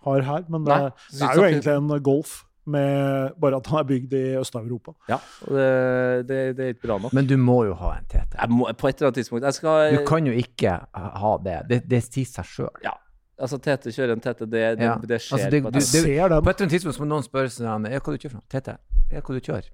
har 0.05 0.21
her, 0.23 0.45
men 0.49 0.65
det, 0.65 0.75
Nei, 0.75 0.91
det 1.19 1.23
er 1.29 1.35
jo 1.41 1.45
egentlig 1.49 1.75
en 1.77 2.03
Golf, 2.03 2.43
med, 2.67 3.35
bare 3.41 3.57
at 3.61 3.67
han 3.69 3.79
er 3.83 3.85
bygd 3.85 4.13
i 4.17 4.23
Øst-Europa. 4.41 4.95
Ja, 5.11 5.19
det, 5.45 6.29
det, 6.29 6.39
det 6.57 6.65
er 6.65 6.71
ikke 6.73 6.87
bra 6.87 6.97
nok. 7.03 7.13
Men 7.13 7.27
du 7.29 7.35
må 7.37 7.59
jo 7.69 7.75
ha 7.77 7.91
en 7.99 8.07
TT. 8.09 8.39
Jeg 8.41 8.49
må, 8.51 8.71
på 8.73 8.89
et 8.89 8.97
eller 8.97 9.11
annet 9.11 9.19
tidspunkt 9.21 9.45
Jeg 9.45 9.55
skal 9.59 9.97
Du 9.99 10.05
kan 10.09 10.27
jo 10.31 10.33
ikke 10.33 10.73
ha 10.95 11.33
det. 11.45 11.59
Det, 11.69 11.81
det 11.91 12.01
sier 12.07 12.25
seg 12.31 12.49
sjøl. 12.49 12.71
Ja. 12.87 12.95
Altså, 13.37 13.59
Tete 13.61 13.93
kjører 13.93 14.15
en 14.15 14.21
Tete, 14.25 14.47
det, 14.47 14.63
det, 14.79 14.85
Ja. 14.87 14.95
det 14.97 15.21
skjer 15.21 15.37
Altså, 15.37 15.51
det- 15.51 15.63
på 15.63 15.71
du- 15.75 15.79
det- 15.79 15.85
På 15.85 16.09
et 16.09 16.09
eller 16.09 16.55
annet 16.55 16.71
tidspunkt 16.71 16.97
så 16.97 17.03
må 17.05 17.09
noen 17.13 17.27
spørre 17.27 17.51
seg 17.53 17.67
ja, 17.67 17.77
hva 18.01 18.13
du 18.15 18.19
kjører 18.19 18.31
for 18.31 18.41
noe. 18.41 18.49
TT. 18.49 18.77
Ja, 19.13 19.21
hva 19.21 19.35
du 19.35 19.41
kjører. 19.41 19.69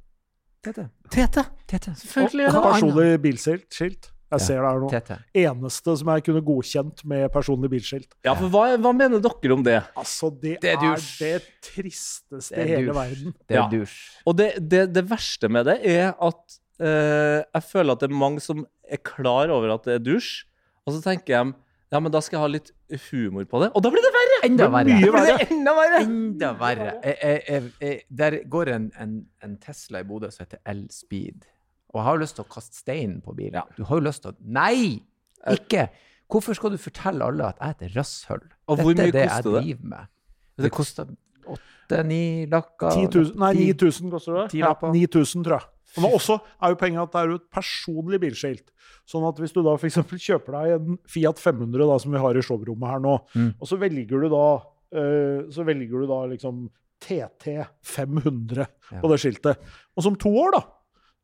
TT. 0.64 0.88
Tete! 1.14 1.44
TT. 1.70 1.86
Selvfølgelig 1.96 2.46
Og 2.48 2.52
det. 2.54 2.62
personlig 2.72 3.22
bilskilt. 3.22 4.10
Jeg 4.30 4.38
Ja. 4.40 4.44
ser 4.46 4.60
det 4.62 4.68
her 4.70 4.80
nå. 4.80 4.88
Tete. 4.92 5.16
Eneste 5.34 5.94
som 5.98 6.08
jeg 6.14 6.22
kunne 6.24 6.40
godkjent 6.46 7.04
med 7.04 7.32
personlig 7.34 7.70
bilskilt. 7.72 8.12
Ja, 8.24 8.34
for 8.38 8.48
hva, 8.48 8.76
hva 8.78 8.92
mener 8.94 9.18
dere 9.24 9.52
om 9.56 9.62
det? 9.66 9.80
Altså, 9.98 10.30
det, 10.40 10.60
Det 10.62 10.70
er 10.76 10.84
er, 10.86 10.96
det 11.18 11.42
tristeste 11.66 12.38
Det 12.38 12.58
er 12.58 12.64
i 12.64 12.76
hele 12.76 12.94
verden. 12.94 13.34
Det 13.48 13.56
er 13.56 13.60
Ja. 13.64 13.68
dusj. 13.68 13.96
Og 14.26 14.36
det, 14.38 14.52
det, 14.70 14.92
det 14.94 15.04
verste 15.10 15.48
med 15.50 15.66
det 15.66 15.80
er 15.84 16.14
at 16.14 16.58
uh, 16.80 17.42
jeg 17.42 17.62
føler 17.72 17.92
at 17.92 18.00
det 18.00 18.10
er 18.10 18.14
mange 18.14 18.40
som 18.40 18.64
er 18.88 19.02
klar 19.02 19.50
over 19.50 19.74
at 19.74 19.84
det 19.84 19.94
er 19.98 20.04
dusj, 20.12 20.44
og 20.86 20.94
så 20.94 21.02
tenker 21.02 21.34
jeg 21.36 21.52
ja, 21.90 21.98
men 21.98 22.12
da 22.12 22.20
skal 22.22 22.36
jeg 22.38 22.42
ha 22.44 22.46
litt 22.54 22.68
humor 23.10 23.42
på 23.50 23.60
det. 23.64 23.72
Og 23.74 23.82
da 23.82 23.90
blir 23.90 24.04
det 24.04 24.12
verre! 24.14 24.36
Enda 24.46 24.68
verre. 24.70 24.98
verre. 25.10 25.38
det 25.40 25.50
enda 25.50 25.72
verre! 25.74 26.02
Enda 26.06 26.50
verre. 26.54 26.92
Jeg, 27.02 27.16
jeg, 27.18 27.42
jeg, 27.48 27.72
jeg, 27.82 28.02
der 28.20 28.36
går 28.48 28.68
en, 28.76 28.84
en, 29.02 29.16
en 29.42 29.56
Tesla 29.58 29.98
i 29.98 30.06
Bodø 30.06 30.30
som 30.30 30.44
heter 30.46 30.60
L-Speed. 30.70 31.48
Og 31.90 31.98
jeg 32.00 32.06
har 32.06 32.20
lyst 32.22 32.36
til 32.38 32.44
å 32.44 32.50
kaste 32.54 32.76
steinen 32.78 33.20
på 33.24 33.34
bilen. 33.34 33.54
Ja. 33.58 33.64
Du 33.76 33.82
har 33.88 33.98
jo 34.00 34.04
lyst 34.06 34.22
til 34.22 34.32
å 34.32 34.36
Nei! 34.40 35.02
Ikke! 35.50 35.88
Hvorfor 36.30 36.54
skal 36.54 36.70
du 36.70 36.78
fortelle 36.78 37.26
alle 37.26 37.48
at 37.50 37.58
jeg 37.58 37.74
er 37.74 37.88
et 37.90 37.96
rasshøl? 37.96 38.42
Dette 38.70 39.06
er 39.08 39.10
det 39.16 39.24
jeg 39.26 39.42
driver 39.48 39.88
med. 39.90 40.06
Det 40.60 40.70
koster 40.70 41.08
åtte-ni 41.50 42.46
lakker. 42.50 42.94
10 42.94 43.08
000, 43.10 43.32
nei, 43.40 43.52
9000 43.72 44.12
koster 44.12 44.36
det. 44.38 44.46
Ja, 44.60 44.70
9000, 44.78 45.44
tror 45.46 45.56
jeg. 45.58 45.68
Og 45.96 46.02
Men 46.04 46.12
også 46.14 46.36
er 46.62 46.70
jo 46.70 46.76
poenget 46.78 47.02
at 47.02 47.12
det 47.16 47.20
er 47.24 47.32
jo 47.32 47.38
et 47.40 47.48
personlig 47.50 48.20
bilskilt. 48.22 48.68
Sånn 49.10 49.24
at 49.26 49.40
hvis 49.42 49.50
du 49.56 49.58
da 49.66 49.72
f.eks. 49.74 49.96
kjøper 50.22 50.54
deg 50.54 50.74
en 50.76 50.98
Fiat 51.10 51.40
500, 51.42 51.82
da, 51.90 51.96
som 51.98 52.12
vi 52.14 52.20
har 52.22 52.38
i 52.38 52.44
showrommet 52.46 52.92
her 52.92 53.00
nå, 53.02 53.16
Mm. 53.34 53.54
og 53.58 53.66
så 53.66 53.78
velger 53.80 54.22
du 54.22 54.28
da 54.30 54.44
eh, 54.94 55.48
så 55.50 55.64
velger 55.66 56.04
du 56.04 56.06
da 56.06 56.20
liksom 56.30 56.68
TT 57.02 57.56
500 57.82 58.66
Ja. 58.92 59.00
på 59.00 59.10
det 59.10 59.18
skiltet. 59.22 59.58
Og 59.96 60.02
som 60.06 60.14
to 60.14 60.30
år, 60.30 60.52
da, 60.54 60.62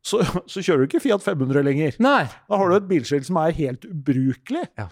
så, 0.07 0.21
så 0.47 0.63
kjører 0.63 0.85
du 0.85 0.87
ikke 0.87 1.03
Fiat 1.03 1.23
500 1.25 1.63
lenger. 1.67 1.99
Nei. 2.03 2.23
Da 2.47 2.57
har 2.61 2.71
du 2.71 2.77
et 2.79 2.87
bilskilt 2.89 3.27
som 3.27 3.39
er 3.43 3.53
helt 3.59 3.85
ubrukelig. 3.91 4.63
Ja. 4.79 4.87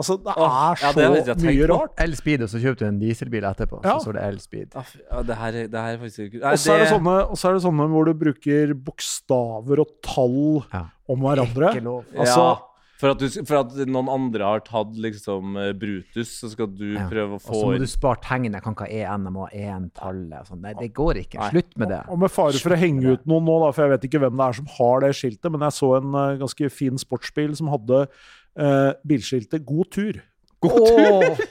Altså, 0.00 0.14
det 0.22 0.30
Åh, 0.38 0.52
er 0.70 0.76
ja, 0.78 0.90
så 0.94 0.96
det 0.96 1.04
har 1.10 1.16
jeg 1.34 1.56
mye 1.58 1.66
rart. 1.66 1.96
L-Speed, 2.04 2.44
og 2.46 2.50
så 2.52 2.60
kjøpte 2.62 2.84
du 2.84 2.88
en 2.92 3.00
dieselbil 3.02 3.42
etterpå. 3.48 3.80
Ja. 3.82 3.96
Så 3.98 4.06
står 4.06 4.16
det 4.20 4.26
L-Speed. 4.36 4.76
Ja, 4.78 5.22
det, 5.26 5.36
her, 5.40 5.56
er- 5.64 5.70
det 5.72 5.80
her 5.82 5.96
er 5.96 5.98
faktisk 6.04 6.36
Nei, 6.38 6.52
Og 6.54 6.60
så 6.62 6.76
er, 6.76 6.84
det 6.84 6.90
sånne, 6.92 7.14
og 7.26 7.40
så 7.40 7.48
er 7.50 7.56
det 7.58 7.62
sånne 7.66 7.88
hvor 7.90 8.06
du 8.06 8.12
bruker 8.22 8.74
bokstaver 8.86 9.82
og 9.82 9.90
tall 10.06 10.38
Ja. 10.72 10.84
om 11.10 11.26
hverandre. 11.26 11.72
Ikke 11.74 11.84
lov. 11.88 12.04
ja, 12.14 12.20
altså- 12.22 12.69
for, 13.00 13.14
at 13.14 13.22
du, 13.22 13.26
for 13.48 13.56
at 13.62 13.74
noen 13.88 14.10
andre 14.12 14.44
har 14.44 14.62
tatt 14.66 14.92
liksom 15.00 15.56
eh, 15.58 15.70
Brutus, 15.80 16.34
så 16.42 16.50
skal 16.52 16.68
du 16.76 16.90
Ja. 16.94 17.06
prøve 17.10 17.38
å 17.38 17.42
få 17.42 17.54
Og 17.54 17.60
så 17.62 17.70
må 17.72 17.78
du 17.80 17.86
spare 17.90 18.20
tegnet. 18.26 18.58
Jeg 18.58 18.66
kan 18.66 18.76
ikke 18.76 18.86
ha 18.88 18.98
EN, 19.14 19.24
jeg 19.30 19.34
må 19.36 19.46
ha 19.46 19.50
EN-tallet. 19.56 20.50
sånn. 20.50 20.60
Nei, 20.64 20.74
det 20.78 20.90
går 20.96 21.22
ikke. 21.24 21.40
Nei. 21.40 21.50
Slutt 21.54 21.78
med 21.80 21.88
det. 21.94 22.02
Og 22.12 22.20
med 22.20 22.30
fare 22.34 22.60
for 22.60 22.76
å 22.76 22.80
henge 22.80 23.14
ut 23.16 23.24
noen 23.30 23.48
nå, 23.48 23.56
da, 23.64 23.70
for 23.72 23.86
jeg 23.86 23.94
vet 23.96 24.08
ikke 24.10 24.20
hvem 24.26 24.36
det 24.36 24.46
er 24.50 24.58
som 24.60 24.68
har 24.78 25.00
det 25.06 25.14
skiltet, 25.16 25.50
men 25.54 25.64
jeg 25.66 25.78
så 25.80 25.92
en 25.98 26.14
uh, 26.14 26.36
ganske 26.44 26.70
fin 26.76 27.00
sportsbil 27.00 27.56
som 27.56 27.72
hadde 27.72 28.02
uh, 28.06 28.92
bilskiltet 29.08 29.64
'God 29.64 29.90
tur'. 29.96 30.20
God 30.60 30.86
tur! 30.90 31.48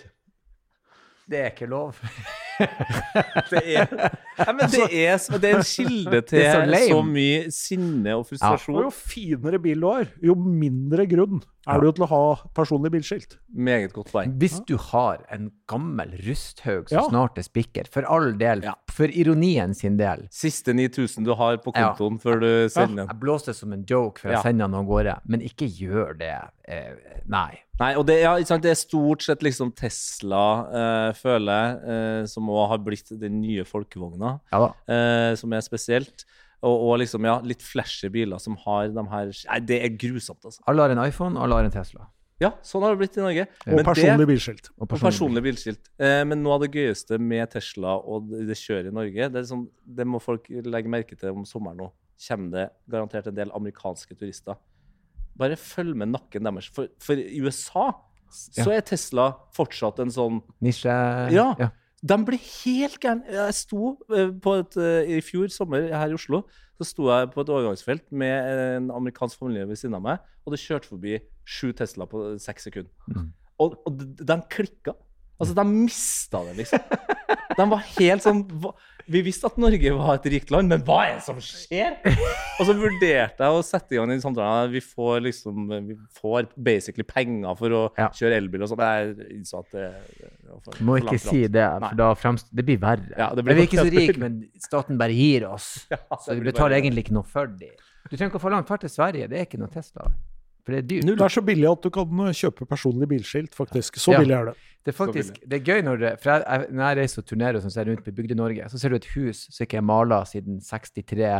Det 1.29 1.41
er 1.43 1.51
ikke 1.51 1.69
lov. 1.69 1.97
Det 2.59 3.61
er, 3.63 3.87
ja, 4.39 4.51
men 4.55 4.69
det 4.71 4.81
er, 4.91 5.21
det 5.39 5.49
er 5.51 5.59
en 5.59 5.67
kilde 5.67 6.21
til 6.29 6.43
så 6.43 6.81
så 6.89 6.99
mye 7.05 7.45
sinne 7.53 8.13
og 8.17 8.25
Og 8.25 8.27
frustrasjon. 8.33 8.81
jo 8.83 8.91
finere 8.93 9.59
bil 9.63 9.79
du 9.79 9.87
har, 9.89 10.09
jo 10.23 10.35
mindre 10.35 11.05
grunn 11.09 11.39
er 11.69 11.83
du 11.83 11.91
til 11.93 12.03
å 12.05 12.09
ha 12.09 12.19
personlig 12.57 12.89
bilskilt. 12.95 13.35
Meget 13.53 13.91
godt 13.93 14.09
poeng. 14.13 14.31
Hvis 14.41 14.55
du 14.65 14.73
har 14.89 15.19
en 15.31 15.51
gammel 15.69 16.15
rusthaug 16.25 16.89
som 16.89 16.97
Ja. 16.97 17.03
snart 17.11 17.37
er 17.37 17.45
spikker, 17.45 17.87
for 17.93 18.07
all 18.09 18.31
del, 18.39 18.63
Ja. 18.65 18.73
for 18.89 19.05
ironien 19.07 19.75
sin 19.75 19.97
del 19.97 20.27
Siste 20.31 20.73
9000 20.73 21.23
du 21.25 21.35
har 21.35 21.57
på 21.57 21.71
Ja. 21.75 21.93
kontoen 21.93 22.17
før 22.19 22.39
du 22.41 22.69
sender 22.69 23.05
den. 23.05 23.07
Jeg 23.07 23.19
blåste 23.21 23.53
som 23.53 23.73
en 23.73 23.85
joke 23.87 24.19
for 24.19 24.31
Ja. 24.31 24.41
sender 24.41 24.65
den 24.67 24.73
av 24.75 24.85
gårde, 24.85 25.19
men 25.27 25.41
ikke 25.41 25.67
gjør 25.69 26.17
det. 26.17 26.35
Eh, 26.67 26.93
nei. 27.27 27.59
Nei, 27.79 27.93
og 27.95 28.05
det, 28.07 28.21
ja, 28.23 28.33
ikke 28.35 28.47
sant? 28.47 28.61
det 28.63 28.71
er 28.71 28.75
stort 28.75 29.21
sett 29.23 29.39
liksom 29.41 29.71
Tesla, 29.73 30.65
eh, 30.73 31.13
føler 31.13 31.53
jeg, 31.53 31.77
eh, 31.87 32.25
som 32.25 32.48
òg 32.51 32.69
har 32.73 32.83
blitt 32.83 33.11
den 33.21 33.39
nye 33.41 33.65
folkevogna, 33.67 34.37
Ja 34.53 34.69
eh, 34.89 35.33
som 35.39 35.53
er 35.53 35.65
spesielt. 35.65 36.25
Og, 36.59 36.75
og 36.89 36.97
liksom, 36.99 37.23
ja, 37.23 37.37
litt 37.45 37.61
flashy 37.63 38.09
biler 38.11 38.39
som 38.43 38.57
har 38.65 38.89
de 38.91 39.03
her 39.13 39.29
Nei, 39.31 39.59
det 39.63 39.77
er 39.85 39.93
grusomt, 39.95 40.41
altså. 40.43 40.59
Alle 40.67 40.83
har 40.83 40.91
en 40.91 41.03
iPhone, 41.05 41.39
alle 41.39 41.55
har 41.55 41.67
en 41.69 41.71
Tesla. 41.71 42.09
Ja, 42.39 42.53
sånn 42.63 42.83
har 42.85 42.95
det 42.95 43.01
blitt 43.01 43.17
i 43.19 43.23
Norge. 43.23 43.45
Og 43.67 43.73
Men 43.75 43.87
personlig 43.87 44.23
det, 44.23 44.27
bilskilt. 44.29 44.69
Og 44.77 44.85
og 44.85 45.01
personlig 45.03 45.43
bilskilt. 45.43 45.89
Eh, 45.99 46.21
men 46.27 46.39
noe 46.43 46.55
av 46.55 46.63
det 46.63 46.71
gøyeste 46.75 47.19
med 47.19 47.51
Tesla 47.51 47.97
og 47.99 48.31
det 48.31 48.55
kjøret 48.59 48.91
i 48.91 48.95
Norge, 48.95 49.29
det, 49.35 49.43
sånn, 49.47 49.65
det 49.83 50.07
må 50.07 50.21
folk 50.23 50.47
legge 50.49 50.91
merke 50.91 51.19
til 51.19 51.35
om 51.35 51.47
sommeren 51.47 51.79
nå. 51.83 51.89
Kommer 52.27 52.51
det 52.55 52.67
garantert 52.91 53.27
en 53.31 53.35
del 53.35 53.51
amerikanske 53.55 54.15
turister. 54.19 54.59
Bare 55.39 55.59
følg 55.59 55.95
med 55.99 56.11
nakken 56.11 56.47
deres. 56.47 56.67
For, 56.75 56.91
for 57.03 57.19
i 57.19 57.39
USA 57.43 57.89
så 58.31 58.69
er 58.75 58.83
Tesla 58.87 59.31
fortsatt 59.55 59.99
en 60.03 60.11
sånn 60.13 60.41
Nisje 60.63 60.95
Ja. 61.33 61.51
Ja. 61.59 61.71
De 61.99 62.15
ble 62.25 62.39
helt 62.39 62.99
gærne. 63.03 63.25
Jeg 63.27 63.55
sto 63.57 63.93
eh, 64.15 64.31
på 64.31 64.55
et, 64.61 64.77
eh, 64.79 65.17
I 65.17 65.21
fjor 65.25 65.51
sommer 65.51 65.89
her 65.91 66.13
i 66.13 66.15
Oslo 66.15 66.45
så 66.79 66.87
sto 66.87 67.09
jeg 67.11 67.27
på 67.33 67.43
et 67.43 67.49
overgangsfelt 67.51 68.05
med 68.15 68.77
en 68.77 68.91
amerikansk 68.95 69.39
familie 69.41 69.67
ved 69.67 69.75
siden 69.75 69.97
av 69.97 70.03
meg, 70.05 70.21
og 70.45 70.53
det 70.53 70.61
kjørte 70.61 70.87
forbi 70.87 71.17
sju 71.43 71.73
Tesla 71.75 72.07
på 72.07 72.21
seks 72.39 72.69
sekunder. 72.69 72.91
Mm. 73.11 73.25
Og, 73.59 73.75
og 73.83 73.97
de, 73.99 74.07
de 74.23 74.37
klikka. 74.47 74.93
Altså, 75.39 75.55
de 75.55 75.63
mista 75.71 76.43
det, 76.49 76.57
liksom. 76.57 76.79
De 77.57 77.65
var 77.71 77.83
helt 77.97 78.23
sånn 78.25 78.43
hva- 78.61 78.75
Vi 79.09 79.21
visste 79.25 79.47
at 79.49 79.55
Norge 79.57 79.89
var 79.97 80.19
et 80.19 80.25
rikt 80.29 80.51
land, 80.53 80.69
men 80.69 80.81
hva 80.85 80.97
er 81.07 81.13
det 81.15 81.23
som 81.25 81.37
skjer? 81.41 81.95
Og 82.59 82.67
så 82.67 82.75
vurderte 82.77 83.41
jeg 83.41 83.55
å 83.57 83.63
sette 83.65 83.95
i 83.95 83.97
gang 83.97 84.11
den 84.11 84.21
samtalen. 84.21 84.69
Vi 84.69 84.81
får 84.85 85.23
liksom 85.25 85.63
Vi 85.87 85.95
får 86.19 86.49
basically 86.61 87.03
penger 87.07 87.55
for 87.57 87.69
å 87.73 87.81
Ja. 87.97 88.09
kjøre 88.13 88.37
elbil 88.37 88.61
og 88.67 88.69
sånn. 88.69 88.83
Jeg 88.85 89.31
innså 89.39 89.63
at 89.63 89.71
det, 89.71 89.87
det 90.21 90.61
for, 90.63 90.77
Må 90.85 90.99
ikke 91.01 91.17
si 91.19 91.47
det, 91.47 91.65
for 91.81 91.95
da 91.95 92.13
fremst... 92.13 92.51
Det 92.53 92.65
blir 92.67 92.77
verre. 92.77 93.09
Ja, 93.17 93.31
det 93.33 93.43
blir 93.47 93.55
vi 93.55 93.61
er 93.65 93.67
ikke 93.71 93.81
så 93.87 93.97
rike, 93.97 94.17
men 94.19 94.37
staten 94.59 94.97
bare 95.01 95.15
gir 95.17 95.47
oss. 95.49 95.87
Ja, 95.91 95.97
Så 96.19 96.35
vi 96.37 96.41
betaler 96.51 96.75
bare- 96.75 96.81
egentlig 96.83 97.07
ikke 97.07 97.17
noe 97.17 97.25
for 97.25 97.47
dem. 97.47 97.73
Du 98.09 98.15
trenger 98.15 98.29
ikke 98.29 98.43
å 98.43 98.45
få 98.45 98.51
langt 98.53 98.67
fart 98.67 98.81
til 98.85 98.89
Sverige, 98.93 99.27
det 99.29 99.39
er 99.39 99.45
ikke 99.49 99.57
noe 99.59 99.71
Tesla. 99.73 100.05
For 100.65 100.75
det 100.75 100.83
er 100.83 100.87
dyrt. 101.01 101.17
Det 101.17 101.25
er 101.25 101.33
så 101.33 101.41
billig 101.41 101.65
at 101.71 101.81
du 101.81 101.89
kan 101.89 102.05
eh, 102.27 102.35
kjøpe 102.35 102.67
personlig 102.69 103.07
bilskilt, 103.09 103.55
faktisk. 103.57 103.97
Så 103.97 104.11
Ja. 104.13 104.19
billig 104.21 104.35
er 104.37 104.45
det. 104.51 104.55
Det 104.85 104.93
er 104.93 104.95
faktisk 104.95 105.39
det 105.43 105.57
er 105.57 105.63
gøy 105.67 105.81
når 105.83 105.97
det, 105.99 106.11
for 106.23 106.31
jeg, 106.31 106.43
jeg, 106.47 106.67
Når 106.71 106.83
jeg 106.85 106.97
reiser 107.01 107.21
og 107.21 107.25
turnerer 107.27 107.57
og 107.57 107.63
sånn, 107.65 107.73
så 107.73 107.81
er 107.81 107.83
jeg 107.83 107.91
rundt 107.91 108.05
på 108.05 108.13
Bygde-Norge, 108.15 108.69
så 108.71 108.79
ser 108.79 108.93
du 108.93 108.97
et 108.97 109.09
hus 109.11 109.41
som 109.51 109.65
ikke 109.65 109.79
er 109.81 109.85
mala 109.85 110.21
siden 110.29 110.61
63. 110.63 111.33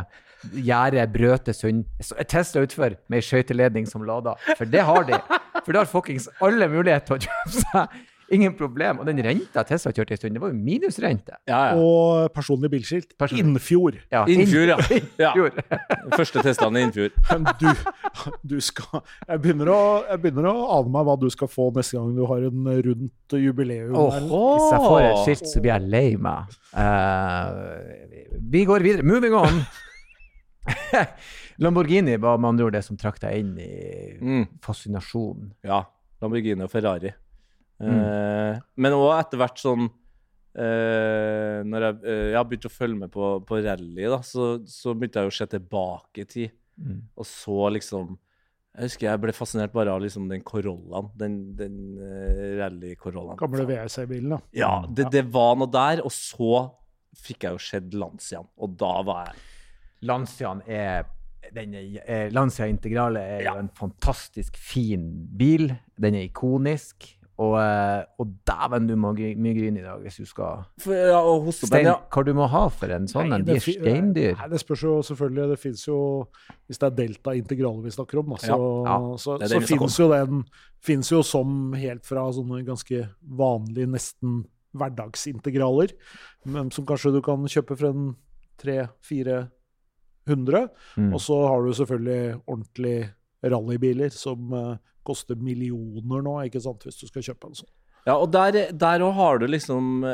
Gjerdet 0.68 1.06
brøter 1.14 1.56
sund. 1.56 1.86
Så 2.04 2.18
er 2.20 2.28
Tesla 2.30 2.66
utfor 2.68 2.98
med 3.08 3.22
ei 3.22 3.26
skøyteledning 3.26 3.88
som 3.90 4.04
lada. 4.08 4.36
For 4.52 4.68
det 4.68 4.84
har 4.86 5.08
de. 5.08 5.20
For 5.64 5.72
det 5.72 5.82
har 5.82 5.90
fuckings 5.90 6.28
alle 6.44 6.68
mulighet 6.72 7.08
til 7.08 7.18
å 7.18 7.22
kjøpe 7.28 7.64
seg. 7.64 8.00
Ingen 8.36 8.54
problem. 8.58 9.00
Og 9.02 9.08
den 9.10 9.20
renta 9.26 9.64
Tesla 9.66 9.92
kjørte 9.96 10.14
en 10.16 10.20
stund, 10.22 10.36
det 10.38 10.42
var 10.44 10.52
jo 10.52 10.58
minusrente. 10.58 11.34
Ja, 11.50 11.60
ja. 11.72 11.80
Og 11.82 12.30
personlig 12.36 12.70
bilskilt. 12.74 13.16
Personlig. 13.18 13.46
Innfjord. 13.46 13.98
Ja, 14.14 14.22
Innfjord, 14.30 14.70
ja. 14.74 14.78
ja. 15.26 15.34
Første 16.14 16.44
Teslaen 16.46 16.78
i 16.78 16.84
Innfjord. 16.88 17.18
Men 17.32 17.48
du, 17.62 17.68
du 18.54 18.58
skal 18.62 19.02
Jeg 19.28 19.42
begynner, 19.44 19.72
å, 19.74 19.80
jeg 20.10 20.22
begynner 20.24 20.50
å 20.52 20.56
ane 20.78 20.94
meg 20.94 21.08
hva 21.10 21.18
du 21.22 21.28
skal 21.34 21.50
få 21.52 21.70
neste 21.76 21.98
gang 21.98 22.14
du 22.18 22.24
har 22.30 22.46
en 22.50 22.72
rundt 22.90 23.38
jubileum. 23.40 23.94
Åh, 23.98 24.20
hvis 24.22 24.72
jeg 24.76 24.86
får 24.86 25.02
et 25.10 25.22
skilt, 25.26 25.50
så 25.54 25.64
blir 25.66 25.74
jeg 25.76 25.90
lei 25.94 26.08
meg. 26.30 26.58
Uh, 26.74 28.38
vi 28.54 28.66
går 28.70 28.86
videre. 28.86 29.06
Moving 29.10 29.34
on. 29.38 29.64
Lamborghini 31.60 32.18
var 32.18 32.38
med 32.40 32.50
andre 32.54 32.66
ord 32.70 32.76
det 32.78 32.84
som 32.86 32.98
trakk 33.00 33.18
deg 33.24 33.42
inn 33.42 33.56
i 33.60 33.72
Mm. 34.22 34.46
fascinasjon. 34.64 35.50
Ja. 35.66 35.82
Lamborghini 36.22 36.64
og 36.64 36.72
Ferrari. 36.72 37.12
Mm. 37.80 38.00
Eh, 38.04 38.60
men 38.76 38.96
òg 38.98 39.14
etter 39.20 39.42
hvert 39.42 39.62
sånn 39.62 39.90
Uh, 40.60 41.62
Når 41.70 41.84
jeg, 41.86 41.98
uh, 42.04 42.30
jeg 42.34 42.48
begynte 42.50 42.70
å 42.72 42.74
følge 42.74 42.98
med 43.04 43.12
på, 43.14 43.28
på 43.48 43.60
rally, 43.64 44.08
da, 44.10 44.18
så, 44.26 44.48
så 44.68 44.96
begynte 44.98 45.22
jeg 45.22 45.30
å 45.30 45.36
se 45.38 45.46
tilbake 45.52 46.24
i 46.24 46.26
tid. 46.28 46.56
Mm. 46.80 46.98
Og 47.20 47.28
så 47.28 47.58
liksom 47.76 48.16
Jeg 48.74 48.88
husker 48.88 49.08
jeg 49.10 49.22
ble 49.22 49.36
fascinert 49.36 49.74
bare 49.76 49.94
av 49.94 50.02
liksom 50.02 50.26
den 50.32 50.42
Corollaen. 50.48 51.12
Den, 51.20 51.38
den 51.60 51.78
uh, 52.02 52.58
rally-Corollaen. 52.64 53.38
Gamle 53.40 53.68
VRC-bilen, 53.70 54.34
da. 54.36 54.42
Ja, 54.58 54.74
det, 54.90 55.10
det 55.14 55.24
var 55.32 55.54
noe 55.60 55.70
der. 55.74 56.02
Og 56.08 56.12
så 56.16 56.66
fikk 57.20 57.46
jeg 57.46 57.56
jo 57.56 57.64
sett 57.70 57.96
Lancian, 57.98 58.50
og 58.58 58.76
da 58.80 58.92
var 59.06 59.30
jeg 59.30 59.48
Lancian 60.08 60.62
er 60.70 61.08
den 61.52 61.74
Lancia 62.32 62.68
Integrale 62.70 63.20
er 63.20 63.42
Ja. 63.44 63.54
jo 63.56 63.64
en 63.66 63.72
fantastisk 63.76 64.58
fin 64.60 65.08
bil. 65.38 65.74
Den 66.00 66.16
er 66.16 66.28
ikonisk. 66.30 67.10
Og, 67.40 67.54
eh, 67.56 68.02
og 68.20 68.32
dæven, 68.48 68.88
du 68.90 68.96
må 69.00 69.14
ha 69.16 69.28
mye 69.40 69.56
gryn 69.56 69.78
i 69.80 69.84
dag 69.84 70.02
hvis 70.04 70.18
du 70.20 70.28
skal 70.28 70.66
For, 70.84 70.92
ja, 70.92 71.22
og 71.24 71.46
hoste 71.48 71.70
opp 71.70 71.78
ja. 71.80 71.94
Hva 72.12 72.24
du 72.28 72.34
må 72.36 72.50
ha 72.52 72.66
for 72.74 72.92
en 72.92 73.08
sånn 73.08 73.32
en? 73.32 73.46
De 73.48 73.56
er 73.56 73.64
steindyr. 73.64 74.34
Nei, 74.42 74.48
det 74.52 74.60
spørs 74.60 74.84
jo 74.84 74.96
selvfølgelig. 75.08 75.46
Det 75.54 75.60
fins 75.62 75.86
jo 75.88 76.00
Hvis 76.68 76.82
det 76.82 76.90
er 76.90 76.98
delta 76.98 77.36
integrale 77.40 77.86
vi 77.86 77.94
snakker 77.96 78.20
om, 78.20 78.36
så, 78.42 78.58
Ja, 78.90 78.98
så, 79.16 79.38
det 79.40 79.52
så 79.54 79.62
om. 79.62 79.68
fins 79.72 80.00
jo 80.02 80.10
den 80.12 80.44
finnes 80.84 81.12
jo 81.12 81.22
som 81.28 81.72
helt 81.80 82.04
fra 82.08 82.26
sånne 82.36 82.62
ganske 82.68 83.06
vanlige, 83.40 83.88
nesten 83.96 84.42
hverdagsintegraler, 84.78 85.96
men 86.48 86.70
som 86.72 86.86
kanskje 86.88 87.16
du 87.16 87.22
kan 87.26 87.48
kjøpe 87.50 87.76
for 87.80 87.90
en 87.90 88.12
300-400. 88.62 89.50
Mm. 91.00 91.10
Og 91.14 91.20
så 91.24 91.40
har 91.48 91.66
du 91.66 91.72
selvfølgelig 91.74 92.38
ordentlige 92.46 93.10
rallybiler 93.50 94.14
som 94.14 94.54
eh, 94.54 94.78
koster 95.10 95.36
millioner 95.42 96.22
nå, 96.26 96.38
ikke 96.48 96.62
sant, 96.64 96.86
hvis 96.88 97.02
du 97.02 97.08
skal 97.10 97.26
kjøpe 97.32 97.50
en 97.50 97.58
sånn. 97.64 97.72
Ja, 98.08 98.16
og 98.16 98.30
der 98.32 99.04
òg 99.04 99.12
har 99.18 99.42
du 99.42 99.48
liksom 99.50 100.06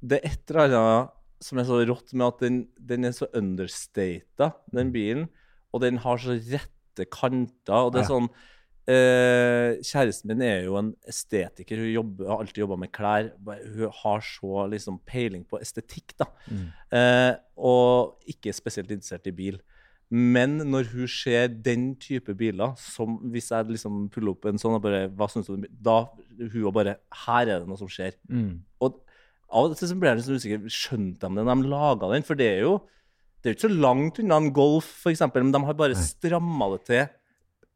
Det 0.00 0.16
er 0.22 0.30
et 0.30 0.50
eller 0.54 0.78
annet 0.78 1.10
som 1.44 1.58
er 1.60 1.66
så 1.68 1.82
rått 1.84 2.14
med 2.16 2.24
at 2.26 2.38
den, 2.40 2.58
den 2.80 3.04
er 3.04 3.12
så 3.12 3.26
understata, 3.36 4.52
den 4.72 4.92
bilen. 4.94 5.26
Og 5.74 5.82
den 5.82 5.98
har 6.00 6.16
så 6.22 6.38
rette 6.38 7.04
kanter. 7.12 7.74
Og 7.84 7.92
det 7.92 8.00
er 8.00 8.06
Ja. 8.06 8.12
sånn 8.14 8.28
eh, 8.88 9.76
Kjæresten 9.84 10.28
min 10.30 10.42
er 10.44 10.64
jo 10.64 10.76
en 10.80 10.90
estetiker. 11.08 11.80
Hun 11.82 11.92
jobber, 11.92 12.28
har 12.28 12.40
alltid 12.44 12.62
jobba 12.64 12.76
med 12.80 12.92
klær. 12.92 13.30
Hun 13.44 13.90
har 14.02 14.20
så 14.24 14.64
liksom 14.70 15.00
peiling 15.08 15.44
på 15.48 15.60
estetikk, 15.60 16.14
da. 16.20 16.26
Mm. 16.50 16.66
Eh, 16.92 17.34
og 17.56 18.16
ikke 18.28 18.52
spesielt 18.56 18.90
interessert 18.92 19.26
i 19.26 19.32
bil. 19.36 19.60
Men 20.14 20.60
når 20.70 20.92
hun 20.92 21.08
ser 21.10 21.48
den 21.64 21.88
type 21.98 22.36
biler, 22.38 22.76
som 22.78 23.16
hvis 23.32 23.50
jeg 23.50 23.72
liksom 23.72 24.04
puller 24.14 24.34
opp 24.34 24.46
en 24.46 24.60
sånn 24.60 24.76
og 24.76 24.84
bare 24.84 25.08
Hva 25.10 25.26
syns 25.30 25.48
du 25.48 25.56
om? 25.56 25.64
Da 25.82 26.04
hun 26.38 26.68
og 26.68 26.74
bare 26.76 26.98
Her 27.24 27.48
er 27.48 27.64
det 27.64 27.70
noe 27.70 27.80
som 27.80 27.90
skjer. 27.90 28.14
Mm. 28.30 28.60
Og 28.84 29.00
av 29.54 29.70
og 29.70 29.74
til 29.78 29.90
så 29.90 29.96
ble 29.98 30.12
jeg 30.12 30.20
litt 30.20 30.28
sånn 30.28 30.38
usikker. 30.42 30.68
Skjønte 30.70 31.26
de 31.26 31.40
det 31.40 31.46
da 31.48 31.56
de 31.58 31.72
laga 31.72 32.10
den? 32.14 32.26
For 32.26 32.38
det 32.38 32.50
er 32.52 32.62
jo 32.66 32.76
det 33.44 33.50
er 33.50 33.52
jo 33.52 33.58
ikke 33.58 33.68
så 33.68 33.82
langt 33.84 34.18
unna 34.22 34.36
en 34.40 34.52
Golf, 34.56 34.86
f.eks., 35.02 35.20
men 35.34 35.50
de 35.52 35.60
har 35.66 35.76
bare 35.76 35.98
stramma 36.00 36.70
det 36.72 36.78
til 36.88 37.02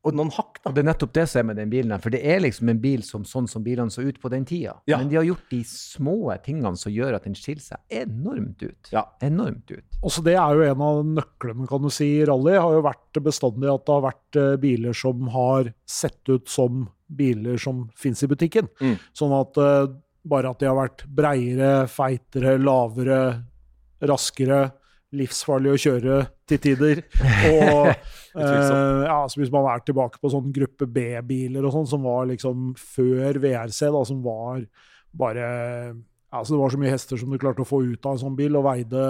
og 0.09 0.19
noen 0.19 0.33
hakk. 0.35 0.59
da. 0.63 0.71
Og 0.71 0.77
det 0.77 0.83
er 0.83 0.89
nettopp 0.89 1.15
det 1.17 1.25
som 1.31 1.41
er 1.41 1.49
med 1.51 1.61
den 1.61 1.73
bilen 1.73 1.95
her. 1.95 2.03
For 2.03 2.15
det 2.15 2.21
er 2.27 2.43
liksom 2.45 2.73
en 2.73 2.81
bil 2.83 3.05
som 3.07 3.27
sånn 3.29 3.49
som 3.51 3.65
bilene 3.65 3.93
så 3.95 4.05
ut 4.07 4.21
på 4.23 4.31
den 4.33 4.47
tida. 4.49 4.77
Ja. 4.91 4.99
Men 5.01 5.13
de 5.13 5.21
har 5.21 5.29
gjort 5.29 5.53
de 5.53 5.63
små 5.69 6.19
tingene 6.45 6.75
som 6.81 6.95
gjør 6.95 7.19
at 7.19 7.29
den 7.29 7.37
skiller 7.39 7.65
seg 7.65 8.03
enormt 8.03 8.63
ut. 8.65 8.93
Ja. 8.95 9.05
Enormt 9.25 9.71
ut. 9.71 9.87
Også 10.03 10.25
det 10.27 10.37
er 10.41 10.59
jo 10.59 10.67
en 10.67 10.85
av 10.89 11.01
nøklene, 11.07 11.69
kan 11.71 11.85
du 11.85 11.91
si, 11.93 12.11
i 12.19 12.27
rally. 12.29 12.57
har 12.59 12.77
jo 12.79 12.85
vært 12.87 13.23
bestandig 13.25 13.71
at 13.73 13.87
det 13.87 13.97
har 13.97 14.07
vært 14.09 14.41
eh, 14.41 14.57
biler 14.63 14.97
som 14.97 15.31
har 15.35 15.73
sett 15.89 16.21
ut 16.31 16.49
som 16.51 16.87
biler 17.09 17.57
som 17.61 17.87
fins 17.97 18.23
i 18.23 18.29
butikken. 18.31 18.69
Mm. 18.81 18.97
Sånn 19.17 19.35
at 19.37 19.59
eh, 19.63 19.89
bare 20.29 20.53
at 20.53 20.61
de 20.61 20.69
har 20.69 20.77
vært 20.77 21.07
breiere, 21.09 21.73
feitere, 21.91 22.59
lavere, 22.61 23.23
raskere, 24.05 24.67
livsfarlig 25.17 25.73
å 25.73 25.81
kjøre 25.81 26.19
til 26.49 26.63
tider. 26.65 27.03
Og 27.53 27.93
eh, 28.37 29.07
ja, 29.07 29.19
så 29.31 29.41
hvis 29.41 29.53
man 29.55 29.69
er 29.71 29.83
tilbake 29.87 30.21
på 30.21 30.31
sånn 30.33 30.53
gruppe 30.55 30.89
B-biler 30.91 31.65
og 31.65 31.75
sånn, 31.75 31.89
som 31.95 32.05
var 32.07 32.29
liksom 32.31 32.71
før 32.79 33.41
VRC, 33.43 33.89
da, 33.95 34.05
som 34.09 34.23
var 34.25 34.63
bare 35.19 35.49
Altså 36.29 36.53
det 36.53 36.59
var 36.61 36.73
så 36.75 36.79
mye 36.83 36.93
hester 36.93 37.17
som 37.17 37.31
du 37.33 37.39
klarte 37.41 37.65
å 37.65 37.69
få 37.69 37.79
ut 37.89 38.05
av 38.05 38.13
en 38.13 38.21
sånn 38.21 38.35
bil, 38.37 38.59
og 38.59 38.67
veide 38.67 39.03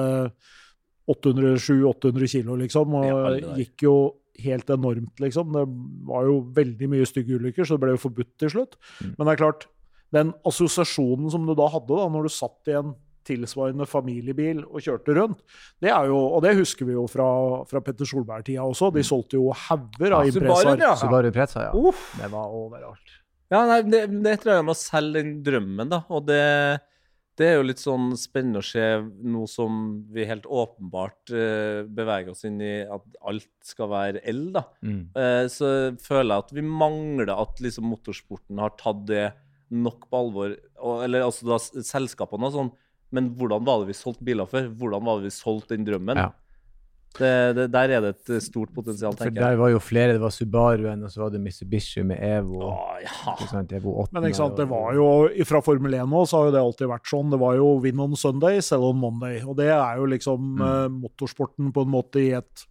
800-700-800 1.11 2.31
kilo, 2.31 2.55
liksom. 2.61 2.95
Og 2.95 3.09
Ja, 3.09 3.57
gikk 3.59 3.83
jo 3.89 3.95
helt 4.39 4.71
enormt, 4.71 5.17
liksom. 5.19 5.51
Det 5.51 5.65
var 6.07 6.29
jo 6.29 6.37
veldig 6.55 6.91
mye 6.93 7.09
stygge 7.09 7.41
ulykker, 7.41 7.67
så 7.67 7.75
det 7.75 7.83
ble 7.83 7.97
jo 7.97 8.05
forbudt 8.05 8.31
til 8.39 8.53
slutt. 8.55 8.79
Mm. 9.03 9.17
Men 9.17 9.25
det 9.25 9.33
er 9.33 9.43
klart, 9.43 9.67
den 10.15 10.33
assosiasjonen 10.47 11.33
som 11.33 11.45
du 11.49 11.57
da 11.59 11.67
hadde 11.73 11.91
da, 11.91 12.07
når 12.13 12.29
du 12.29 12.33
satt 12.33 12.71
i 12.71 12.77
en 12.79 12.95
tilsvarende 13.29 13.87
familiebil 13.89 14.65
og 14.65 14.81
kjørte 14.85 15.15
rundt, 15.21 15.45
det 15.85 15.93
er 15.93 16.09
jo, 16.11 16.19
og 16.33 16.43
det 16.47 16.57
husker 16.59 16.89
vi 16.89 16.97
jo 16.97 17.05
fra, 17.13 17.29
fra 17.69 17.85
Petter 17.85 18.09
Solberg-tida 18.09 18.65
også, 18.65 18.91
de 18.97 19.05
solgte 19.07 19.39
jo 19.39 19.53
hauger 19.69 20.17
av 20.17 20.27
Ja, 20.27 20.35
Subaru, 20.35 20.51
Impresaer. 20.51 20.85
ja. 20.89 20.93
Subaru 20.99 21.33
Preza, 21.37 21.69
ja. 21.69 21.73
Uff. 21.77 22.11
Det 22.19 22.33
var 22.33 22.59
overalt. 22.59 23.17
Ja, 23.49 23.63
nei, 23.65 23.81
det, 23.87 24.05
det 24.13 24.29
er 24.29 24.37
et 24.37 24.43
eller 24.45 24.59
annet 24.59 24.69
med 24.69 24.77
å 24.77 24.81
selge 24.83 25.21
den 25.23 25.37
drømmen, 25.47 25.89
da. 25.89 26.03
Og 26.13 26.27
det, 26.29 26.43
det 27.41 27.47
er 27.49 27.55
jo 27.57 27.67
litt 27.69 27.81
sånn 27.81 28.11
spennende 28.21 28.61
å 28.61 28.67
se 28.67 28.85
nå 29.33 29.47
som 29.49 29.79
vi 30.13 30.27
helt 30.29 30.45
åpenbart 30.45 31.33
uh, 31.33 31.87
beveger 31.87 32.35
oss 32.35 32.45
inn 32.49 32.59
i 32.61 32.75
at 32.85 33.07
alt 33.31 33.49
skal 33.65 33.89
være 33.93 34.25
el, 34.29 34.43
da. 34.57 34.67
Mm. 34.85 35.01
Uh, 35.17 35.45
så 35.53 35.71
føler 36.05 36.35
jeg 36.35 36.45
at 36.45 36.57
vi 36.59 36.67
mangler 36.85 37.33
at 37.33 37.63
liksom 37.65 37.89
motorsporten 37.89 38.61
har 38.61 38.77
tatt 38.81 39.07
det 39.09 39.31
nok 39.73 40.07
på 40.09 40.21
alvor. 40.21 40.53
Og, 40.81 41.03
eller 41.07 41.25
altså 41.25 41.49
da 41.49 41.59
selskapene 41.63 42.49
og 42.49 42.55
sånn. 42.59 42.71
Men 43.13 43.31
hvordan 43.39 43.65
var 43.65 43.81
det 43.81 43.89
vi 43.95 43.97
solgte 43.97 44.25
biler 44.27 44.47
før? 44.51 44.69
Hvordan 44.77 45.05
var 45.09 45.19
det 45.23 45.31
vi 45.31 45.37
solgte 45.39 45.77
den 45.77 45.87
drømmen? 45.89 46.17
Ja. 46.21 46.29
Det, 47.19 47.31
det, 47.57 47.65
der 47.73 47.89
er 47.97 48.03
det 48.05 48.09
et 48.13 48.31
eh, 48.37 48.41
stort 48.45 48.69
potensial, 48.77 49.15
tenker 49.17 49.33
jeg. 49.33 49.41
For 49.41 49.49
der 49.49 49.57
var 49.63 49.71
jo 49.73 49.79
flere. 49.81 50.13
Det 50.13 50.21
var 50.21 50.31
Subaruen, 50.35 51.01
og 51.03 51.11
så 51.11 51.23
var 51.25 51.31
det 51.33 51.41
Mitsubishi 51.41 52.03
med 52.07 52.21
Evo. 52.23 52.61
Åh, 52.69 52.99
ja. 53.03 53.15
Ikke 53.33 53.49
sant? 53.49 53.73
Evo 53.75 53.95
8. 54.05 54.13
Men 54.19 54.29
ikke 54.29 54.39
sant, 54.43 54.59
det 54.61 54.67
var 54.71 54.93
jo, 54.95 55.07
fra 55.49 55.63
Formel 55.65 55.97
1 55.97 56.05
nå, 56.13 56.21
så 56.29 56.37
har 56.43 56.51
jo 56.51 56.55
det 56.59 56.61
alltid 56.63 56.91
vært 56.93 57.09
sånn. 57.09 57.33
Det 57.33 57.41
var 57.41 57.57
jo 57.59 57.71
win 57.83 58.05
on 58.05 58.15
Sunday, 58.21 58.61
sell 58.63 58.85
on 58.93 59.01
Monday. 59.01 59.41
Og 59.41 59.57
det 59.59 59.71
er 59.73 60.03
jo 60.03 60.11
liksom 60.13 60.53
Mm. 60.59 60.63
eh, 60.69 60.89
motorsporten 61.01 61.73
på 61.73 61.83
en 61.89 61.95
måte 61.97 62.21
i 62.23 62.29
et 62.37 62.68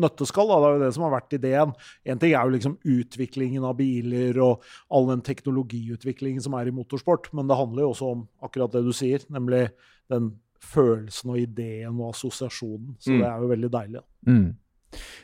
nøtteskall. 0.00 0.48
Da. 0.48 0.56
Det 0.62 0.68
er 0.68 0.78
jo 0.78 0.84
det 0.86 0.94
som 0.96 1.04
har 1.06 1.12
vært 1.20 1.34
ideen. 1.36 1.74
En 2.06 2.18
ting 2.22 2.32
er 2.32 2.46
jo 2.46 2.54
liksom 2.54 2.78
utviklingen 2.84 3.64
av 3.68 3.76
biler 3.76 4.38
og 4.40 4.62
all 4.90 5.10
den 5.10 5.20
teknologiutviklingen 5.26 6.40
som 6.42 6.54
er 6.54 6.70
i 6.70 6.74
motorsport, 6.74 7.28
men 7.36 7.46
det 7.50 7.58
handler 7.58 7.82
jo 7.84 7.90
også 7.92 8.12
om 8.16 8.24
akkurat 8.42 8.72
det 8.72 8.84
du 8.86 8.92
sier, 8.96 9.24
nemlig 9.32 9.66
den 10.12 10.32
følelsen 10.62 11.30
og 11.34 11.38
ideen 11.42 11.98
og 12.00 12.12
assosiasjonen. 12.14 12.96
Så 13.02 13.10
Mm. 13.12 13.18
det 13.18 13.28
er 13.28 13.40
jo 13.40 13.48
veldig 13.48 13.70
deilig. 13.70 14.02
Mm. 14.26 14.56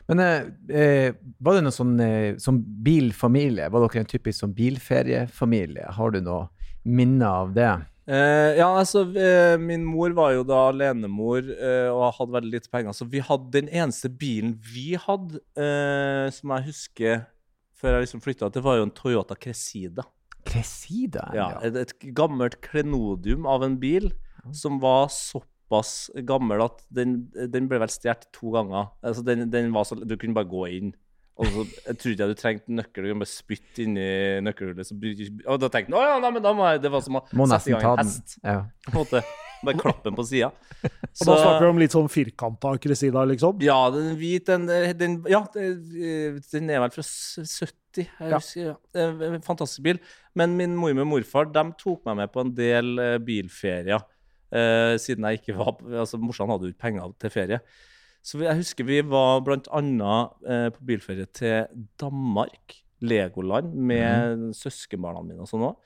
Men 0.08 0.20
eh, 0.20 0.44
eh, 0.70 1.12
var 1.40 1.54
det 1.54 1.62
noe 1.64 1.72
sånn 1.76 2.00
eh, 2.00 2.36
som 2.38 2.58
bilfamilie? 2.58 3.68
Var 3.70 3.80
dere 3.88 4.00
en 4.00 4.06
typisk 4.06 4.40
sånn 4.40 4.54
bilferiefamilie? 4.56 5.84
Har 5.92 6.10
du 6.10 6.20
noe 6.20 6.48
minne 6.84 7.22
av 7.26 7.52
det? 7.54 7.70
Eh, 8.08 8.56
ja, 8.56 8.68
altså, 8.72 9.02
eh, 9.20 9.58
min 9.60 9.82
mor 9.84 10.14
var 10.16 10.32
jo 10.32 10.44
da 10.48 10.62
alenemor 10.70 11.44
eh, 11.52 11.88
og 11.92 12.14
hadde 12.16 12.36
veldig 12.38 12.52
lite 12.54 12.70
penger. 12.72 12.96
Så 12.96 13.04
vi 13.12 13.20
hadde 13.20 13.52
den 13.52 13.68
eneste 13.68 14.08
bilen 14.08 14.54
vi 14.64 14.94
hadde, 14.96 15.42
eh, 15.60 16.28
som 16.32 16.54
jeg 16.56 16.70
husker 16.70 17.26
før 17.78 17.98
jeg 17.98 18.06
liksom 18.06 18.22
flytta, 18.24 18.48
det 18.54 18.62
var 18.64 18.78
jo 18.78 18.86
en 18.88 18.94
Toyota 18.96 19.36
Cresida. 19.38 20.06
Cressida? 20.48 21.28
Ja, 21.36 21.50
et, 21.62 21.76
et 21.76 21.92
gammelt 22.16 22.56
klenodium 22.64 23.44
av 23.46 23.66
en 23.66 23.76
bil 23.78 24.08
som 24.56 24.80
var 24.80 25.10
såpass 25.12 26.08
gammel 26.26 26.64
at 26.64 26.80
den, 26.94 27.26
den 27.52 27.68
ble 27.68 27.82
vel 27.82 27.92
stjålet 27.92 28.24
to 28.34 28.54
ganger. 28.56 28.88
Altså, 29.04 29.22
den, 29.26 29.50
den 29.52 29.70
var 29.76 29.84
så, 29.86 29.98
du 30.00 30.16
kunne 30.16 30.34
bare 30.38 30.48
gå 30.48 30.64
inn. 30.78 30.94
Og 31.38 31.46
så 31.54 31.62
jeg 31.86 31.98
trodde 32.02 32.18
jeg 32.24 32.28
du 32.34 32.38
trengte 32.40 32.72
nøkkel, 32.74 33.04
du 33.06 33.12
kan 33.12 33.20
bare 33.22 33.30
spytte 33.30 33.84
inni 33.84 34.06
nøkkelhullet. 34.42 34.88
Og 35.46 35.60
da 35.62 35.68
tenkte 35.70 35.92
jeg 35.94 35.98
å 36.00 36.02
ja, 36.02 36.16
nei, 36.24 36.30
men 36.34 36.42
da 36.42 36.50
må 36.58 36.64
jeg 36.72 36.80
Det 36.82 36.90
var 36.90 37.04
som 37.04 37.20
å 37.20 37.22
Må 37.38 37.46
sette 37.46 37.70
i 37.70 37.76
gang 37.76 37.84
ta 37.84 37.92
en 37.92 38.00
den. 38.02 38.08
hest. 38.10 38.38
Ja. 38.42 38.56
På 38.88 38.90
en 38.90 38.98
måte. 39.04 39.22
Bare 39.58 39.74
klappe 39.78 40.04
den 40.06 40.14
på 40.18 40.22
sida. 40.26 40.48
Da 40.82 41.34
snakker 41.34 41.64
vi 41.64 41.70
om 41.72 41.78
litt 41.82 41.94
sånn 41.94 42.06
firkanta 42.10 42.72
Cressida, 42.82 43.24
liksom. 43.26 43.56
Ja, 43.66 43.78
den 43.90 44.12
hvit, 44.18 44.46
den, 44.46 44.66
den 44.98 45.16
Ja, 45.30 45.40
den 45.54 46.70
er 46.70 46.82
vel 46.84 46.92
fra 46.94 47.02
70. 47.02 47.72
Jeg 47.98 48.06
Ja. 48.30 48.38
husker, 48.38 48.68
ja. 48.68 48.76
En 49.02 49.40
Fantastisk 49.42 49.82
bil. 49.82 49.98
Men 50.38 50.56
min 50.56 50.76
mormor 50.78 51.02
og 51.06 51.10
morfar 51.16 51.50
de 51.52 51.64
tok 51.80 52.04
meg 52.06 52.16
med 52.22 52.32
på 52.34 52.40
en 52.44 52.52
del 52.54 52.98
eh, 53.02 53.18
bilferier. 53.18 54.02
eh, 54.52 54.94
siden 54.96 55.26
jeg 55.28 55.40
ikke 55.42 55.56
var 55.58 55.74
altså 56.02 56.16
Morsan 56.22 56.48
hadde 56.48 56.66
jo 56.68 56.72
ikke 56.72 56.84
penger 56.86 57.14
til 57.20 57.30
ferie. 57.30 57.58
Så 58.28 58.40
jeg 58.44 58.58
husker 58.60 58.84
vi 58.88 58.98
var 59.08 59.40
bl.a. 59.46 59.80
Eh, 60.44 60.68
på 60.74 60.84
bilferie 60.90 61.24
til 61.32 61.64
Danmark, 62.00 62.74
Legoland, 63.00 63.72
med 63.88 64.48
søskenbarna 64.58 65.22
mine 65.24 65.44
og 65.44 65.48
sånn 65.48 65.64
òg. 65.70 65.78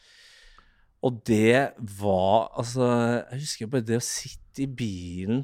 Og 1.02 1.16
det 1.26 1.72
var 2.00 2.48
Altså, 2.58 2.86
jeg 3.32 3.40
husker 3.42 3.70
bare 3.70 3.86
det 3.86 3.98
å 3.98 4.04
sitte 4.06 4.62
i 4.64 4.68
bilen 4.70 5.42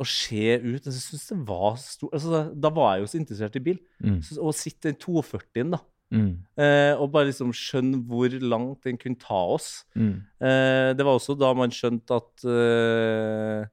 og 0.00 0.08
se 0.08 0.56
ut 0.60 0.84
Jeg 0.86 0.92
synes 0.96 1.26
det 1.28 1.38
var 1.48 1.74
stor 1.80 2.10
altså, 2.16 2.40
Da 2.56 2.70
var 2.72 2.94
jeg 2.94 3.02
jo 3.04 3.08
så 3.12 3.18
interessert 3.20 3.56
i 3.56 3.62
bil. 3.64 3.78
Mm. 4.00 4.18
Så, 4.24 4.36
å 4.40 4.52
sitte 4.56 4.88
i 4.88 4.94
en 4.94 5.00
42-en, 5.00 5.74
da, 5.76 5.82
Mm. 6.10 6.40
eh, 6.58 6.96
og 6.98 7.12
bare 7.14 7.28
liksom 7.28 7.52
skjønne 7.54 8.00
hvor 8.10 8.32
langt 8.42 8.80
den 8.82 8.96
kunne 8.98 9.14
ta 9.22 9.36
oss. 9.54 9.84
Mm. 9.94 10.16
Eh, 10.42 10.88
det 10.98 11.04
var 11.06 11.14
også 11.14 11.36
da 11.38 11.52
man 11.54 11.70
skjønte 11.70 12.16
at 12.18 12.42
eh, 12.50 13.68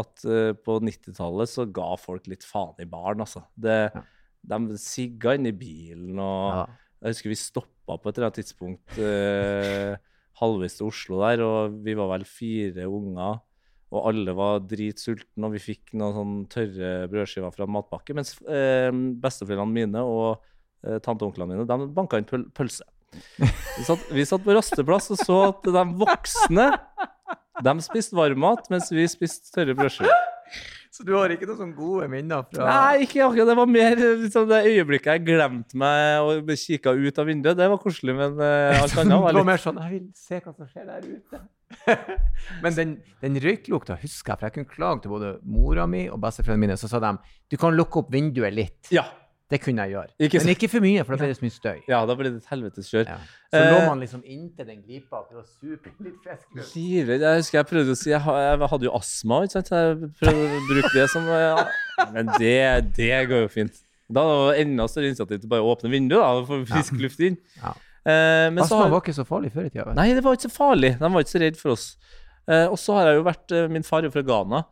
at 0.00 0.24
uh, 0.28 0.52
på 0.54 0.78
90-tallet 0.84 1.50
så 1.50 1.66
ga 1.74 1.90
folk 2.00 2.28
litt 2.30 2.46
faen 2.46 2.78
i 2.82 2.88
baren, 2.88 3.24
altså. 3.26 3.44
Det, 3.56 3.80
Ja. 3.94 4.04
De 4.48 4.76
sigga 4.78 5.34
inn 5.34 5.48
i 5.50 5.52
bilen, 5.52 6.14
og 6.22 6.54
Ja. 6.54 6.66
jeg 7.02 7.12
husker 7.16 7.32
vi 7.32 7.36
stoppa 7.40 7.96
på 7.98 8.08
et 8.08 8.16
eller 8.18 8.28
annet 8.28 8.38
tidspunkt 8.38 8.98
uh, 9.02 9.98
halvveis 10.40 10.78
til 10.78 10.86
Oslo 10.86 11.18
der, 11.24 11.42
og 11.42 11.78
vi 11.84 11.96
var 11.98 12.12
vel 12.14 12.24
fire 12.24 12.86
unger. 12.86 13.40
Og 13.88 14.04
alle 14.10 14.34
var 14.36 14.60
dritsultne, 14.68 15.48
og 15.48 15.54
vi 15.56 15.62
fikk 15.64 15.94
noen 15.96 16.12
sånn 16.14 16.32
tørre 16.52 17.08
brødskiver 17.08 17.54
fra 17.54 17.64
matpakke. 17.66 18.12
Mens 18.14 18.34
eh, 18.44 18.90
besteforeldrene 18.92 19.72
mine 19.72 20.02
og 20.04 20.42
eh, 20.84 20.98
tante 21.00 21.24
og 21.24 21.30
onklene 21.30 21.54
mine 21.54 21.64
de 21.64 21.86
banka 21.96 22.20
inn 22.20 22.28
pøl 22.28 22.44
pølse. 22.52 22.84
Vi 23.40 23.86
satt, 23.88 24.02
vi 24.12 24.26
satt 24.28 24.44
på 24.44 24.52
rasteplass 24.52 25.08
og 25.14 25.22
så 25.24 25.38
at 25.46 25.64
de 25.72 25.84
voksne 26.04 26.66
de 27.64 27.74
spiste 27.84 28.16
varmmat, 28.16 28.68
mens 28.72 28.90
vi 28.94 29.06
spiste 29.10 29.52
tørre 29.54 29.76
brødskiver. 29.78 30.26
Så 30.98 31.04
du 31.06 31.12
har 31.14 31.30
ikke 31.30 31.46
noen 31.46 31.58
sånne 31.60 31.76
gode 31.76 32.06
minner 32.10 32.46
fra 32.48 32.64
Nei, 32.66 33.04
ikke 33.04 33.20
akkurat. 33.26 33.50
Det 33.50 33.54
var 33.58 33.68
mer 33.70 34.00
liksom, 34.00 34.48
det 34.50 34.60
øyeblikket 34.70 35.12
jeg 35.12 35.24
glemte 35.26 35.78
meg 35.78 36.24
og 36.24 36.48
kikka 36.58 36.94
ut 36.96 37.20
av 37.20 37.28
vinduet. 37.28 37.58
Det 37.60 37.68
var 37.70 37.80
koselig, 37.82 38.16
men 38.18 38.40
uh, 38.40 38.80
alt 38.82 38.96
annet 38.98 39.20
var 39.20 39.30
litt 39.30 39.38
Det 39.38 39.44
var 39.44 39.48
mer 39.50 39.62
sånn 39.62 39.78
Jeg 39.84 39.92
vil 39.92 40.08
se 40.18 40.40
hva 40.42 40.54
som 40.56 40.70
skjer 40.72 40.88
der 40.88 41.06
ute. 41.06 41.42
Men 42.64 42.74
den, 42.74 42.92
den 43.20 43.36
røyklukta 43.44 43.98
husker 44.00 44.32
jeg, 44.32 44.40
for 44.40 44.48
jeg 44.48 44.54
kunne 44.54 44.70
klage 44.72 45.04
til 45.04 45.12
både 45.12 45.34
mora 45.44 45.84
mi 45.90 46.06
og 46.08 46.16
besteforeldrene 46.22 46.64
mine. 46.64 46.78
Så 46.80 46.88
sa 46.90 47.00
de 47.04 47.12
du 47.52 47.58
kan 47.60 47.76
lukke 47.76 48.00
opp 48.00 48.08
vinduet 48.14 48.56
litt. 48.56 48.88
Ja. 48.94 49.04
Det 49.48 49.60
kunne 49.64 49.80
jeg 49.86 49.94
gjøre. 49.94 50.10
Ikke 50.20 50.40
Men 50.44 50.50
ikke 50.52 50.68
for 50.68 50.84
mye, 50.84 51.04
for 51.08 51.14
da 51.16 51.18
blir 51.22 51.30
det 51.32 51.36
så 51.38 51.44
mye 51.46 51.54
støy. 51.54 51.78
ja, 51.88 51.98
da 52.04 52.14
ble 52.18 52.30
det 52.34 52.40
et 52.42 52.48
helvetes 52.50 52.90
kjør. 52.92 53.06
Ja. 53.08 53.16
Så 53.48 53.56
Eh, 53.62 53.70
lå 53.72 53.78
man 53.86 54.00
liksom 54.02 54.20
inntil 54.28 54.66
den 54.68 54.82
glipa 54.84 55.22
til 55.30 55.38
å 55.40 55.44
supe 55.48 55.88
litt 56.04 56.18
frisk 56.20 56.48
luft. 56.58 56.74
Jeg 56.76 57.38
husker 57.40 57.58
jeg 57.62 57.66
prøvde 57.70 57.94
å 57.94 57.96
si 57.96 58.10
Jeg, 58.10 58.20
hadde 58.20 58.84
jo 58.84 58.92
astma, 58.98 59.38
ikke 59.46 59.56
sant. 59.56 59.70
Jeg 59.72 60.12
prøvde 60.20 60.44
å 60.58 60.60
bruke 60.68 60.92
det 60.92 61.06
som 61.14 61.24
ja. 61.32 61.64
Men 62.12 62.28
det, 62.38 62.92
det 62.98 63.10
går 63.30 63.46
jo 63.46 63.48
fint. 63.56 63.80
Da 64.08 64.20
var 64.28 64.52
det 64.52 64.66
enda 64.66 64.84
større 64.88 65.08
initiativ 65.14 65.40
til 65.40 65.48
bare 65.48 65.64
å 65.64 65.72
åpne 65.72 65.90
vinduet 65.92 66.20
da, 66.20 66.28
og 66.42 66.46
få 66.48 66.60
frisk 66.68 67.00
luft 67.00 67.20
inn. 67.24 67.40
Ja. 67.62 67.72
Eh, 68.08 68.46
men 68.52 68.60
så 68.62 68.68
Astma 68.68 68.84
har, 68.84 68.92
var 68.98 69.02
ikke 69.04 69.16
så 69.16 69.24
farlig 69.28 69.50
før 69.56 69.64
i 69.64 69.72
tida. 69.72 69.84
vet. 69.88 69.96
Nei, 69.96 70.06
det 70.16 70.24
var 70.24 70.36
ikke 70.36 70.48
så 70.48 70.54
farlig. 70.54 70.92
De 71.00 71.10
var 71.16 71.24
ikke 71.24 71.34
så 71.34 71.42
redd 71.46 71.56
for 71.60 71.72
oss. 71.74 71.88
Eh, 72.48 72.66
og 72.68 72.76
så 72.80 72.94
har 73.00 73.10
jeg 73.10 73.18
jo 73.18 73.24
vært 73.26 73.52
eh, 73.56 73.66
Min 73.72 73.84
far 73.84 74.00
er 74.04 74.08
jo 74.08 74.14
fra 74.14 74.22
Ghana, 74.28 74.62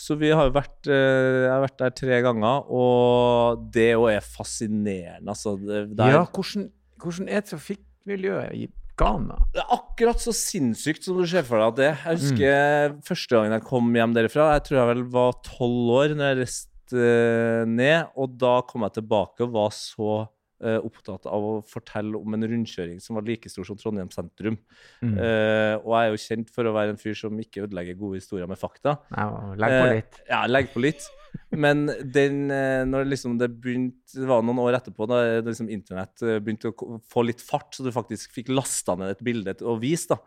så 0.00 0.16
vi 0.20 0.30
har 0.32 0.52
vært 0.54 0.88
eh, 0.88 1.44
Jeg 1.44 1.52
har 1.52 1.62
vært 1.66 1.78
der 1.82 1.94
tre 2.00 2.20
ganger, 2.24 2.66
og 2.72 3.66
det 3.74 3.92
òg 3.98 4.10
er 4.14 4.24
fascinerende, 4.24 5.28
altså. 5.34 5.56
Ja, 5.60 6.24
hvordan, 6.24 6.70
hvordan 7.02 7.28
er 7.28 7.44
trafikkmiljøet 7.44 8.56
i 8.56 8.68
Ghana? 9.00 9.36
Det 9.54 9.62
er 9.62 9.74
akkurat 9.76 10.20
så 10.22 10.32
sinnssykt 10.36 11.06
som 11.06 11.20
du 11.20 11.26
ser 11.28 11.44
for 11.48 11.60
deg 11.60 11.68
at 11.68 11.78
det. 11.80 11.92
Jeg 12.04 12.20
husker 12.24 12.96
første 13.06 13.36
gangen 13.36 13.56
jeg 13.56 13.66
kom 13.68 13.92
hjem 13.96 14.16
derifra. 14.16 14.50
Jeg 14.56 14.66
tror 14.66 14.80
jeg 14.80 14.90
vel 14.94 15.06
var 15.14 15.38
tolv 15.46 15.94
år 16.00 16.16
når 16.16 16.32
jeg 16.32 16.40
reiste 16.42 17.06
eh, 17.06 17.62
ned. 17.68 18.12
Og 18.20 18.36
da 18.40 18.58
kom 18.68 18.84
jeg 18.86 18.98
tilbake 19.00 19.46
og 19.46 19.56
var 19.56 19.72
så 19.76 20.20
opptatt 20.60 21.24
av 21.30 21.46
å 21.46 21.52
fortelle 21.64 22.18
om 22.18 22.36
en 22.36 22.44
rundkjøring 22.44 22.98
som 23.00 23.16
var 23.16 23.24
like 23.24 23.48
stor 23.48 23.64
som 23.64 23.78
Trondheim 23.80 24.10
sentrum. 24.12 24.58
Mm. 25.00 25.14
Uh, 25.16 25.74
og 25.80 25.94
jeg 25.94 26.00
er 26.00 26.10
jo 26.10 26.20
kjent 26.26 26.52
for 26.52 26.68
å 26.68 26.74
være 26.76 26.94
en 26.94 27.00
fyr 27.00 27.16
som 27.16 27.38
ikke 27.40 27.64
ødelegger 27.64 27.96
gode 28.00 28.20
historier 28.20 28.50
med 28.50 28.60
fakta. 28.60 28.98
Ja, 29.14 29.30
legg 29.56 29.76
på 29.76 29.86
litt. 29.88 29.96
litt. 29.96 30.20
Ja, 30.28 30.42
legg 30.50 30.70
på 30.74 30.84
litt. 30.84 31.08
Men 31.50 31.86
den, 31.86 32.50
eh, 32.50 32.82
når 32.86 33.06
liksom 33.06 33.36
det 33.38 33.50
begynte 33.62 34.18
Det 34.18 34.26
var 34.26 34.42
noen 34.42 34.58
år 34.62 34.78
etterpå 34.78 35.06
da 35.10 35.20
liksom 35.46 35.70
internett 35.70 36.22
eh, 36.26 36.40
begynte 36.42 36.72
å 36.72 36.98
få 37.10 37.24
litt 37.26 37.42
fart, 37.42 37.74
så 37.74 37.86
du 37.86 37.92
faktisk 37.94 38.34
fikk 38.34 38.50
lasta 38.54 38.96
ned 38.98 39.14
et 39.14 39.24
bilde 39.24 39.54
og 39.62 39.80
vist. 39.82 40.10
da. 40.10 40.18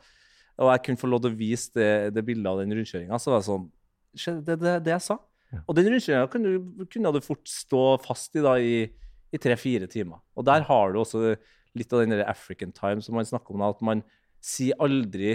Og 0.63 0.71
jeg 0.71 0.83
kunne 0.85 1.01
få 1.01 1.09
lov 1.11 1.23
til 1.23 1.33
å 1.33 1.39
vise 1.39 1.71
det, 1.75 1.91
det 2.15 2.25
bildet 2.25 2.49
av 2.51 2.61
den 2.61 2.75
rundkjøringa. 2.77 3.19
Så 3.19 3.33
var 3.33 3.41
det 3.41 3.49
sånn 3.49 3.69
Det 4.45 4.55
er 4.55 4.61
det, 4.61 4.75
det 4.87 4.95
jeg 4.95 5.07
sa. 5.09 5.19
Og 5.63 5.75
den 5.77 5.89
rundkjøringa 5.91 6.29
kunne, 6.31 6.85
kunne 6.91 7.13
du 7.13 7.23
fort 7.25 7.47
stå 7.49 7.83
fast 8.03 8.35
i 8.39 8.43
da 8.45 8.57
i, 8.59 8.75
i 9.33 9.39
tre-fire 9.41 9.87
timer. 9.89 10.19
Og 10.37 10.45
der 10.45 10.61
har 10.67 10.93
du 10.93 10.99
også 11.01 11.35
litt 11.75 11.93
av 11.93 12.03
den 12.03 12.13
der 12.13 12.27
African 12.29 12.71
time 12.75 13.01
som 13.01 13.15
man 13.17 13.25
snakker 13.25 13.55
om, 13.55 13.63
at 13.65 13.81
man 13.81 14.03
sier 14.43 14.77
aldri 14.83 15.31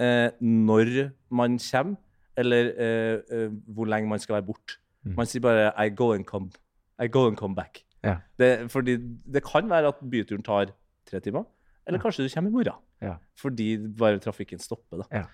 eh, 0.00 0.30
når 0.40 1.10
man 1.30 1.58
kommer, 1.60 1.98
eller 2.38 2.70
eh, 2.78 3.18
eh, 3.34 3.50
hvor 3.74 3.88
lenge 3.90 4.08
man 4.08 4.22
skal 4.22 4.38
være 4.38 4.46
borte. 4.48 4.78
Mm. 5.04 5.14
Man 5.18 5.26
sier 5.28 5.42
bare 5.44 5.72
I 5.76 5.90
go 5.90 6.12
and 6.14 6.24
come, 6.28 6.50
I 6.98 7.08
go 7.08 7.26
and 7.28 7.36
come 7.36 7.54
back. 7.58 7.82
Ja. 8.04 8.16
Det, 8.38 8.70
fordi 8.70 8.96
det 9.26 9.42
kan 9.44 9.68
være 9.70 9.88
at 9.92 10.00
byturen 10.10 10.42
tar 10.46 10.70
tre 11.08 11.20
timer, 11.20 11.44
eller 11.86 11.98
Ja. 11.98 12.02
kanskje 12.02 12.24
du 12.28 12.32
kommer 12.34 12.50
i 12.50 12.54
morgen. 12.54 12.80
Ja. 13.02 13.16
Fordi 13.36 13.76
bare 13.98 14.18
trafikken 14.22 14.58
stopper. 14.58 15.02
da. 15.02 15.24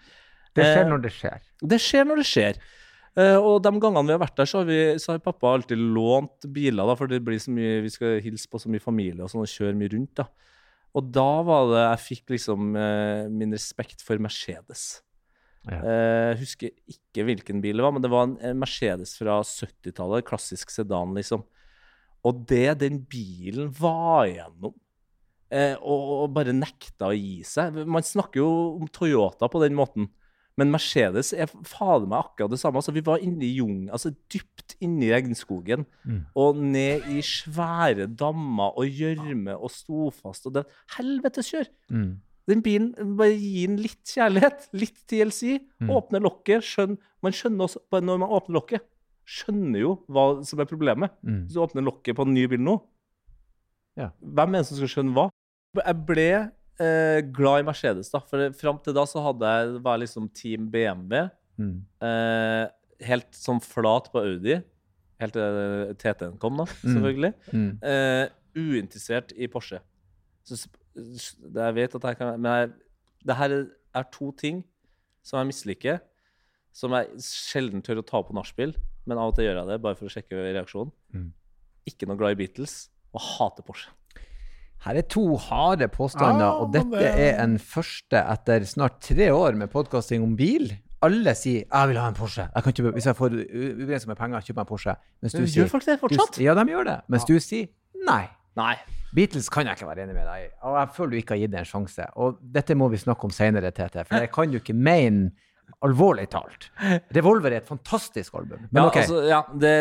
Det 0.56 0.64
skjer 0.64 0.84
eh, 0.84 0.88
når 0.90 1.02
det 1.02 1.12
skjer. 1.12 1.38
Det 1.60 1.80
skjer 1.82 2.04
når 2.08 2.16
det 2.22 2.26
skjer. 2.26 2.58
Eh, 3.14 3.36
og 3.38 3.60
de 3.62 3.70
gangene 3.78 4.08
vi 4.08 4.14
har 4.16 4.22
vært 4.24 4.40
der, 4.40 4.48
så 4.50 4.62
har, 4.62 4.66
vi, 4.66 4.78
så 4.98 5.12
har 5.14 5.20
pappa 5.22 5.52
alltid 5.54 5.78
lånt 5.78 6.48
biler, 6.50 6.82
da, 6.82 6.96
for 6.98 7.10
det 7.10 7.20
blir 7.22 7.38
så 7.42 7.52
mye, 7.54 7.76
vi 7.84 7.92
skal 7.94 8.18
hilse 8.24 8.50
på 8.50 8.58
så 8.58 8.72
mye 8.72 8.82
familie 8.82 9.22
og 9.22 9.30
sånn, 9.30 9.44
og 9.46 9.52
kjøre 9.52 9.78
mye 9.78 9.92
rundt. 9.94 10.16
da. 10.18 10.26
Og 10.94 11.08
da 11.14 11.28
var 11.46 11.70
det 11.70 11.82
jeg 11.84 12.02
fikk 12.08 12.34
liksom 12.36 12.74
eh, 12.78 13.24
min 13.30 13.54
respekt 13.54 14.02
for 14.06 14.18
Mercedes. 14.22 14.84
Ja. 15.64 15.78
Eh, 15.78 16.28
Jeg 16.34 16.40
husker 16.42 16.74
ikke 16.92 17.24
hvilken 17.30 17.62
bil 17.64 17.78
det 17.78 17.86
var, 17.86 17.94
men 17.96 18.02
det 18.04 18.10
var 18.12 18.26
en 18.28 18.34
en 18.50 18.58
Mercedes 18.60 19.14
fra 19.18 19.38
70-tallet. 19.46 20.26
Klassisk 20.28 20.70
sedan, 20.74 21.14
liksom. 21.16 21.46
Og 22.24 22.42
det 22.50 22.78
den 22.82 22.98
bilen 23.10 23.70
var 23.78 24.26
igjennom, 24.28 24.74
eh, 25.54 25.74
og, 25.78 26.04
og 26.24 26.34
bare 26.36 26.54
nekta 26.56 27.10
å 27.10 27.16
gi 27.16 27.42
seg 27.46 27.82
Man 27.86 28.02
snakker 28.06 28.40
jo 28.40 28.50
om 28.78 28.86
Toyota 28.88 29.48
på 29.50 29.60
den 29.62 29.74
måten, 29.78 30.08
Men 30.56 30.70
Mercedes 30.70 31.32
er 31.34 31.48
fader 31.66 32.06
meg 32.06 32.20
akkurat 32.22 32.50
det 32.52 32.60
samme. 32.60 32.78
Altså, 32.78 32.92
vi 32.94 33.02
var 33.02 33.18
inne 33.18 33.42
i 33.42 33.56
jung, 33.56 33.88
altså 33.90 34.12
dypt 34.30 34.76
inne 34.80 35.02
i 35.08 35.10
regnskogen 35.10 35.82
Mm. 36.06 36.20
og 36.36 36.56
ned 36.56 37.08
i 37.10 37.20
svære 37.26 38.06
dammer 38.14 38.70
og 38.78 38.86
gjørme 38.86 39.56
og 39.58 39.70
sto 39.74 40.10
fast. 40.14 40.46
Og 40.46 40.52
det 40.54 40.64
helvetes 40.96 41.50
kjør! 41.50 41.66
Mm. 41.90 42.20
Den 42.46 42.60
bilen, 42.62 42.90
bare 43.16 43.32
gi 43.40 43.66
den 43.66 43.78
litt 43.80 44.04
kjærlighet, 44.04 44.68
litt 44.76 44.98
TLC. 45.08 45.58
Mm. 45.80 45.88
Åpne 45.90 46.20
lokket. 46.20 46.60
Skjønn, 46.62 46.98
man 47.24 47.32
skjønner 47.32 47.64
også, 47.64 47.80
bare 47.90 48.04
når 48.04 48.18
man 48.20 48.28
åpner 48.36 48.58
lokket, 48.60 48.82
skjønner 49.24 49.80
jo 49.80 49.94
hva 50.12 50.44
som 50.44 50.60
er 50.60 50.68
problemet. 50.68 51.10
Mm. 51.24 51.46
Hvis 51.46 51.54
du 51.56 51.62
åpner 51.64 51.82
lokket 51.86 52.14
på 52.18 52.26
en 52.28 52.34
ny 52.34 52.46
bil 52.46 52.60
nå, 52.60 52.76
Ja. 53.96 54.10
hvem 54.20 54.54
er 54.54 54.58
det 54.60 54.66
som 54.66 54.76
skal 54.76 54.88
skjønne 54.92 55.14
hva? 55.16 55.30
Jeg 55.84 56.06
ble 56.06 56.28
eh, 56.82 57.20
glad 57.34 57.62
i 57.62 57.66
Mercedes, 57.66 58.10
da. 58.12 58.20
For 58.28 58.54
fram 58.58 58.78
til 58.82 58.96
da 58.96 59.04
så 59.08 59.22
hadde 59.24 59.50
jeg, 59.50 59.74
var 59.84 59.98
jeg 59.98 60.06
liksom 60.06 60.28
Team 60.36 60.68
BMW. 60.72 61.26
Mm. 61.60 61.76
Eh, 62.08 62.62
helt 63.08 63.36
sånn 63.38 63.62
flat 63.64 64.10
på 64.12 64.22
Audi. 64.22 64.58
Helt 65.22 65.36
til 65.36 65.94
TT-en 66.00 66.38
kom, 66.42 66.58
da, 66.58 66.66
selvfølgelig. 66.82 67.32
Mm. 67.54 67.68
Eh, 67.90 68.24
uinteressert 68.58 69.34
i 69.36 69.48
Porsche. 69.50 69.80
Så, 70.46 70.66
jeg 70.94 71.74
vet 71.74 71.94
at 71.96 72.04
jeg 72.06 72.18
kan 72.18 72.36
Men 72.38 72.52
jeg, 72.52 72.66
det 73.24 73.36
her 73.38 73.52
er, 73.56 73.62
er 73.96 74.04
to 74.14 74.28
ting 74.38 74.60
som 75.24 75.40
jeg 75.40 75.50
misliker. 75.52 76.02
Som 76.74 76.94
jeg 76.96 77.22
sjelden 77.22 77.82
tør 77.86 78.02
å 78.02 78.06
ta 78.06 78.20
på 78.26 78.34
nachspiel, 78.34 78.74
men 79.06 79.20
av 79.20 79.30
og 79.30 79.36
til 79.36 79.46
gjør 79.46 79.60
jeg 79.60 79.70
det 79.70 79.82
bare 79.84 79.98
for 79.98 80.10
å 80.10 80.12
sjekke 80.12 80.40
reaksjonen. 80.42 80.90
Mm. 81.14 81.28
Ikke 81.86 82.08
noe 82.10 82.18
glad 82.18 82.34
i 82.34 82.40
Beatles, 82.40 82.88
og 83.14 83.22
hater 83.22 83.66
Porsche. 83.66 83.92
Her 84.84 84.98
er 85.00 85.06
to 85.08 85.36
harde 85.40 85.88
påstander, 85.88 86.44
Ja, 86.44 86.58
og 86.60 86.72
dette 86.74 86.90
det- 86.90 87.14
er 87.18 87.42
en 87.42 87.58
første 87.58 88.20
etter 88.20 88.60
snart 88.68 89.00
tre 89.00 89.30
år 89.32 89.54
med 89.56 89.70
podkasting 89.72 90.22
om 90.22 90.36
bil. 90.36 90.76
Alle 91.02 91.34
sier 91.34 91.64
'jeg 91.64 91.88
vil 91.88 91.96
ha 91.98 92.08
en 92.08 92.14
Porsche'. 92.14 92.48
Jeg 92.54 92.62
kan 92.62 92.72
ikke, 92.72 92.92
hvis 92.92 93.04
jeg 93.06 93.16
får 93.16 93.30
ubegrenset 93.30 94.06
med 94.08 94.16
penger, 94.16 94.40
kjøper 94.40 94.54
jeg 94.54 94.58
en 94.58 94.66
Porsche. 94.66 94.96
Mens 95.22 95.32
du 95.32 95.46
sier 95.46 95.64
Gjør 95.64 95.70
folk 95.70 95.84
det 95.84 96.00
fortsatt? 96.00 96.36
Du, 96.36 96.42
ja, 96.42 96.54
de 96.54 96.64
gjør 96.70 96.84
det. 96.84 97.00
Mens 97.08 97.24
du 97.24 97.38
sier 97.40 97.66
nei. 98.06 98.28
Nei. 98.56 98.76
Beatles 99.14 99.48
kan 99.48 99.66
jeg 99.66 99.76
ikke 99.76 99.86
være 99.86 100.02
enig 100.04 100.14
med 100.14 100.26
deg 100.26 100.44
i, 100.44 100.48
og 100.62 100.76
jeg 100.78 100.88
føler 100.96 101.10
du 101.10 101.16
ikke 101.16 101.28
har 101.34 101.38
gitt 101.38 101.50
det 101.50 101.58
en 101.60 101.64
sjanse. 101.64 102.06
Og 102.16 102.36
dette 102.52 102.74
må 102.74 102.88
vi 102.90 102.96
snakke 102.96 103.24
om 103.24 103.30
senere, 103.30 103.70
Tete, 103.72 104.04
for 104.04 104.16
jeg 104.16 104.30
kan 104.32 104.50
jo 104.50 104.58
ikke 104.58 104.74
mene 104.74 105.30
alvorlig 105.84 106.26
talt. 106.32 106.68
Revolver 107.14 107.52
er 107.52 107.62
et 107.62 107.68
fantastisk 107.68 108.36
album. 108.38 108.62
Men 108.70 108.80
ja, 108.82 108.86
ok. 108.88 108.98
altså, 109.02 109.22
ja, 109.28 109.40
det, 109.64 109.74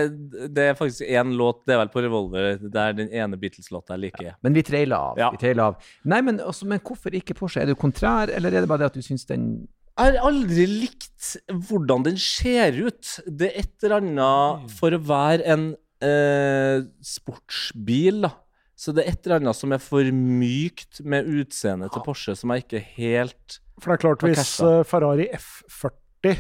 det 0.56 0.66
er 0.70 0.80
faktisk 0.80 1.08
én 1.08 1.36
låt, 1.40 1.64
det 1.68 1.76
er 1.76 1.84
vel 1.84 1.94
på 1.94 2.04
Revolver, 2.06 2.50
det 2.64 2.82
er 2.82 2.98
den 2.98 3.14
ene 3.14 3.40
Beatles-låta 3.40 3.96
jeg 3.96 4.08
liker. 4.08 4.34
Men 4.46 4.58
vi 4.58 4.66
trailer 4.68 4.98
av. 4.98 5.22
Ja. 5.22 5.30
Vi 5.34 5.42
trailer 5.44 5.72
av. 5.72 5.94
Nei, 6.10 6.20
men, 6.26 6.42
altså, 6.44 6.68
men 6.70 6.84
hvorfor 6.84 7.16
ikke 7.16 7.38
Porsche? 7.38 7.64
Er 7.64 7.72
du 7.72 7.80
kontrær, 7.80 8.32
eller 8.34 8.54
er 8.54 8.66
det 8.66 8.72
bare 8.72 8.84
det 8.84 8.92
at 8.92 9.00
du 9.00 9.06
syns 9.06 9.28
den 9.30 9.48
Jeg 9.94 10.16
har 10.16 10.28
aldri 10.28 10.68
likt 10.70 11.34
hvordan 11.50 12.06
den 12.10 12.20
ser 12.22 12.76
ut. 12.84 13.18
Det 13.28 13.52
er 13.52 13.64
et 13.64 13.88
eller 13.88 14.02
annet 14.02 14.78
for 14.80 14.96
å 14.96 15.02
være 15.08 15.48
en 15.56 15.68
eh, 16.04 16.86
sportsbil, 17.06 18.24
da. 18.28 18.34
Så 18.84 18.92
det 18.96 19.06
er 19.06 19.14
et 19.14 19.28
eller 19.28 19.40
annet 19.40 19.56
som 19.56 19.72
er 19.72 19.80
for 19.80 20.04
mykt 20.12 21.00
med 21.08 21.30
utseendet 21.32 21.94
til 21.96 22.04
Porsche, 22.04 22.34
som 22.36 22.52
jeg 22.52 22.66
ikke 22.66 22.82
helt 22.98 23.60
For 23.80 23.94
det 23.94 23.96
er 23.96 24.02
klart, 24.04 24.26
hvis 24.28 24.50
eh, 24.66 24.82
Ferrari 24.90 25.28
F40 25.38 26.34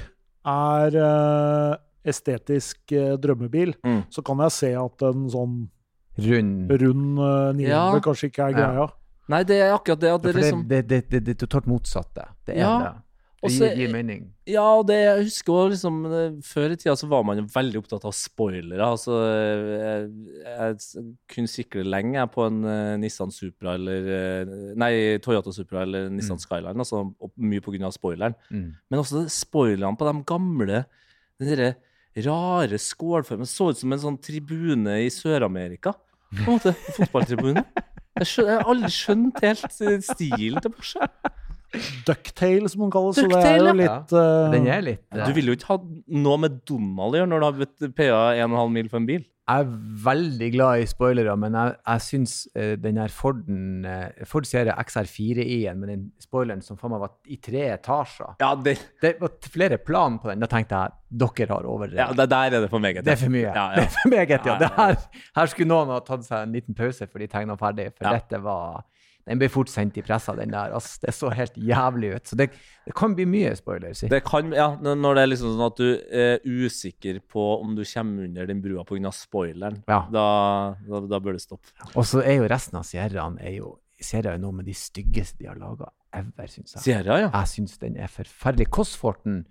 er 0.51 0.97
uh, 0.99 1.75
estetisk 2.03 2.91
uh, 2.91 3.13
drømmebil, 3.23 3.71
Mm. 3.85 4.01
så 4.11 4.21
kan 4.27 4.43
jeg 4.43 4.51
se 4.57 4.73
at 4.75 5.05
en 5.07 5.29
sånn 5.31 5.55
rund 6.19 6.73
rund 6.81 7.19
uh, 7.19 7.53
900 7.55 7.69
Ja. 7.69 7.85
kanskje 8.03 8.29
ikke 8.29 8.43
er 8.49 8.51
Ja. 8.51 8.57
greia. 8.59 8.89
Nei, 9.31 9.43
det 9.47 9.61
er 9.63 9.71
akkurat 9.73 9.99
det. 10.03 10.11
Det 10.11 10.33
det, 10.33 10.35
liksom 10.41 10.67
det, 10.67 10.81
det, 10.89 11.01
det, 11.09 11.23
det 11.25 11.31
er 11.37 11.45
totalt 11.47 11.65
motsatte. 11.71 12.25
Det 12.45 12.57
er 12.57 12.59
Ja, 12.59 12.73
det. 12.83 12.91
Det 13.43 13.51
gir, 13.51 13.75
gir 13.81 13.91
mening. 13.91 14.23
Ja, 14.47 14.63
og 14.79 14.85
det, 14.87 14.97
jeg 15.01 15.27
husker 15.27 15.53
også 15.53 15.71
liksom 15.73 15.99
eh, 16.07 16.35
Før 16.47 16.73
i 16.73 16.77
tida 16.79 16.95
så 16.99 17.07
var 17.11 17.23
man 17.27 17.39
jo 17.41 17.45
veldig 17.51 17.79
opptatt 17.81 18.07
av 18.07 18.15
spoilere. 18.15 18.87
Altså, 18.87 19.19
jeg, 19.27 20.09
jeg 20.47 21.05
kunne 21.33 21.51
sikle 21.51 21.85
lenge 21.87 22.17
jeg, 22.19 22.31
på 22.33 22.45
en 22.47 22.59
uh, 22.67 22.95
Nissan 23.01 23.33
Supra 23.35 23.77
eller 23.77 24.11
eh, 24.17 24.53
Nei, 24.79 24.91
Toyota 25.23 25.53
Supra 25.55 25.83
eller 25.83 26.11
Nissan 26.13 26.41
Skyline. 26.41 26.75
Altså, 26.79 27.03
mye 27.35 27.63
pga. 27.63 27.91
spoileren. 27.95 28.37
Mm. 28.49 28.69
Men 28.91 29.03
også 29.03 29.25
spoilerne 29.31 29.99
på 29.99 30.07
de 30.07 30.27
gamle 30.33 30.85
Den 31.39 31.51
derre 31.51 31.73
rare 32.23 32.77
skålformen. 32.77 33.49
Så 33.49 33.71
ut 33.71 33.79
som 33.79 33.93
en 33.93 34.01
sånn 34.01 34.19
tribune 34.21 34.99
i 35.03 35.09
Sør-Amerika. 35.13 35.95
På 36.33 36.45
en 36.45 36.57
måte. 36.57 36.75
Fotballtribune. 36.97 37.63
Jeg, 38.13 38.29
skjøn, 38.29 38.49
jeg 38.51 38.59
har 38.59 38.67
aldri 38.69 38.91
skjønt 38.93 39.39
helt 39.41 39.79
eh, 39.81 39.95
stilen 40.05 40.61
til 40.61 40.73
Porsche. 40.75 41.07
Ducktail, 42.07 42.69
som 42.69 42.85
man 42.85 42.91
kaller 42.93 43.13
det. 43.13 43.21
Så 43.21 43.27
det 43.27 43.33
er 43.33 43.37
Ducktail, 43.37 43.61
jo 43.63 43.67
ja. 43.67 43.75
litt 43.83 44.15
eh, 44.21 44.47
Den 44.55 44.71
er 44.71 44.81
litt 44.85 45.03
eh, 45.13 45.27
Du 45.27 45.35
ville 45.37 45.53
jo 45.53 45.59
ikke 45.59 45.71
ha 45.73 45.77
noe 46.23 46.41
med 46.45 46.57
Donald 46.69 47.13
å 47.15 47.21
gjøre 47.21 47.31
når 47.33 47.43
du 47.43 47.47
har 47.49 47.93
PA 47.99 48.23
1,5 48.47 48.75
mil 48.79 48.89
for 48.91 49.01
en 49.01 49.07
bil. 49.09 49.23
Jeg 49.43 49.65
er 49.65 49.71
veldig 50.05 50.47
glad 50.53 50.79
i 50.79 50.85
spoilere, 50.87 51.33
men 51.35 51.55
jeg, 51.59 51.73
jeg 51.83 52.03
syns 52.05 52.35
uh, 52.55 52.77
den 52.79 52.95
her 53.01 53.11
Forden 53.11 53.83
uh, 53.83 54.23
Ford 54.29 54.47
serie 54.47 54.71
XR4i-en 54.79 55.81
med 55.81 55.91
den 55.91 56.05
spoileren 56.23 56.61
som 56.63 56.79
faen 56.79 56.93
meg 56.93 57.01
var 57.03 57.11
i 57.27 57.35
tre 57.43 57.65
etasjer 57.73 58.37
Ja, 58.39 58.53
det, 58.55 58.77
Det 59.03 59.17
var 59.19 59.33
flere 59.51 59.81
plan 59.83 60.15
på 60.23 60.31
den. 60.31 60.39
Da 60.45 60.47
tenkte 60.47 60.79
jeg 60.85 60.95
dere 61.25 61.49
har 61.51 61.67
overdrevet. 61.67 61.99
ja, 61.99 62.07
det 62.15 62.29
der 62.31 62.55
er 62.55 62.63
det 62.63 62.71
for 62.71 62.79
meget. 62.87 63.03
Det 63.03 63.17
er 63.17 63.19
for 63.19 63.35
mye. 63.35 63.51
Ja, 63.51 63.65
Det 63.75 63.83
er 63.83 63.91
for 63.97 64.13
meget, 64.15 64.31
ja. 64.31 64.53
Ja, 64.53 64.57
Det 64.63 64.71
her, 64.79 64.95
her 65.35 65.51
skulle 65.51 65.71
noen 65.75 65.91
ha 65.91 65.99
tatt 66.07 66.23
seg 66.29 66.47
en 66.47 66.55
liten 66.55 66.79
pause 66.79 67.11
før 67.11 67.25
de 67.25 67.31
tegna 67.35 67.59
ferdig, 67.59 67.89
for 67.97 68.07
Ja. 68.07 68.15
dette 68.21 68.39
var 68.47 68.85
Den 69.23 69.39
ble 69.39 69.47
fort 69.47 69.69
sendt 69.71 69.95
i 69.97 70.03
pressa, 70.03 70.33
den 70.35 70.51
der. 70.51 70.73
Altså, 70.75 70.97
det 71.05 71.13
så 71.15 71.29
helt 71.31 71.55
jævlig 71.55 72.09
ut. 72.17 72.25
Så 72.27 72.35
det, 72.39 72.49
det 72.83 72.95
kan 72.97 73.13
bli 73.15 73.25
mye 73.29 73.53
spoiler. 73.55 73.95
Det 73.95 74.19
kan, 74.27 74.51
ja, 74.55 74.73
når 74.83 75.15
det 75.15 75.23
er 75.23 75.29
liksom 75.31 75.53
sånn 75.53 75.67
at 75.69 75.79
du 75.79 75.87
er 76.11 76.43
usikker 76.43 77.21
på 77.31 77.45
om 77.61 77.77
du 77.77 77.85
kommer 77.87 78.27
under 78.27 78.49
den 78.51 78.59
brua 78.63 78.83
pga. 78.87 79.13
spoileren, 79.15 79.79
Ja. 79.87 80.03
da, 80.11 80.27
da, 80.89 80.99
da 81.07 81.21
bør 81.23 81.37
det 81.37 81.45
stoppe. 81.45 81.71
Og 81.95 82.03
så 82.09 82.19
er 82.23 82.41
jo 82.41 82.51
resten 82.51 82.81
av 82.81 82.83
Sierraen 82.89 83.39
er 83.39 83.57
jo 83.61 83.77
Sierra 84.03 84.33
er 84.35 84.41
noe 84.41 84.51
med 84.51 84.65
de 84.67 84.73
styggeste 84.75 85.39
de 85.39 85.47
har 85.47 85.55
laga 85.55 85.87
ever, 86.13 86.47
syns 86.51 86.75
jeg. 86.75 86.83
Sierra, 86.83 87.19
ja. 87.21 87.29
Jeg 87.31 87.51
syns 87.53 87.77
den 87.79 87.95
er 87.95 88.11
forferdelig. 88.11 88.67
Cosforten 88.73 89.45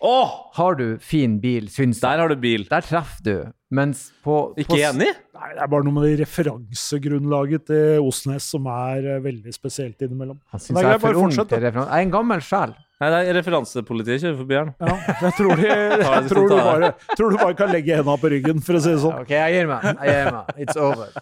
oh! 0.00 0.50
har 0.56 0.78
du 0.78 0.98
fin 1.04 1.38
bil, 1.42 1.68
syns 1.68 2.00
jeg. 2.00 2.06
Der 2.06 2.22
har 2.24 2.32
du 2.32 2.40
bil. 2.40 2.64
Der 2.70 2.86
treffer 2.86 3.26
du. 3.26 3.34
Mens 3.70 4.08
på 4.24 4.36
Ikke 4.58 4.74
på, 4.74 4.78
enig? 4.82 5.12
Nei, 5.36 5.48
det 5.54 5.62
er 5.62 5.68
bare 5.70 5.86
noe 5.86 5.94
med 5.94 6.06
det 6.08 6.24
referansegrunnlaget 6.24 7.68
til 7.68 8.02
Osnes 8.02 8.48
som 8.50 8.64
er 8.66 9.04
eh, 9.14 9.20
veldig 9.22 9.52
spesielt 9.54 10.02
innimellom. 10.02 10.40
Han 10.50 10.58
Det 10.58 10.66
syns 10.66 10.80
jeg 10.80 10.96
er 10.96 11.02
for 11.04 11.20
ung 11.20 11.30
til 11.30 11.44
referanse. 11.46 11.86
Jeg 11.86 12.02
er 12.02 12.08
en 12.08 12.14
gammel 12.16 12.42
sjel. 12.42 12.74
Nei, 13.00 13.10
det 13.14 13.20
er 13.20 13.38
referansepolitiet 13.38 14.24
kjører 14.24 14.40
forbi 14.40 14.58
her 14.58 14.66
nå. 14.68 14.74
Ja, 14.82 14.96
jeg 15.22 15.36
tror, 15.38 15.54
de, 15.56 15.68
jeg 16.02 16.24
tror, 16.32 16.50
du 16.50 16.56
bare, 16.56 16.90
tror 17.14 17.30
du 17.32 17.38
bare 17.40 17.56
kan 17.62 17.70
legge 17.72 18.00
henda 18.00 18.16
på 18.20 18.32
ryggen, 18.34 18.58
for 18.66 18.76
å 18.76 18.82
si 18.82 18.90
det 18.90 18.98
sånn. 19.06 19.22
OK, 19.22 19.30
jeg 19.38 19.54
gir 19.56 19.70
meg. 19.70 19.86
Jeg 19.86 20.18
gir 20.18 20.32
meg. 20.34 20.50
It's 20.66 20.80
over. 20.80 21.14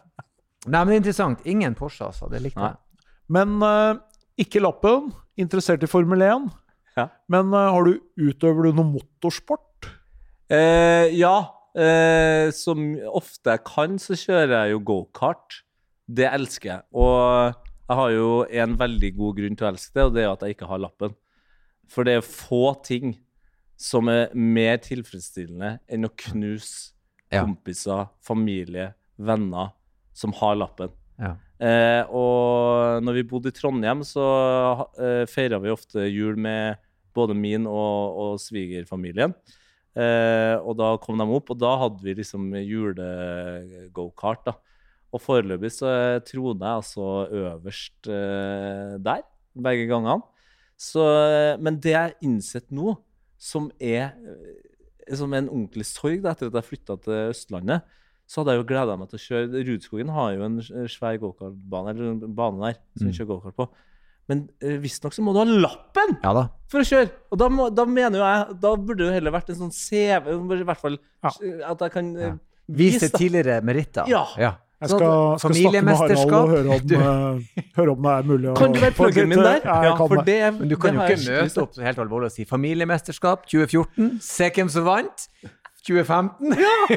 Nei, 0.66 0.80
men 0.80 0.96
interessant. 0.96 1.44
Ingen 1.46 1.76
Porsche, 1.78 2.08
altså. 2.08 2.30
Det 2.32 2.40
likte 2.48 2.64
jeg. 2.64 2.80
Men 3.36 3.60
uh, 3.60 4.00
ikke 4.40 4.64
lappen. 4.64 5.12
Interessert 5.38 5.84
i 5.84 5.90
Formel 5.90 6.24
1. 6.24 6.48
Ja. 6.98 7.06
Men 7.30 7.52
uh, 7.54 7.68
har 7.76 7.86
du, 7.86 8.00
utøver 8.18 8.66
du 8.66 8.80
noe 8.80 8.88
motorsport? 8.96 9.92
Eh, 10.48 11.12
ja. 11.20 11.36
Eh, 11.78 12.50
som 12.56 12.82
ofte 13.14 13.54
jeg 13.54 13.64
kan, 13.68 13.98
så 14.02 14.16
kjører 14.18 14.54
jeg 14.56 14.74
jo 14.74 14.82
gokart. 14.90 15.60
Det 16.08 16.26
elsker 16.32 16.70
jeg. 16.72 16.82
Og 16.96 17.54
jeg 17.88 17.96
har 18.00 18.12
jo 18.16 18.28
en 18.64 18.76
veldig 18.80 19.10
god 19.16 19.38
grunn 19.38 19.56
til 19.58 19.66
å 19.68 19.70
elske 19.72 19.94
det, 19.96 20.04
og 20.08 20.14
det 20.16 20.24
er 20.24 20.32
at 20.32 20.44
jeg 20.44 20.56
ikke 20.56 20.68
har 20.70 20.82
lappen. 20.82 21.14
For 21.88 22.04
det 22.04 22.18
er 22.18 22.26
få 22.26 22.74
ting 22.84 23.14
som 23.78 24.10
er 24.12 24.32
mer 24.34 24.80
tilfredsstillende 24.82 25.76
enn 25.88 26.08
å 26.08 26.14
knuse 26.26 26.94
Ja. 27.30 27.42
kompiser, 27.44 28.08
familie, 28.24 28.94
venner 29.18 29.74
som 30.16 30.32
har 30.32 30.56
lappen. 30.56 30.90
Ja. 31.20 31.34
Eh, 31.60 32.02
og 32.08 33.02
når 33.04 33.18
vi 33.18 33.22
bodde 33.28 33.50
i 33.52 33.56
Trondheim, 33.56 34.00
så 34.06 34.88
eh, 34.98 35.24
feira 35.26 35.58
vi 35.60 35.70
ofte 35.70 36.06
jul 36.08 36.36
med 36.36 36.78
både 37.14 37.34
min 37.36 37.66
og, 37.66 38.16
og 38.18 38.38
svigerfamilien. 38.40 39.34
Eh, 39.98 40.56
og 40.62 40.76
da 40.78 40.92
kom 41.02 41.18
de 41.18 41.26
opp, 41.34 41.50
og 41.50 41.58
da 41.58 41.72
hadde 41.82 42.04
vi 42.04 42.14
liksom 42.20 42.52
julegokart. 42.60 44.44
da. 44.46 44.54
Og 45.08 45.22
foreløpig 45.24 45.72
så 45.72 45.90
troner 46.28 46.66
jeg 46.66 46.80
altså 46.82 47.06
øverst 47.40 48.10
eh, 48.12 48.96
der, 49.02 49.24
begge 49.58 49.88
gangene. 49.90 50.20
Så, 50.78 51.02
eh, 51.02 51.58
men 51.58 51.80
det 51.82 51.94
jeg 51.94 52.02
har 52.02 52.16
innsett 52.22 52.68
nå, 52.70 52.94
som 53.38 53.70
er 53.80 54.12
eh, 54.12 55.14
som 55.16 55.32
en 55.34 55.48
ordentlig 55.48 55.86
sorg 55.88 56.20
da, 56.22 56.34
etter 56.34 56.50
at 56.50 56.60
jeg 56.60 56.68
flytta 56.68 56.98
til 57.02 57.32
Østlandet, 57.32 57.96
så 58.28 58.42
hadde 58.42 58.54
jeg 58.54 58.60
jo 58.60 58.68
gleda 58.68 58.96
meg 59.00 59.08
til 59.08 59.16
å 59.16 59.24
kjøre 59.24 59.62
Rudskogen 59.64 60.10
har 60.12 60.34
jo 60.34 60.44
en 60.44 60.58
svær 60.92 61.16
gokartbane, 61.22 61.94
eller 61.94 62.10
en 62.12 62.34
bane 62.36 62.60
der, 62.60 62.82
som 62.98 63.08
vi 63.08 63.14
kjører 63.16 63.30
gokart 63.32 63.56
på. 63.56 63.66
Men 64.28 64.44
uh, 64.64 64.76
visstnok 64.82 65.14
så 65.16 65.24
må 65.24 65.32
du 65.32 65.40
ha 65.40 65.46
lappen 65.48 66.18
Ja 66.22 66.34
da. 66.36 66.44
for 66.68 66.84
å 66.84 66.88
kjøre! 66.88 67.08
Og 67.32 67.40
da, 67.40 67.48
må, 67.48 67.70
da 67.72 67.86
mener 67.88 68.20
jo 68.20 68.26
jeg 68.26 68.60
Da 68.60 68.74
burde 68.76 69.06
det 69.06 69.16
heller 69.16 69.32
vært 69.34 69.52
en 69.54 69.60
sånn 69.62 69.74
CV, 69.74 70.32
i 70.36 70.62
hvert 70.68 70.82
fall 70.82 70.98
Ja. 71.24 71.32
at 71.72 71.84
jeg 71.86 71.94
kan 71.96 72.14
eh, 72.16 72.34
Vise 72.68 73.06
vise 73.06 73.08
tidligere 73.16 73.62
meritter. 73.64 74.04
Ja. 74.12 74.26
ja. 74.36 74.56
Jeg 74.78 74.92
skal, 74.92 75.38
skal 75.42 75.54
snakke 75.58 75.80
med 75.82 75.96
Harald 75.98 76.32
og 76.36 76.50
høre 76.52 76.74
om, 76.76 76.92
eh, 76.94 77.62
høre 77.74 77.94
om 77.96 78.04
det 78.04 78.10
er 78.12 78.26
mulig 78.28 78.50
å 78.52 78.52
Kan 78.60 78.74
du 78.76 78.78
være 78.78 78.94
pluggen 78.94 79.26
min 79.32 79.40
der? 79.42 79.64
Ja, 79.64 79.94
kan 79.98 80.10
for 80.12 80.20
det. 80.22 80.26
det, 80.28 80.52
Men 80.60 80.70
du 80.70 80.76
kan 80.78 80.94
det 80.94 81.00
jo 81.00 81.16
ikke 81.16 81.46
møte 81.48 81.64
opp 81.64 81.80
helt 81.82 82.02
alvorlig 82.04 82.28
og 82.28 82.34
si 82.36 82.46
familiemesterskap 82.46 83.48
2014, 83.50 84.12
se 84.22 84.50
hvem 84.54 84.70
som 84.70 84.86
vant. 84.86 85.26
2015. 85.88 86.52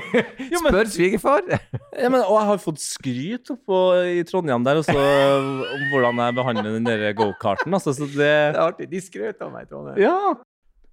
men- 0.52 0.68
Spør 0.68 0.92
svigerfar. 0.92 1.42
Ja, 1.50 2.12
men, 2.12 2.20
og 2.22 2.36
jeg 2.38 2.50
har 2.52 2.62
fått 2.68 2.84
skryt 2.84 3.52
oppå 3.56 3.82
i 4.12 4.22
Trondheim 4.28 4.68
der 4.68 4.84
også 4.84 4.96
om 5.00 5.90
hvordan 5.94 6.22
jeg 6.26 6.38
behandler 6.38 6.78
den 6.78 6.88
der 6.92 7.10
gokarten. 7.18 7.74
Altså, 7.74 7.96
det 7.98 8.12
Det 8.20 8.32
er 8.32 8.62
artig. 8.68 8.90
De 8.92 9.02
skrøt 9.04 9.42
av 9.42 9.52
meg, 9.56 9.68
Trondheim. 9.72 10.00
Ja. 10.04 10.16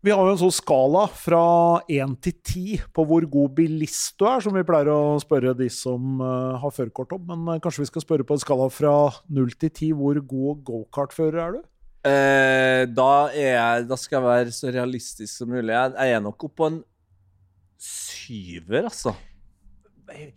Vi 0.06 0.12
har 0.14 0.22
jo 0.22 0.30
en 0.30 0.38
sånn 0.38 0.52
skala 0.54 1.08
fra 1.10 1.38
én 1.90 2.12
til 2.22 2.36
ti 2.46 2.76
på 2.94 3.02
hvor 3.08 3.24
god 3.26 3.56
bilist 3.56 4.14
du 4.20 4.28
er, 4.30 4.38
som 4.44 4.54
vi 4.54 4.62
pleier 4.62 4.92
å 4.94 5.16
spørre 5.18 5.56
de 5.58 5.66
som 5.74 6.20
eh, 6.22 6.58
har 6.62 6.70
førerkort 6.76 7.16
om. 7.16 7.24
Men 7.26 7.56
eh, 7.56 7.58
kanskje 7.64 7.82
vi 7.82 7.88
skal 7.90 8.04
spørre 8.04 8.26
på 8.28 8.36
en 8.38 8.42
skala 8.44 8.68
fra 8.70 8.92
null 9.34 9.50
til 9.58 9.72
ti. 9.74 9.88
Hvor 9.98 10.20
god 10.30 10.62
gokartfører 10.70 11.40
er 11.48 11.56
du? 11.58 11.64
Eh, 12.06 12.84
da, 12.94 13.08
er 13.34 13.50
jeg, 13.56 13.88
da 13.90 13.98
skal 13.98 14.20
jeg 14.20 14.28
være 14.28 14.54
så 14.54 14.70
realistisk 14.78 15.32
som 15.34 15.50
mulig. 15.50 15.74
Jeg, 15.74 15.96
jeg 15.98 16.14
er 16.14 16.22
nok 16.28 16.46
oppå 16.46 16.70
en 16.70 16.78
syver, 17.78 18.84
altså. 18.88 19.14
Jeg 20.08 20.32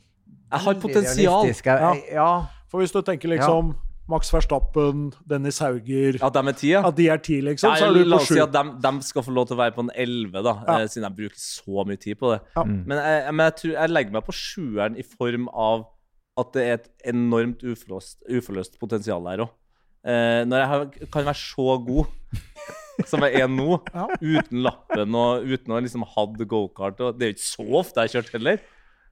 har 0.52 0.74
potensial. 0.82 1.46
Jeg- 1.48 1.66
Ja. 1.66 1.94
ja. 2.12 2.46
For 2.70 2.80
hvis 2.80 2.92
du 2.92 3.02
tenker 3.02 3.30
liksom 3.30 3.76
Max 4.10 4.30
Verstappen, 4.34 5.14
Dennis 5.30 5.60
Hauger 5.60 6.18
At 6.24 6.34
de 6.34 6.39
er 6.39 6.52
ti, 6.54 6.68
ja? 6.72 6.82
At 6.88 6.96
de 6.98 7.08
er 7.10 7.18
ti, 7.18 7.39
liksom, 7.42 7.70
Ja, 7.72 7.76
så 7.80 7.86
er 7.89 7.94
du 7.94 8.04
la 8.04 8.16
oss 8.18 8.28
si 8.28 8.39
at 8.39 8.52
de, 8.52 8.64
de 8.82 9.02
skal 9.04 9.24
få 9.24 9.32
lov 9.32 9.48
til 9.48 9.56
å 9.56 9.60
være 9.60 9.72
på 9.76 9.80
en 9.86 9.92
11, 9.96 10.44
da, 10.44 10.54
Ja. 10.68 10.80
eh, 10.82 10.88
siden 10.88 11.04
jeg 11.08 11.16
bruker 11.16 11.38
så 11.38 11.86
mye 11.88 12.00
tid 12.00 12.16
på 12.20 12.32
det. 12.34 12.42
Ja. 12.58 12.64
Mm. 12.64 12.84
Men, 12.88 12.98
jeg, 12.98 13.34
men 13.34 13.44
jeg, 13.46 13.56
tror, 13.56 13.72
jeg 13.72 13.89
legger 13.89 14.12
meg 14.12 14.26
på 14.26 14.34
sjueren 14.36 14.98
i 14.98 15.04
form 15.04 15.48
av 15.54 15.86
at 16.38 16.52
det 16.54 16.64
er 16.68 16.74
et 16.74 16.89
enormt 17.14 17.64
uforløst, 17.64 18.24
uforløst 18.30 18.80
potensial 18.80 19.24
der 19.24 19.46
òg. 19.46 19.50
Eh, 20.04 20.44
når 20.46 20.58
jeg 20.58 20.68
har, 20.68 20.86
kan 21.12 21.26
være 21.26 21.36
så 21.36 21.86
god 21.86 22.06
som 23.10 23.24
jeg 23.26 23.41
er 23.41 23.49
nå, 23.52 23.80
Ja. 23.93 24.08
uten 24.22 24.62
lappen 24.66 25.16
og 25.18 25.47
uten 25.47 25.74
å 25.74 25.82
liksom 25.82 26.06
hatt 26.16 26.38
gokart 26.47 27.02
Det 27.18 27.26
er 27.28 27.32
jo 27.32 27.38
ikke 27.38 27.47
så 27.47 27.66
ofte 27.82 28.02
jeg 28.02 28.10
har 28.10 28.16
kjørt 28.20 28.38
heller. 28.38 28.62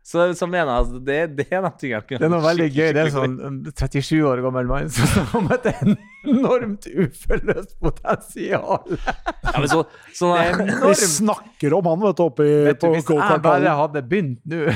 Så, 0.09 0.23
så 0.33 0.47
mener 0.47 0.69
jeg 0.71 0.85
at 0.85 1.05
det, 1.05 1.17
det 1.37 1.45
er 1.53 1.61
noe 1.61 1.75
jeg 1.85 2.05
kunne 2.07 2.21
Det 2.21 2.25
er 2.25 2.31
noe 2.31 2.41
veldig 2.41 2.67
gøy. 2.71 2.87
Det 2.95 3.01
er 3.03 3.11
sånn 3.13 3.35
37 3.67 4.21
år 4.25 4.41
gammel 4.45 4.69
mann 4.69 4.87
som 4.93 5.45
har 5.51 5.59
et 5.59 5.83
enormt 6.29 6.87
uforløst 6.87 7.75
potensial. 7.83 8.95
ja, 8.95 9.53
men 9.59 9.69
så, 9.69 9.83
så, 10.15 10.31
Det 10.39 10.65
er 10.71 10.87
Vi 10.87 11.11
snakker 11.19 11.75
om 11.77 11.91
han, 11.91 12.01
vet 12.07 12.17
du, 12.17 12.25
oppe 12.25 12.47
i, 12.47 12.57
Vet 12.71 12.81
du, 12.81 12.89
hvis 12.95 13.11
jeg 13.11 13.43
bare 13.45 13.77
hadde 13.83 14.05
begynt 14.09 14.41
nå 14.49 14.65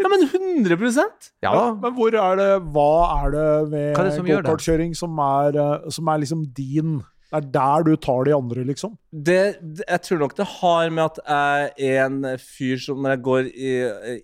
Ja, 0.00 0.06
men 0.06 0.22
100 0.22 0.76
Ja, 1.42 1.50
Ja, 1.50 1.62
men 1.74 1.94
hvor 1.96 2.14
er 2.14 2.36
det, 2.38 2.50
hva 2.72 2.90
er 3.24 3.32
det 3.34 3.46
ved 3.72 4.20
gokartkjøring 4.30 4.94
som, 4.96 5.18
er, 5.18 5.58
eh, 5.58 5.88
som 5.90 6.08
er 6.08 6.22
liksom 6.22 6.44
din 6.56 7.00
Det 7.30 7.38
er 7.38 7.50
der 7.54 7.84
du 7.86 7.92
tar 7.94 8.24
de 8.26 8.32
andre, 8.34 8.64
liksom? 8.66 8.96
det, 9.10 9.58
jeg 9.78 10.02
tror 10.06 10.20
nok 10.22 10.32
det 10.38 10.46
har 10.56 10.90
med 10.94 11.04
at 11.04 11.20
jeg 11.22 11.90
er 11.90 12.00
en 12.04 12.24
fyr 12.42 12.80
som 12.82 12.98
når 13.02 13.14
jeg 13.14 13.22
går 13.26 13.50
i, 13.50 13.70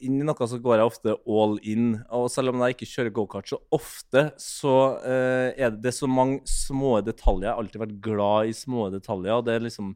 inn 0.07 0.21
i 0.21 0.27
noe, 0.27 0.49
så 0.51 0.59
går 0.63 0.81
jeg 0.81 0.91
ofte 0.91 1.15
all 1.27 1.55
in. 1.63 1.93
Og 2.15 2.27
selv 2.35 2.51
om 2.51 2.65
jeg 2.65 2.77
ikke 2.77 2.91
kjører 2.91 3.15
gokart 3.15 3.51
så 3.51 3.61
ofte, 3.75 4.29
så 4.43 4.77
uh, 5.03 5.51
er 5.55 5.75
det, 5.75 5.95
så 5.95 6.11
mange 6.11 6.43
små 6.51 6.97
detaljer. 7.07 7.49
Jeg 7.49 7.55
har 7.55 7.63
alltid 7.63 7.85
vært 7.85 8.01
glad 8.05 8.51
i 8.51 8.57
små 8.59 8.89
detaljer. 8.95 9.39
og 9.39 9.47
det 9.47 9.55
er 9.55 9.67
liksom 9.69 9.95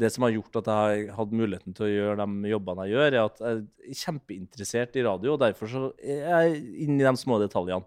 det 0.00 0.08
som 0.14 0.24
har 0.24 0.32
gjort 0.32 0.60
at 0.60 0.68
jeg 0.70 1.06
har 1.10 1.16
hatt 1.18 1.32
muligheten 1.36 1.76
til 1.76 1.86
å 1.86 1.92
gjøre 1.92 2.24
de 2.24 2.52
jobbene 2.52 2.86
jeg 2.86 2.94
gjør, 2.96 3.08
er 3.10 3.22
at 3.22 3.40
jeg 3.44 3.56
er 3.60 3.98
kjempeinteressert 4.00 4.96
i 4.96 5.04
radio, 5.04 5.34
og 5.34 5.42
derfor 5.42 5.68
så 5.68 5.82
er 6.00 6.22
jeg 6.24 6.60
inne 6.86 7.02
i 7.02 7.08
de 7.08 7.12
små 7.20 7.40
detaljene. 7.42 7.84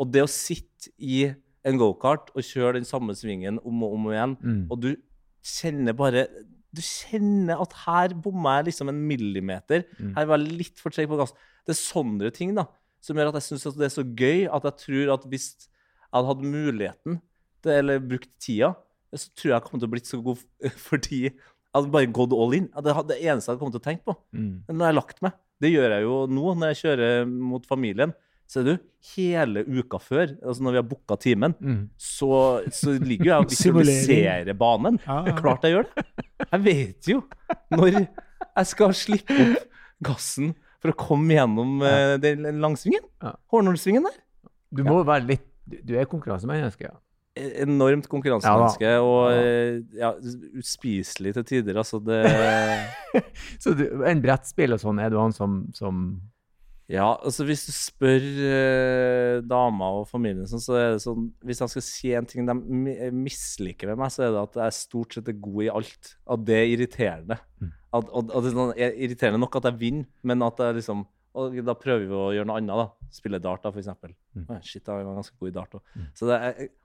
Og 0.00 0.12
det 0.14 0.22
å 0.24 0.30
sitte 0.30 0.92
i 0.96 1.24
en 1.68 1.78
gokart 1.80 2.30
og 2.34 2.42
kjøre 2.46 2.78
den 2.78 2.86
samme 2.88 3.12
svingen 3.18 3.58
om 3.66 3.82
og 3.84 3.92
om 3.98 4.06
igjen, 4.12 4.36
Mm. 4.40 4.62
og 4.70 4.80
du 4.80 4.90
kjenner 5.44 5.96
bare 5.96 6.26
Du 6.72 6.78
kjenner 6.86 7.58
at 7.60 7.72
her 7.84 8.12
bomma 8.14 8.52
jeg 8.60 8.66
liksom 8.68 8.88
en 8.92 9.00
millimeter. 9.08 9.82
Mm. 9.98 10.12
Her 10.14 10.26
var 10.30 10.38
jeg 10.38 10.52
litt 10.54 10.78
for 10.78 10.94
treg 10.94 11.08
på 11.10 11.16
gass. 11.18 11.32
Det 11.66 11.72
er 11.74 11.80
sånne 11.80 12.30
ting 12.32 12.52
da, 12.54 12.68
som 13.02 13.16
gjør 13.18 13.32
at 13.32 13.40
jeg 13.40 13.58
syns 13.58 13.74
det 13.74 13.88
er 13.88 13.90
så 13.96 14.04
gøy 14.06 14.44
at 14.46 14.62
jeg 14.68 14.76
tror 14.84 15.10
at 15.16 15.24
hvis 15.32 15.48
jeg 15.66 16.14
hadde 16.14 16.28
hatt 16.30 16.44
muligheten, 16.46 17.18
til, 17.62 17.72
eller 17.74 17.98
brukt 17.98 18.30
tida, 18.38 18.70
så 19.12 19.26
tror 19.34 19.48
jeg 19.50 19.56
jeg 19.56 19.64
kom 19.66 19.80
til 19.82 19.88
å 19.88 19.92
blitt 19.96 20.06
så 20.06 20.20
god 20.22 20.38
fordi 20.88 21.20
jeg 21.26 21.34
hadde 21.74 21.90
bare 21.90 22.06
gått 22.14 22.32
all 22.38 22.54
in. 22.54 22.70
Det, 22.70 22.94
det 23.10 23.18
eneste 23.18 23.50
jeg 23.50 23.56
hadde 23.56 23.60
kommet 23.64 23.74
til 23.74 23.82
å 23.82 23.88
tenke 23.90 24.06
på. 24.06 24.14
Mm. 24.30 24.54
Når 24.70 24.78
jeg 24.78 24.86
har 24.92 24.98
lagt 25.00 25.22
meg, 25.26 25.34
det 25.60 25.72
gjør 25.74 25.90
jeg 25.96 26.06
jo 26.06 26.14
nå 26.30 26.54
når 26.54 26.70
jeg 26.70 26.80
kjører 26.84 27.26
mot 27.50 27.66
familien, 27.66 28.14
så 28.50 28.60
er 28.60 28.66
du 28.66 28.72
hele 29.14 29.62
uka 29.78 30.00
før, 30.02 30.32
altså 30.42 30.64
når 30.66 30.74
vi 30.74 30.78
har 30.80 30.86
booka 30.90 31.16
timen, 31.22 31.52
Mm. 31.62 31.84
så, 31.96 32.30
så 32.74 32.96
ligger 32.98 33.28
jo 33.28 33.30
jeg 33.32 33.44
og 33.44 33.50
visualiserer 33.54 34.56
banen. 34.58 34.98
Ja, 35.06 35.20
ja. 35.30 35.36
klart 35.38 35.62
jeg 35.68 35.76
gjør 35.76 35.86
det. 35.92 36.04
Jeg 36.50 36.64
vet 36.66 37.10
jo 37.12 37.20
når 37.70 38.00
jeg 38.00 38.66
skal 38.72 38.96
slippe 38.98 39.36
opp 39.44 39.68
gassen 40.10 40.50
for 40.82 40.90
å 40.94 40.96
komme 40.98 41.36
gjennom 41.36 41.78
ja. 41.84 42.16
den 42.20 42.48
langsvingen. 42.62 43.04
Ja. 43.22 43.34
Hornholsvingen 43.52 44.08
der. 44.08 44.18
Du 44.74 44.82
må 44.86 45.00
være 45.06 45.26
litt 45.28 45.46
Du 45.86 45.94
er 45.98 46.06
konkurransemenneske, 46.10 46.88
ja. 46.88 46.96
E- 47.38 47.62
Enormt 47.62 48.08
konkurransemenneske 48.10 48.88
og 49.04 49.30
eh, 49.36 49.76
ja, 50.00 50.08
uspiselig 50.58 51.36
til 51.36 51.44
tider. 51.46 51.78
Altså 51.78 52.00
det 52.02 52.24
Så 53.62 53.74
du, 53.78 53.84
en 54.08 54.22
brettspill 54.24 54.74
og 54.74 54.80
sånn, 54.82 54.98
er 55.04 55.12
du 55.12 55.18
han 55.20 55.34
som, 55.36 55.60
som 55.76 56.00
Ja, 56.90 57.06
altså 57.14 57.44
hvis 57.46 57.62
du 57.68 57.70
spør 57.70 58.24
eh, 58.42 59.36
dama 59.46 59.92
og 60.00 60.08
familien 60.10 60.48
sånn, 60.50 60.62
så 60.62 60.74
er 60.74 60.88
det 60.96 61.02
sånn 61.04 61.28
Hvis 61.46 61.60
jeg 61.62 61.70
skal 61.70 61.84
si 61.86 62.10
en 62.18 62.26
ting 62.26 62.48
de 62.48 62.56
misliker 63.14 63.92
med 63.92 64.00
meg, 64.00 64.10
så 64.10 64.24
er 64.26 64.34
det 64.34 64.42
at 64.42 64.58
jeg 64.64 64.78
stort 64.80 65.14
sett 65.14 65.30
er 65.30 65.38
god 65.38 65.62
i 65.68 65.70
alt. 65.70 66.12
At 66.34 66.42
det 66.48 66.58
er 66.58 66.72
irriterende. 66.72 67.38
Mm. 67.62 67.70
At, 67.70 68.10
at, 68.10 68.34
at 68.34 68.44
det 68.44 68.50
er 68.50 68.56
sånn, 68.56 68.74
er 68.74 69.00
irriterende 69.06 69.42
nok 69.42 69.60
at 69.60 69.70
jeg 69.70 69.80
vinner, 69.84 70.10
men 70.26 70.46
at 70.46 70.62
jeg 70.66 70.80
liksom 70.80 71.06
og 71.38 71.54
da 71.62 71.76
prøver 71.78 72.08
vi 72.10 72.16
å 72.18 72.30
gjøre 72.34 72.48
noe 72.50 72.58
annet, 72.58 72.80
da. 72.80 73.10
Spille 73.14 73.38
dart, 73.42 73.62
da, 73.62 73.70
for. 73.70 74.14
Mm. 74.34 74.48
Shit, 74.66 74.82
jeg 74.82 75.06
var 75.06 75.14
ganske 75.14 75.36
god 75.38 75.50
i 75.50 75.54
dart 75.54 75.76
òg. 75.78 75.82
Mm. 75.94 76.08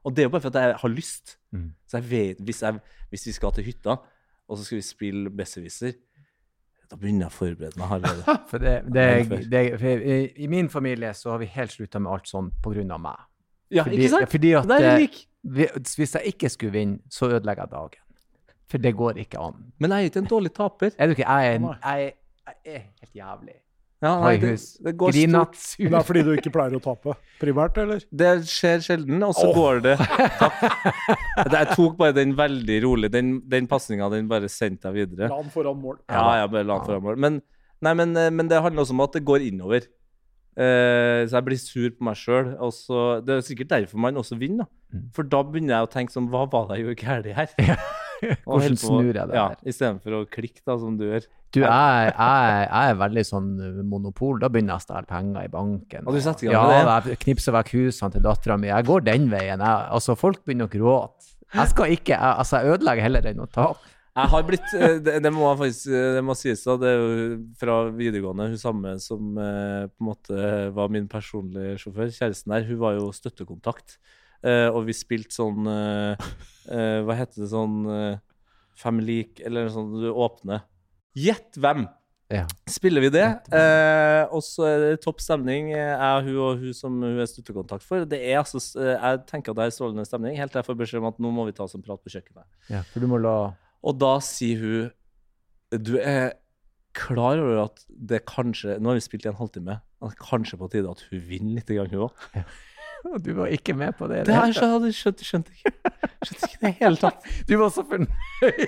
Og 0.05 0.13
det 0.13 0.21
er 0.21 0.27
jo 0.27 0.33
bare 0.35 0.43
for 0.43 0.51
at 0.51 0.59
jeg 0.61 0.75
har 0.83 0.91
lyst. 0.93 1.37
Mm. 1.55 1.71
Så 1.89 1.97
jeg 1.97 2.07
vet, 2.11 2.43
hvis, 2.45 2.61
jeg, 2.61 2.99
hvis 3.09 3.25
vi 3.25 3.33
skal 3.33 3.55
til 3.55 3.65
hytta, 3.71 3.97
og 4.45 4.59
så 4.59 4.67
skal 4.67 4.77
vi 4.77 4.85
spille 4.85 5.33
Besserwisser, 5.33 5.97
da 6.89 6.97
begynner 6.99 7.25
jeg 7.25 7.33
å 7.33 7.35
forberede 7.35 7.79
meg 7.81 7.93
allerede. 7.97 8.35
For, 8.51 8.61
det, 8.61 8.75
det, 8.93 9.05
det, 9.51 9.63
for 9.81 10.05
i, 10.15 10.17
I 10.45 10.49
min 10.51 10.69
familie 10.69 11.13
så 11.17 11.33
har 11.33 11.41
vi 11.41 11.49
helt 11.55 11.73
slutta 11.73 12.01
med 12.03 12.11
alt 12.13 12.29
sånn 12.29 12.51
på 12.63 12.73
grunn 12.75 12.93
av 12.95 13.01
meg. 13.03 13.23
Ja, 13.73 13.85
ikke 13.89 14.11
sant? 14.13 14.29
Fordi 14.31 14.53
at 14.59 14.69
Det 14.69 14.77
er 14.81 14.89
eh, 14.91 14.99
lik. 15.03 15.19
hvis 15.97 16.15
jeg 16.19 16.35
ikke 16.35 16.51
skulle 16.53 16.75
vinne, 16.75 16.99
så 17.09 17.31
ødelegger 17.31 17.65
jeg 17.65 17.73
dagen. 17.73 18.01
For 18.71 18.81
det 18.81 18.95
går 18.97 19.19
ikke 19.25 19.41
an. 19.41 19.67
Men 19.79 19.93
jeg 19.93 19.97
er 20.07 20.11
ikke 20.11 20.23
en 20.23 20.31
dårlig 20.31 20.53
taper. 20.57 20.93
Er 20.97 21.09
du 21.09 21.15
ikke? 21.17 21.25
Jeg 21.25 21.55
er, 21.55 21.67
jeg, 21.85 22.13
jeg 22.45 22.75
er 22.75 22.85
helt 22.85 23.15
jævlig. 23.21 23.57
Ja, 24.05 24.13
nei, 24.21 24.35
det, 24.37 24.53
det 24.85 24.93
går 24.99 25.15
stort. 25.15 25.61
Men 25.81 25.93
det 25.93 25.97
er 25.97 26.05
fordi 26.05 26.21
du 26.27 26.31
ikke 26.35 26.51
pleier 26.53 26.77
å 26.77 26.81
tape, 26.83 27.15
primært, 27.41 27.79
eller? 27.81 28.03
Det 28.13 28.31
skjer 28.49 28.83
sjelden, 28.85 29.23
og 29.25 29.33
så 29.37 29.47
oh. 29.49 29.57
går 29.57 29.81
det. 29.87 29.95
Jeg 31.55 31.69
tok 31.71 31.97
bare 31.97 32.15
den 32.19 32.35
veldig 32.37 32.77
rolig. 32.85 33.09
Den, 33.13 33.35
den 33.49 33.69
pasninga 33.71 34.11
den 34.13 34.29
bare 34.29 34.49
sendte 34.51 34.91
jeg 34.91 35.07
videre. 35.07 35.29
La 35.31 35.39
han 35.39 35.51
foran 35.53 35.81
mål. 35.81 35.97
Ja, 36.11 36.23
jeg 36.39 36.51
bare 36.53 36.67
la 36.67 36.77
den 36.77 36.87
foran 36.87 37.05
mål. 37.05 37.19
Men, 37.25 37.41
nei, 37.83 37.93
men, 37.97 38.15
eh, 38.19 38.31
men 38.33 38.49
det 38.51 38.61
handler 38.61 38.85
også 38.85 38.95
om 38.95 39.03
at 39.05 39.17
det 39.17 39.25
går 39.27 39.47
innover. 39.49 39.89
Eh, 40.55 41.25
så 41.27 41.39
jeg 41.39 41.47
blir 41.49 41.59
sur 41.59 41.89
på 41.97 42.07
meg 42.07 42.19
sjøl. 42.19 42.53
Det 43.25 43.35
er 43.35 43.45
sikkert 43.45 43.73
derfor 43.73 44.05
man 44.05 44.21
også 44.21 44.37
vinner. 44.39 44.69
Da. 44.69 44.99
Mm. 44.99 45.05
For 45.17 45.27
da 45.27 45.43
begynner 45.43 45.79
jeg 45.79 45.89
å 45.89 45.93
tenke 45.97 46.15
sånn 46.15 46.31
Hva 46.31 46.45
var 46.51 46.69
det 46.69 46.79
jeg 46.79 46.85
gjorde 46.87 47.01
galt 47.03 47.31
her? 47.35 47.55
Hvordan 48.45 48.77
snur 48.79 49.09
jeg 49.09 49.29
det 49.31 49.37
ja, 49.37 49.47
her? 49.51 49.63
Istedenfor 49.71 50.17
å 50.19 50.21
klikke, 50.31 50.61
da, 50.65 50.77
som 50.81 50.99
du 50.99 51.05
gjør. 51.07 51.27
Du, 51.55 51.61
jeg, 51.63 52.11
jeg, 52.11 52.65
jeg 52.65 52.91
er 52.91 52.97
veldig 52.99 53.23
sånn 53.27 53.49
uh, 53.61 53.81
monopol. 53.87 54.39
Da 54.41 54.49
begynner 54.51 54.75
jeg 54.75 54.83
å 54.83 54.85
stjele 54.85 55.09
penger 55.09 55.47
i 55.47 55.51
banken. 55.53 56.05
Og 56.05 56.17
du 56.17 56.21
setter 56.23 56.47
i 56.47 56.51
gang 56.51 56.57
ja, 56.57 56.65
med 56.67 56.89
det? 56.89 57.15
jeg 57.15 57.23
knipser 57.23 57.55
vekk 57.55 57.73
husene 57.77 58.15
til 58.15 58.25
dattera 58.25 58.59
mi. 58.59 58.71
Jeg 58.71 58.89
går 58.89 59.05
den 59.07 59.29
veien. 59.31 59.63
Jeg, 59.63 59.89
altså, 59.99 60.17
folk 60.19 60.43
begynner 60.43 60.67
å 60.67 60.73
gråte. 60.75 61.33
Jeg 61.55 61.71
skal 61.71 61.93
ikke 61.93 62.15
jeg, 62.15 62.31
Altså, 62.41 62.59
jeg 62.59 62.75
ødelegger 62.75 63.07
heller 63.07 63.29
enn 63.31 63.43
å 63.45 63.51
tape. 63.51 63.93
Jeg 64.15 64.31
har 64.31 64.43
blitt 64.47 64.75
eh, 64.77 64.97
Det, 65.03 65.17
det 65.23 65.31
må 65.35 65.47
faktisk 65.59 65.89
eh, 65.91 66.11
det 66.15 66.23
må 66.23 66.35
sies, 66.39 66.63
da. 66.63 66.77
Det 66.79 66.91
er 66.91 67.01
jo 67.01 67.31
fra 67.59 67.79
videregående. 67.95 68.49
Hun 68.53 68.61
samme 68.61 68.95
som 69.03 69.39
eh, 69.41 69.87
på 69.91 70.03
en 70.03 70.09
måte 70.09 70.51
var 70.75 70.93
min 70.93 71.09
personlige 71.11 71.81
sjåfør. 71.83 72.13
Kjæresten 72.15 72.55
der, 72.55 72.67
hun 72.69 72.79
var 72.83 72.95
jo 72.95 73.09
støttekontakt. 73.15 73.97
Eh, 74.45 74.69
og 74.69 74.85
vi 74.85 74.93
spilte 74.93 75.33
sånn 75.33 75.65
eh, 75.71 76.25
eh, 76.69 76.99
Hva 77.05 77.17
heter 77.17 77.41
det 77.41 77.49
sånn 77.49 77.79
uh, 77.89 78.17
Family 78.77 79.23
Eller 79.41 79.71
sånn 79.73 79.95
du 79.97 80.09
åpner. 80.11 80.65
Gjett 81.17 81.57
hvem! 81.57 81.87
Ja. 82.33 82.43
Spiller 82.69 83.03
vi 83.03 83.11
det, 83.13 83.25
eh, 83.53 84.23
og 84.33 84.41
så 84.41 84.63
er 84.65 84.79
det 84.81 85.01
topp 85.03 85.19
stemning. 85.21 85.69
Jeg, 85.75 86.23
hun 86.25 86.39
og 86.41 86.63
hun 86.63 86.73
som 86.73 86.95
hun 86.97 87.21
er 87.21 87.29
støttekontakt 87.29 87.85
for. 87.85 88.01
Det 88.09 88.17
er 88.17 88.39
altså, 88.39 88.57
jeg 88.81 89.19
tenker 89.29 89.53
at 89.53 89.59
det 89.59 89.67
er 89.67 89.75
strålende 89.75 90.07
stemning, 90.09 90.33
helt 90.39 90.51
til 90.51 90.63
jeg 90.63 90.67
får 90.67 90.79
beskjed 90.79 91.03
om 91.03 91.11
at 91.11 91.21
nå 91.21 91.31
må 91.35 91.45
vi 91.45 91.53
ta 91.55 91.67
oss 91.67 91.77
en 91.77 91.85
prat 91.85 92.01
på 92.01 92.15
kjøkkenet. 92.15 92.47
Ja, 92.73 92.81
for 92.89 93.05
du 93.05 93.07
må 93.11 93.21
la 93.21 93.35
Og 93.85 93.99
da 94.01 94.15
sier 94.25 94.63
hun 94.63 95.83
Du 95.85 95.99
er 96.01 96.39
klar 96.97 97.37
over 97.37 97.67
at 97.67 97.83
det 97.87 98.23
kanskje 98.25 98.79
Nå 98.79 98.89
har 98.89 98.97
vi 98.97 99.05
spilt 99.05 99.27
i 99.27 99.29
en 99.29 99.37
halvtime. 99.37 99.77
Kanskje 100.17 100.57
på 100.57 100.71
tide 100.73 100.89
at 100.89 101.05
hun 101.11 101.21
vinner 101.29 101.59
litt, 101.59 101.69
hun 101.93 102.09
òg. 102.09 102.25
Du 103.25 103.31
var 103.37 103.47
ikke 103.53 103.73
med 103.77 103.93
på 103.97 104.07
det? 104.11 104.25
Det 104.27 104.35
her 104.35 104.51
skjønte, 104.55 104.71
hele 104.73 104.89
jeg 104.89 104.97
skjønt, 104.99 105.23
skjønt, 105.25 105.25
skjønt 105.25 105.49
ikke. 105.53 105.71
Skjønte 106.25 106.49
ikke 106.49 106.59
det 106.61 106.69
i 106.71 106.77
hele 106.81 107.01
tatt. 107.01 107.27
Du 107.49 107.55
var 107.61 107.69
så 107.73 107.85
fornøyd. 107.87 108.67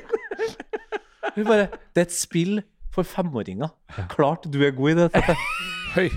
Bare 1.48 1.68
Det 1.94 2.02
er 2.02 2.08
et 2.08 2.16
spill 2.16 2.62
for 2.94 3.06
femåringer. 3.06 3.70
Klart 4.10 4.48
du 4.50 4.60
er 4.66 4.72
god 4.78 4.90
i 4.90 4.96
det. 5.04 5.10
Høy, 5.98 6.10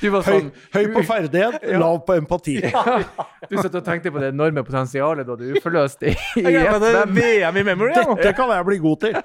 Du 0.00 0.10
var 0.12 0.24
høy, 0.26 0.28
sånn 0.28 0.48
høy 0.74 0.90
på 0.92 1.02
ferdighet, 1.08 1.62
lav 1.80 2.02
på 2.06 2.16
empati. 2.20 2.58
Du 2.60 3.54
satt 3.56 3.74
og 3.78 3.84
tenkte 3.86 4.12
på 4.12 4.20
det 4.20 4.28
enorme 4.34 4.62
potensialet 4.64 5.24
da 5.28 5.36
du 5.40 5.46
forløste 5.64 6.10
i, 6.12 6.16
i 6.42 6.44
det. 6.44 6.92
VM 7.16 7.56
i 7.56 7.64
memory. 7.64 7.94
Dette 7.96 8.34
kan 8.36 8.52
jeg 8.52 8.66
bli 8.68 8.78
god 8.84 9.06
til. 9.06 9.16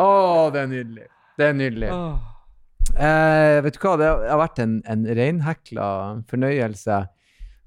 Å, 0.00 0.08
det 0.54 0.62
er 0.64 0.72
nydelig. 0.72 1.06
Det 1.36 1.50
er 1.50 1.60
nydelig. 1.60 1.92
Åh. 1.92 2.35
Eh, 2.96 3.58
vet 3.64 3.76
du 3.76 3.82
hva, 3.82 3.96
det 4.00 4.08
har 4.08 4.40
vært 4.40 4.60
en, 4.64 4.78
en 4.88 5.04
reinhekla 5.18 5.86
fornøyelse. 6.30 7.02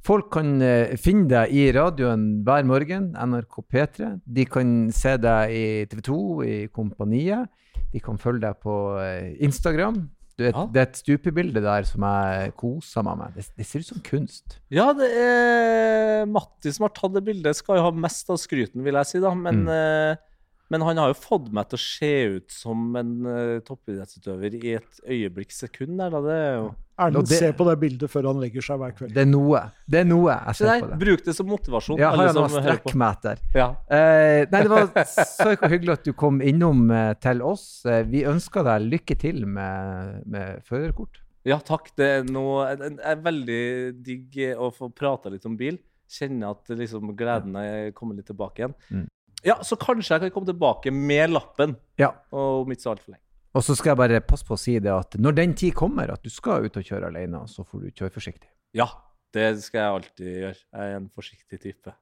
Folk 0.08 0.30
kan 0.34 0.56
eh, 0.64 0.96
finne 0.98 1.28
deg 1.30 1.52
i 1.54 1.66
radioen 1.76 2.40
hver 2.48 2.66
morgen, 2.66 3.12
NRK 3.14 3.60
P3. 3.70 4.14
De 4.26 4.46
kan 4.50 4.72
se 4.96 5.18
deg 5.22 5.54
i 5.54 5.66
TV 5.92 6.02
2, 6.08 6.20
i 6.48 6.56
Kompaniet. 6.74 7.50
De 7.94 8.02
kan 8.04 8.18
følge 8.22 8.48
deg 8.48 8.58
på 8.64 8.78
eh, 9.04 9.36
Instagram. 9.46 10.08
Du 10.40 10.46
vet, 10.48 10.56
Ja. 10.56 10.64
Det 10.72 10.80
er 10.80 10.86
et 10.88 10.98
stupebilde 11.02 11.62
der 11.62 11.84
som 11.84 12.06
jeg 12.08 12.54
koser 12.58 13.04
meg 13.04 13.18
med. 13.20 13.34
Det, 13.36 13.46
det 13.60 13.66
ser 13.68 13.84
ut 13.84 13.90
som 13.92 14.02
kunst. 14.06 14.56
Ja, 14.72 14.88
det 14.96 15.10
er 15.20 16.26
Matti 16.32 16.72
som 16.72 16.88
har 16.88 16.94
tatt 16.96 17.18
det 17.18 17.26
bildet. 17.28 17.60
Skal 17.60 17.82
jo 17.82 17.90
ha 17.90 17.92
mest 17.92 18.32
av 18.32 18.40
skryten, 18.40 18.82
vil 18.86 18.98
jeg 19.02 19.10
si, 19.12 19.20
da. 19.22 19.34
Men, 19.36 19.66
eh, 19.68 20.16
men 20.70 20.84
han 20.86 21.00
har 21.02 21.10
jo 21.12 21.18
fått 21.18 21.48
meg 21.56 21.72
til 21.72 21.80
å 21.80 21.82
se 21.82 22.12
ut 22.36 22.54
som 22.54 22.94
en 23.00 23.16
uh, 23.26 23.58
toppidrettsutøver 23.66 24.60
i 24.60 24.76
et 24.78 25.02
øyeblikks 25.06 25.64
sekund. 25.66 25.98
Der, 25.98 26.14
da. 26.14 26.22
Det 26.26 26.38
er 26.38 26.56
jo 26.60 26.70
Erlend 27.00 27.30
ser 27.32 27.54
på 27.56 27.64
det 27.64 27.76
bildet 27.80 28.12
før 28.12 28.28
han 28.28 28.42
legger 28.44 28.64
seg 28.66 28.80
hver 28.82 28.92
kveld. 28.98 29.14
Det 29.16 29.22
er 29.24 29.30
noe. 29.30 29.62
Det 29.88 30.02
er 30.02 30.08
noe 30.10 30.34
jeg 30.34 30.58
Se 30.58 30.66
ser 30.68 30.82
på 30.84 30.90
det. 30.90 30.98
bruk 31.06 31.22
det 31.26 31.36
som 31.38 31.48
motivasjon. 31.48 32.02
Ja, 32.02 32.10
har 32.12 32.28
jeg 32.28 32.36
noe 32.36 32.50
som 32.52 32.60
hører 32.60 32.82
på. 32.84 32.92
strekkmeter? 32.92 33.44
Ja. 33.56 33.70
Uh, 33.88 34.42
nei, 34.52 34.62
det 34.66 34.74
var 34.74 34.90
så 35.32 35.54
hyggelig 35.64 35.96
at 35.96 36.10
du 36.10 36.12
kom 36.26 36.42
innom 36.44 36.90
uh, 36.92 37.14
til 37.24 37.44
oss. 37.46 37.66
Uh, 37.88 38.02
vi 38.10 38.26
ønsker 38.28 38.68
deg 38.68 38.90
lykke 38.98 39.18
til 39.22 39.46
med, 39.48 40.26
med 40.30 40.66
førerkort. 40.68 41.22
ja, 41.48 41.62
takk. 41.64 41.94
Det 41.98 42.10
er, 42.18 42.28
noe, 42.28 42.68
det 42.76 42.98
er 43.00 43.24
veldig 43.24 43.64
digg 44.04 44.42
å 44.60 44.68
få 44.76 44.92
prata 44.92 45.32
litt 45.32 45.48
om 45.48 45.56
bil. 45.60 45.80
Kjenne 46.10 46.52
at 46.52 46.68
liksom, 46.74 47.14
gleden 47.16 47.56
er 47.62 47.94
kommet 47.96 48.20
litt 48.20 48.28
tilbake 48.28 48.66
igjen. 48.66 48.76
Mm. 48.92 49.08
Ja, 49.46 49.56
så 49.64 49.78
kanskje 49.80 50.18
jeg 50.18 50.26
kan 50.26 50.32
komme 50.36 50.50
tilbake 50.50 50.92
med 50.92 51.32
lappen, 51.32 51.78
Ja. 51.98 52.12
om 52.32 52.68
ikke 52.72 52.82
så 52.84 52.92
altfor 52.96 53.14
lenge. 53.14 53.24
Og 53.56 53.64
så 53.64 53.76
skal 53.76 53.92
jeg 53.96 53.98
bare 53.98 54.22
passe 54.22 54.46
på 54.46 54.54
å 54.54 54.60
si 54.60 54.78
det 54.80 54.92
at 54.94 55.16
når 55.18 55.36
den 55.36 55.54
tid 55.56 55.74
kommer 55.74 56.12
at 56.12 56.22
du 56.24 56.30
skal 56.30 56.66
ut 56.66 56.78
og 56.78 56.84
kjøre 56.84 57.08
alene, 57.08 57.48
så 57.48 57.66
får 57.66 57.82
du 57.82 57.92
kjøre 57.92 58.14
forsiktig. 58.14 58.50
Ja, 58.74 58.88
det 59.34 59.62
skal 59.64 59.80
jeg 59.80 59.96
alltid 59.96 60.28
gjøre. 60.44 60.56
Jeg 60.74 60.92
er 60.92 60.96
en 61.00 61.10
forsiktig 61.16 61.62
type. 61.62 61.96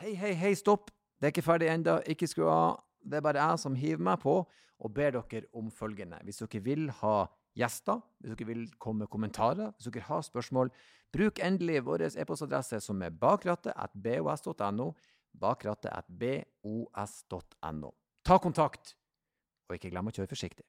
Hei, 0.00 0.14
hei, 0.14 0.32
hei, 0.38 0.52
stopp. 0.56 0.90
Det 1.18 1.26
er 1.26 1.32
ikke 1.34 1.46
ferdig 1.46 1.68
ennå. 1.72 1.98
Ikke 2.06 2.28
skru 2.30 2.46
av. 2.50 2.78
Det 3.02 3.16
er 3.18 3.24
bare 3.24 3.42
jeg 3.42 3.58
som 3.62 3.78
hiver 3.78 4.02
meg 4.10 4.18
på 4.22 4.34
og 4.78 4.94
ber 4.94 5.10
dere 5.16 5.48
om 5.58 5.70
følgende. 5.74 6.20
Hvis 6.22 6.38
dere 6.44 6.60
vil 6.62 6.84
ha 7.00 7.16
gjester, 7.58 7.98
hvis 8.20 8.36
dere 8.36 8.46
vil 8.46 8.68
komme 8.78 8.98
med 9.04 9.10
kommentarer, 9.10 9.72
hvis 9.74 9.90
dere 9.90 10.06
har 10.06 10.22
spørsmål, 10.22 10.70
bruk 11.14 11.38
endelig 11.42 11.86
vår 11.86 12.02
e-postadresse 12.12 12.80
som 12.84 13.02
er 13.02 13.10
bakrattet.bos.no. 13.10 14.94
Bakrattet.bos.no. 15.38 17.90
Ta 18.24 18.38
kontakt, 18.42 18.96
og 19.68 19.74
ikke 19.74 19.90
glem 19.92 20.08
å 20.10 20.12
kjøre 20.14 20.30
forsiktig. 20.30 20.64